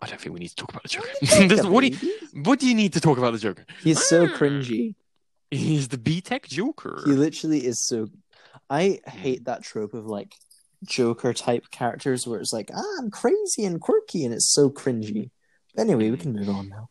[0.02, 1.08] I don't think we need to talk about the Joker.
[1.22, 3.64] Joker, There's- what do you, what do you need to talk about the Joker?
[3.82, 4.28] He's so Ah.
[4.36, 4.94] cringy.
[5.50, 7.02] He's the B Tech Joker.
[7.04, 8.06] He literally is so.
[8.70, 10.34] I hate that trope of like
[10.84, 15.30] Joker type characters where it's like, ah, I'm crazy and quirky, and it's so cringy.
[15.76, 16.88] Anyway, we can move on now.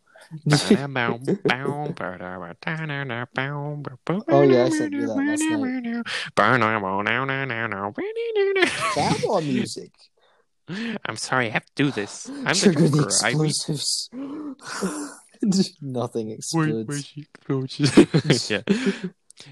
[4.28, 5.16] Oh, yeah, I sent you that
[8.94, 9.91] Camera music.
[11.06, 12.30] I'm sorry, I have to do this.
[12.45, 14.10] I'm Trigger the the explosives.
[15.82, 17.14] Nothing explodes.
[18.50, 18.62] yeah.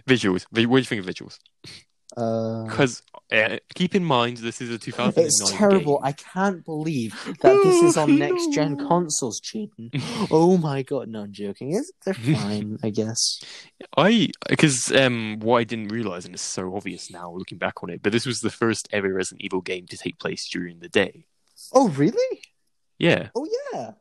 [0.08, 0.46] Visuals.
[0.52, 1.40] What do you think of visuals?
[2.16, 5.98] Uh, Because uh, keep in mind, this is a 2009 it's terrible.
[6.00, 6.06] game.
[6.06, 9.92] I can't believe that this is on Oh, next gen consoles, Cheating.
[10.32, 11.74] Oh my god, no, I'm joking.
[11.74, 13.42] It's, they're fine, I guess.
[13.98, 17.90] I because um what I didn't realize, and it's so obvious now looking back on
[17.90, 20.90] it, but this was the first ever Resident Evil game to take place during the
[20.90, 21.26] day.
[21.74, 22.42] Oh, really?
[22.98, 23.92] Yeah, Oh, yeah.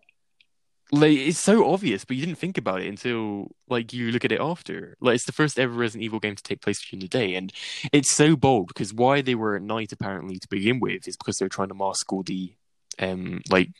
[0.93, 4.33] Like it's so obvious, but you didn't think about it until like you look at
[4.33, 4.97] it after.
[5.01, 7.53] Like it's the first ever Resident Evil game to take place during the day, and
[7.93, 11.37] it's so bold because why they were at night apparently to begin with is because
[11.37, 12.55] they're trying to mask all the
[12.99, 13.71] um like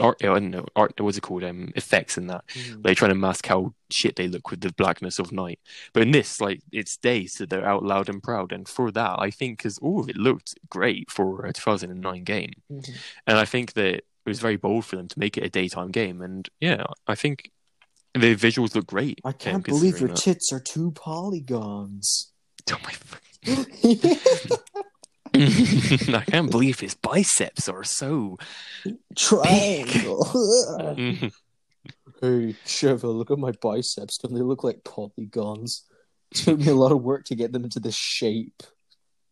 [0.00, 0.16] art.
[0.22, 0.98] I don't know art.
[1.00, 1.44] What's it called?
[1.44, 2.44] Um, effects and that.
[2.80, 5.60] They're trying to mask how shit they look with the blackness of night.
[5.92, 8.52] But in this, like, it's day, so they're out loud and proud.
[8.52, 12.52] And for that, I think, because all of it looked great for a 2009 game.
[12.70, 12.96] Mhm.
[13.26, 15.90] And I think that it was very bold for them to make it a daytime
[15.90, 16.20] game.
[16.20, 17.50] And yeah, I think
[18.12, 19.20] the visuals look great.
[19.24, 22.32] I um, can't believe your considering tits are two polygons.
[22.66, 22.76] that.
[22.76, 23.24] Oh my fucking-
[26.14, 28.36] I can't believe his biceps are so.
[29.16, 30.26] Triangle.
[32.20, 34.18] Hey, Trevor, look at my biceps.
[34.18, 35.84] Don't they look like polygons?
[36.32, 38.64] It took me a lot of work to get them into this shape.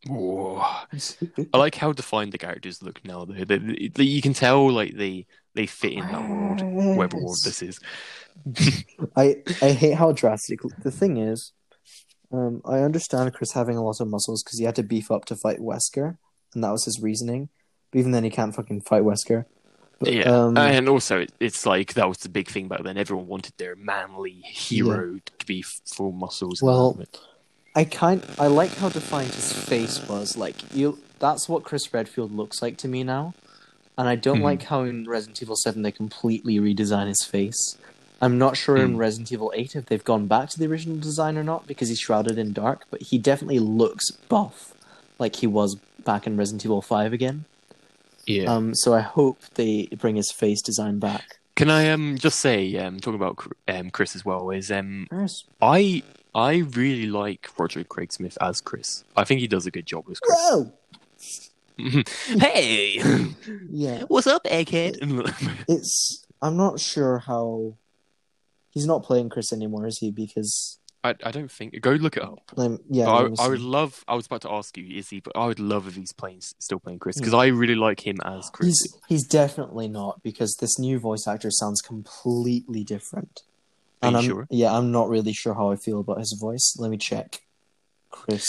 [0.08, 0.62] Whoa.
[1.52, 3.24] I like how defined the characters look now.
[3.24, 3.34] Though.
[3.44, 6.62] They, they- they- you can tell like they they fit in that world,
[6.96, 7.80] whatever world this is.
[9.16, 10.60] I I hate how drastic.
[10.82, 11.52] The thing is,
[12.32, 15.24] um, I understand Chris having a lot of muscles because he had to beef up
[15.26, 16.18] to fight Wesker,
[16.54, 17.48] and that was his reasoning.
[17.90, 19.46] But even then, he can't fucking fight Wesker.
[19.98, 22.98] But, yeah, um, and also it- it's like that was the big thing back then.
[22.98, 26.60] Everyone wanted their manly hero to be full muscles.
[26.60, 27.00] Well,
[27.76, 30.36] I kind I like how defined his face was.
[30.36, 33.34] Like you, that's what Chris Redfield looks like to me now,
[33.98, 34.44] and I don't Mhm.
[34.44, 37.76] like how in Resident Evil Seven they completely redesign his face.
[38.20, 38.98] I'm not sure in Mm.
[38.98, 41.98] Resident Evil Eight if they've gone back to the original design or not because he's
[42.00, 44.72] shrouded in dark, but he definitely looks buff,
[45.18, 47.44] like he was back in Resident Evil Five again.
[48.26, 48.52] yeah.
[48.52, 51.36] Um, so I hope they bring his face design back.
[51.56, 53.38] Can I um just say um talking about
[53.68, 55.44] um Chris as well is um Yes.
[55.62, 56.02] I
[56.36, 59.04] I really like Roger Craig Smith as Chris.
[59.16, 60.38] I think he does a good job as Chris.
[60.38, 60.72] Whoa!
[62.38, 63.00] hey,
[63.70, 64.02] Yeah.
[64.08, 64.98] what's up, egghead?
[65.66, 67.76] It's I'm not sure how
[68.68, 70.10] he's not playing Chris anymore, is he?
[70.10, 71.80] Because I I don't think.
[71.80, 72.40] Go look it up.
[72.58, 74.04] um, yeah, I, I would love.
[74.06, 75.20] I was about to ask you, is he?
[75.20, 78.18] But I would love if he's playing, still playing Chris, because I really like him
[78.26, 78.66] as Chris.
[78.68, 83.40] he's he's definitely not because this new voice actor sounds completely different.
[84.08, 84.46] And I'm, sure?
[84.50, 86.74] Yeah, I'm not really sure how I feel about his voice.
[86.78, 87.40] Let me check.
[88.10, 88.46] Chris,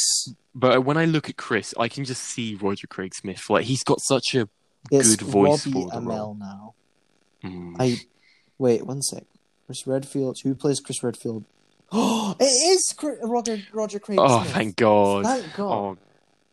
[0.55, 3.49] But when I look at Chris, I can just see Roger Craig Smith.
[3.49, 4.47] Like he's got such a.
[4.91, 6.35] it's Good voice Robbie for the Amell role.
[6.39, 6.73] now.
[7.43, 7.75] Mm.
[7.79, 7.97] I
[8.57, 9.23] wait one sec.
[9.65, 10.37] Chris Redfield.
[10.43, 11.43] Who plays Chris Redfield?
[11.91, 14.19] Oh, it is Chris, Roger Roger Craig.
[14.21, 14.53] oh, Smith.
[14.53, 15.25] thank God!
[15.25, 15.71] Thank God.
[15.71, 15.97] Oh,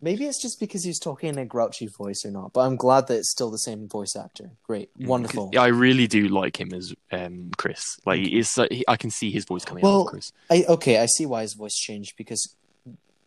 [0.05, 3.07] Maybe it's just because he's talking in a grouchy voice or not, but I'm glad
[3.09, 4.51] that it's still the same voice actor.
[4.65, 5.49] Great, wonderful.
[5.53, 7.99] Yeah, I really do like him as um, Chris.
[8.05, 10.31] Like it's, uh, he, I can see his voice coming out Well, of Chris.
[10.51, 12.55] I okay, I see why his voice changed because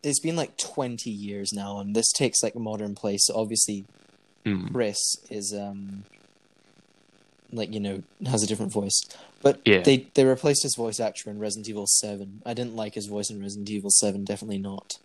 [0.04, 3.26] it's been like 20 years now, and this takes like a modern place.
[3.26, 3.84] So obviously,
[4.46, 4.72] Mm.
[4.72, 4.98] Chris
[5.30, 6.04] is um
[7.52, 9.00] like you know has a different voice,
[9.42, 9.80] but Yeah.
[9.80, 12.42] they they replaced his voice actor in Resident Evil 7.
[12.46, 14.24] I didn't like his voice in Resident Evil 7.
[14.24, 14.98] Definitely not.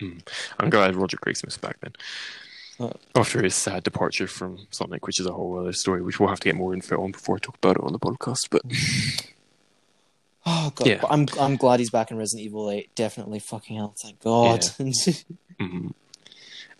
[0.00, 1.92] I'm glad Roger Craig Smith's back then.
[2.78, 6.28] Uh, After his sad departure from Sonic, which is a whole other story, which we'll
[6.28, 8.48] have to get more info on before I talk about it on the podcast.
[8.50, 8.62] But
[10.48, 11.00] Oh god, Yeah.
[11.10, 12.94] I'm I'm glad he's back in Resident Evil 8.
[12.94, 14.60] Definitely fucking hell, thank God.
[15.58, 15.94] Mhm.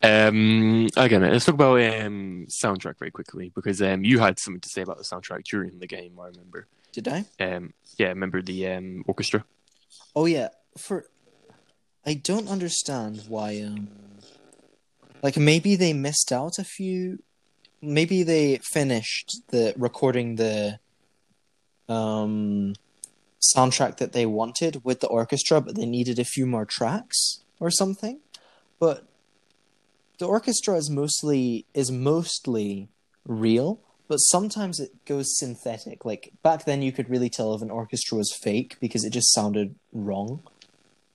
[0.02, 4.68] Um, again, let's talk about um, soundtrack very quickly because um, you had something to
[4.68, 6.12] say about the soundtrack during the game.
[6.20, 6.66] I remember.
[6.92, 7.24] Did I?
[7.40, 9.44] Um, yeah, remember the um, orchestra?
[10.14, 11.06] Oh yeah, for
[12.06, 13.88] I don't understand why um
[15.22, 17.18] like maybe they missed out a few
[17.82, 20.78] maybe they finished the recording the
[21.88, 22.74] um
[23.54, 27.70] soundtrack that they wanted with the orchestra but they needed a few more tracks or
[27.70, 28.20] something.
[28.78, 29.04] But
[30.18, 32.88] the orchestra is mostly is mostly
[33.26, 36.04] real, but sometimes it goes synthetic.
[36.04, 39.32] Like back then, you could really tell if an orchestra was fake because it just
[39.32, 40.42] sounded wrong.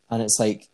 [0.10, 0.68] And it's like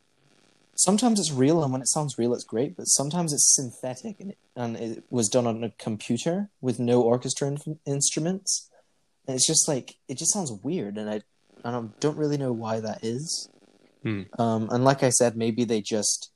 [0.77, 2.77] sometimes it's real, and when it sounds real, it's great.
[2.77, 7.01] But sometimes it's synthetic, and it, and it was done on a computer with no
[7.01, 8.69] orchestra in- instruments,
[9.27, 11.21] and it's just like it just sounds weird, and I
[11.63, 13.49] I don't don't really know why that is.
[14.03, 14.23] Hmm.
[14.39, 16.31] Um, and like I said, maybe they just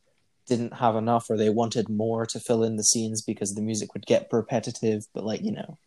[0.47, 3.93] didn't have enough, or they wanted more to fill in the scenes because the music
[3.93, 5.03] would get repetitive.
[5.13, 5.77] But like you know,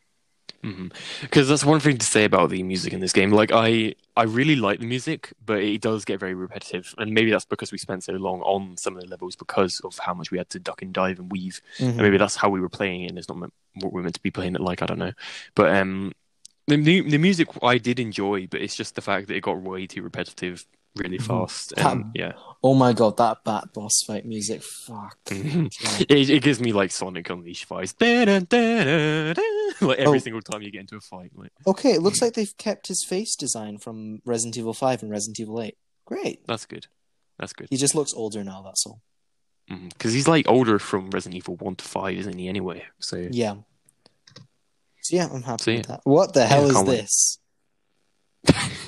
[1.20, 3.30] Because that's one thing to say about the music in this game.
[3.30, 7.30] Like I, I really like the music, but it does get very repetitive, and maybe
[7.30, 10.30] that's because we spent so long on some of the levels because of how much
[10.30, 11.60] we had to duck and dive and weave.
[11.88, 14.14] And maybe that's how we were playing it, and it's not meant, what we're meant
[14.14, 14.82] to be playing it like.
[14.82, 15.12] I don't know,
[15.54, 16.12] but um,
[16.66, 19.86] the the music I did enjoy, but it's just the fact that it got way
[19.86, 21.26] too repetitive really Mhm.
[21.26, 21.74] fast.
[21.76, 25.18] That- And, yeah, oh my god, that bat boss fight music, fuck.
[25.30, 27.94] It, it gives me like Sonic Unleashed vibes,
[29.80, 30.20] like every Oh.
[30.20, 31.32] single time you get into a fight.
[31.34, 35.10] Like Okay, it looks like they've kept his face design from Resident Evil Five and
[35.10, 35.76] Resident Evil Eight.
[36.04, 36.46] Great.
[36.46, 36.86] that's good.
[37.38, 37.66] That's good.
[37.70, 38.62] He just looks older now.
[38.62, 39.00] That's all.
[39.68, 42.48] Because he's like older from Resident Evil one to five, isn't he?
[42.48, 43.54] Anyway, so Yeah.
[45.02, 46.00] So yeah, I'm happy So, with that.
[46.04, 47.38] What the hell is this?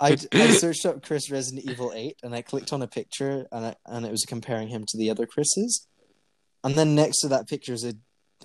[0.00, 3.66] I, I searched up Chris Resident Evil 8 and I clicked on a picture and
[3.66, 5.86] I, and it was comparing him to the other Chris's.
[6.64, 7.94] And then next to that picture is a.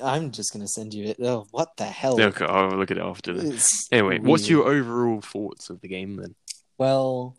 [0.03, 1.17] I'm just going to send you it.
[1.21, 2.19] Oh, what the hell?
[2.19, 3.87] okay, I'll look at it after this.
[3.93, 6.35] Anyway, what's your overall thoughts of the game then?
[6.77, 7.37] Well,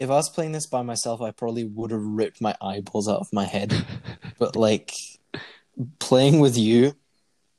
[0.00, 3.20] if I was playing this by myself, I probably would have ripped my eyeballs out
[3.20, 3.86] of my head.
[4.38, 4.92] but like
[6.00, 6.94] playing with you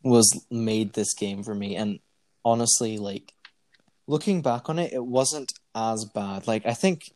[0.03, 1.99] was made this game for me and
[2.43, 3.33] honestly like
[4.05, 7.11] looking back on it it wasn't as bad like i think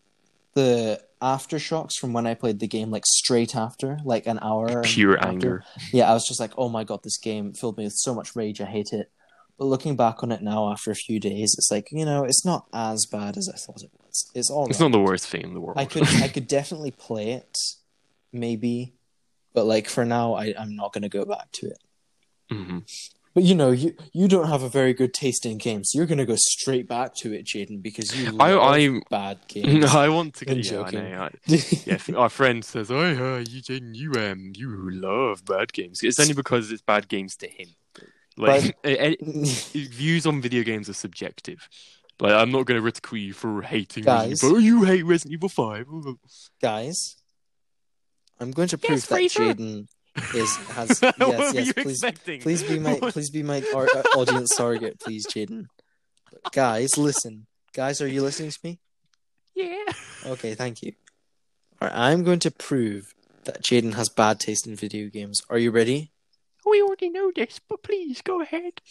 [0.53, 5.17] the aftershocks from when i played the game like straight after like an hour Pure
[5.17, 5.63] after, anger.
[5.91, 8.35] yeah i was just like oh my god this game filled me with so much
[8.35, 9.11] rage i hate it
[9.57, 12.45] but looking back on it now after a few days it's like you know it's
[12.45, 14.85] not as bad as i thought it was it's all It's right.
[14.85, 15.77] not the worst thing in the world.
[15.77, 17.55] I could I could definitely play it,
[18.33, 18.93] maybe,
[19.53, 21.77] but like for now, I I'm not gonna go back to it.
[22.51, 22.83] Mhm.
[23.37, 26.07] But you know, you you don't have a very good taste in games, so you're
[26.07, 29.85] gonna go straight back to it, Jaden, because you I- love I- bad games.
[29.93, 31.11] I want to I'm get yeah, I joking.
[31.11, 31.31] know, I-
[31.85, 36.19] yeah, our friend says, "Oh, uh, you, Jaden, you um, you love bad games." It's
[36.19, 37.67] only because it's bad games to him.
[38.37, 39.25] Like eh, eh,
[39.75, 41.69] views on video games are subjective.
[42.19, 44.29] Like I'm not going to ridicule you for hating Guys.
[44.41, 44.57] Resident Evil.
[44.57, 45.85] Oh, you hate Resident Evil Five.
[46.59, 47.17] Guys,
[48.39, 49.85] I'm going to prove Yes, that Jaden
[50.33, 52.41] is has yes yes you please expecting?
[52.41, 55.65] please be my please be my our, uh, audience surrogate please Jaden.
[56.51, 57.47] Guys, listen.
[57.73, 58.79] Guys, are you listening to me?
[59.55, 59.85] yeah.
[60.25, 60.93] Okay, thank you.
[61.81, 63.13] All right, I'm going to prove
[63.45, 65.41] that Jaden has bad taste in video games.
[65.49, 66.11] Are you ready?
[66.65, 68.81] We already know this, but please go ahead.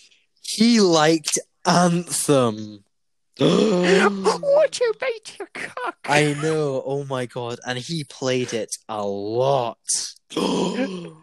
[0.41, 2.85] He liked Anthem.
[3.39, 5.99] what you bait your cock?
[6.07, 6.83] I know.
[6.87, 9.79] Oh my god, and he played it a lot.
[10.37, 11.17] Oh,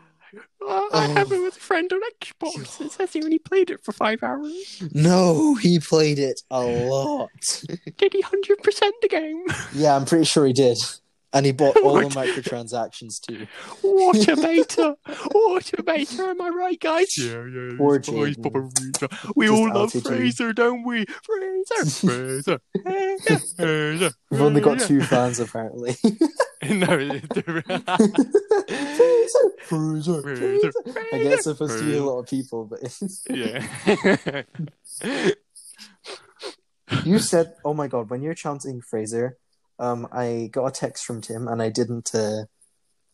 [0.93, 2.79] I have it with a friend on Xbox.
[2.81, 4.83] It says he only played it for five hours.
[4.93, 7.29] no, he played it a lot.
[7.97, 9.45] Did he hundred percent the game?
[9.73, 10.77] Yeah, I'm pretty sure he did.
[11.33, 12.13] And he bought all the What?
[12.13, 13.47] microtransactions too.
[13.81, 14.95] What a beta!
[15.31, 16.23] What a beta!
[16.23, 17.17] Am I right, guys?
[17.17, 17.71] Yeah, yeah.
[17.75, 19.09] Poor he's always Papa Fraser.
[19.35, 20.11] We Just all love outed you.
[20.11, 21.05] Fraser, don't we?
[21.23, 24.11] Fraser, Fraser, Fraser, Fraser.
[24.29, 25.95] We've only got two fans apparently.
[26.69, 26.85] no,
[28.67, 30.71] Fraser, Fraser, Fraser, Fraser.
[31.13, 32.79] I guess it's supposed to be a lot of people, but
[33.29, 34.43] yeah.
[37.03, 39.37] you said, "Oh my god!" When you're chanting Fraser,
[39.83, 42.45] um, I got a text from Tim and I didn't uh,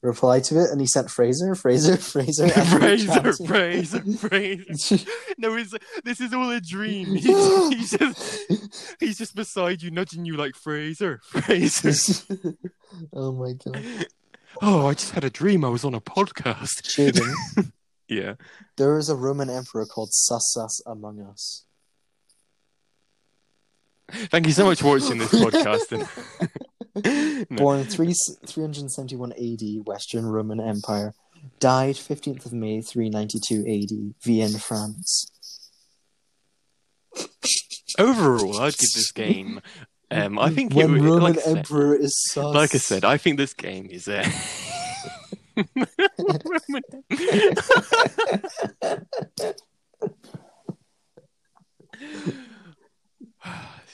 [0.01, 5.05] reply to it, and he sent Fraser, Fraser, Fraser, and you were Fraser, Fraser, Fraser.
[5.37, 5.73] No, it's,
[6.03, 7.07] this is all a dream.
[7.15, 7.25] He's,
[7.69, 8.51] he's just
[8.99, 12.53] he's just beside you, nudging you like Fraser, Fraser.
[13.13, 14.05] oh my god,
[14.61, 15.63] Oh, I just had a dream.
[15.63, 16.81] I was on a podcast.
[16.95, 17.71] Jaden,
[18.07, 18.33] Yeah.
[18.77, 21.65] there is a Roman emperor called Sassas among us.
[24.29, 25.91] Thank you so much for watching this podcast.
[25.91, 27.45] And...
[27.49, 27.57] No.
[27.57, 28.13] Born 3,
[28.45, 31.13] 371 AD, Western Roman Empire.
[31.59, 35.31] Died 15th of May 392 AD, Vienne, France.
[37.97, 39.61] Overall, I'd give this game.
[40.11, 42.53] Um, I think when would- Roman like I said- Emperor is sus.
[42.55, 44.25] Like I said, I think this game is uh...
[46.25, 46.83] Roman-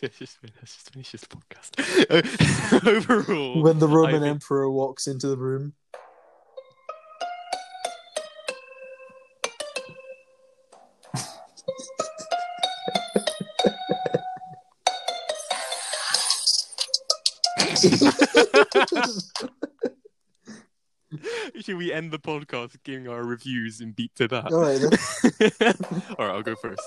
[0.02, 2.88] let's, just, let's just finish this podcast.
[2.88, 5.74] Overall, when the I Roman think- Emperor walks into the room.
[21.62, 24.52] should we end the podcast giving our reviews and beat to that?
[24.52, 24.82] All right,
[26.20, 26.82] All right I'll go first.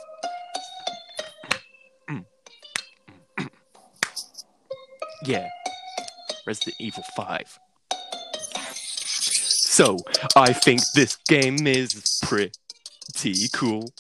[5.25, 5.49] Yeah,
[6.47, 7.59] Resident Evil 5.
[9.43, 9.99] So,
[10.37, 13.93] I think this game is pretty cool,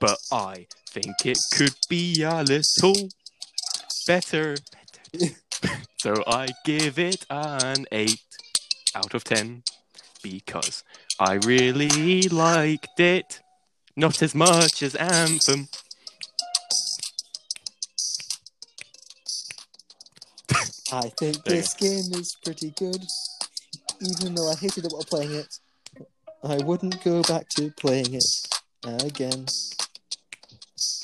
[0.00, 3.08] but I think it could be a little
[4.06, 4.56] better.
[5.98, 8.20] so, I give it an 8
[8.94, 9.62] out of 10
[10.22, 10.82] because
[11.20, 13.40] I really liked it.
[13.96, 15.68] Not as much as Anthem.
[20.94, 23.04] I think There this game is pretty good,
[24.00, 25.58] even though I hated it while playing it.
[26.44, 28.24] I wouldn't go back to playing it
[29.02, 29.46] again,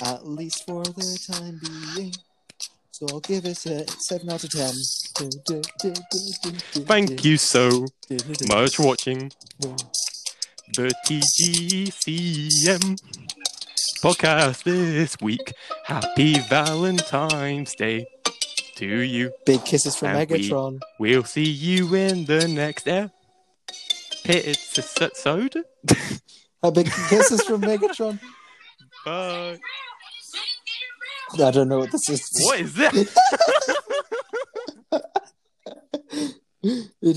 [0.05, 1.59] at least for the time
[1.97, 2.15] being.
[2.93, 4.75] So I'll give it a seven out of ten.
[6.87, 7.87] Thank you so
[8.49, 9.33] much for watching.
[10.73, 12.97] The TGCM
[14.01, 15.53] podcast this week.
[15.87, 18.07] Happy Valentine's Day
[18.81, 19.32] to you.
[19.47, 20.81] Big kisses from And Megatron.
[20.98, 22.89] We'll see you in the next
[24.27, 25.57] episode.
[26.62, 28.19] Uh, big kisses from Megatron.
[29.05, 29.59] Bye.
[31.35, 32.28] I don't know what this is.
[32.43, 32.93] What is that?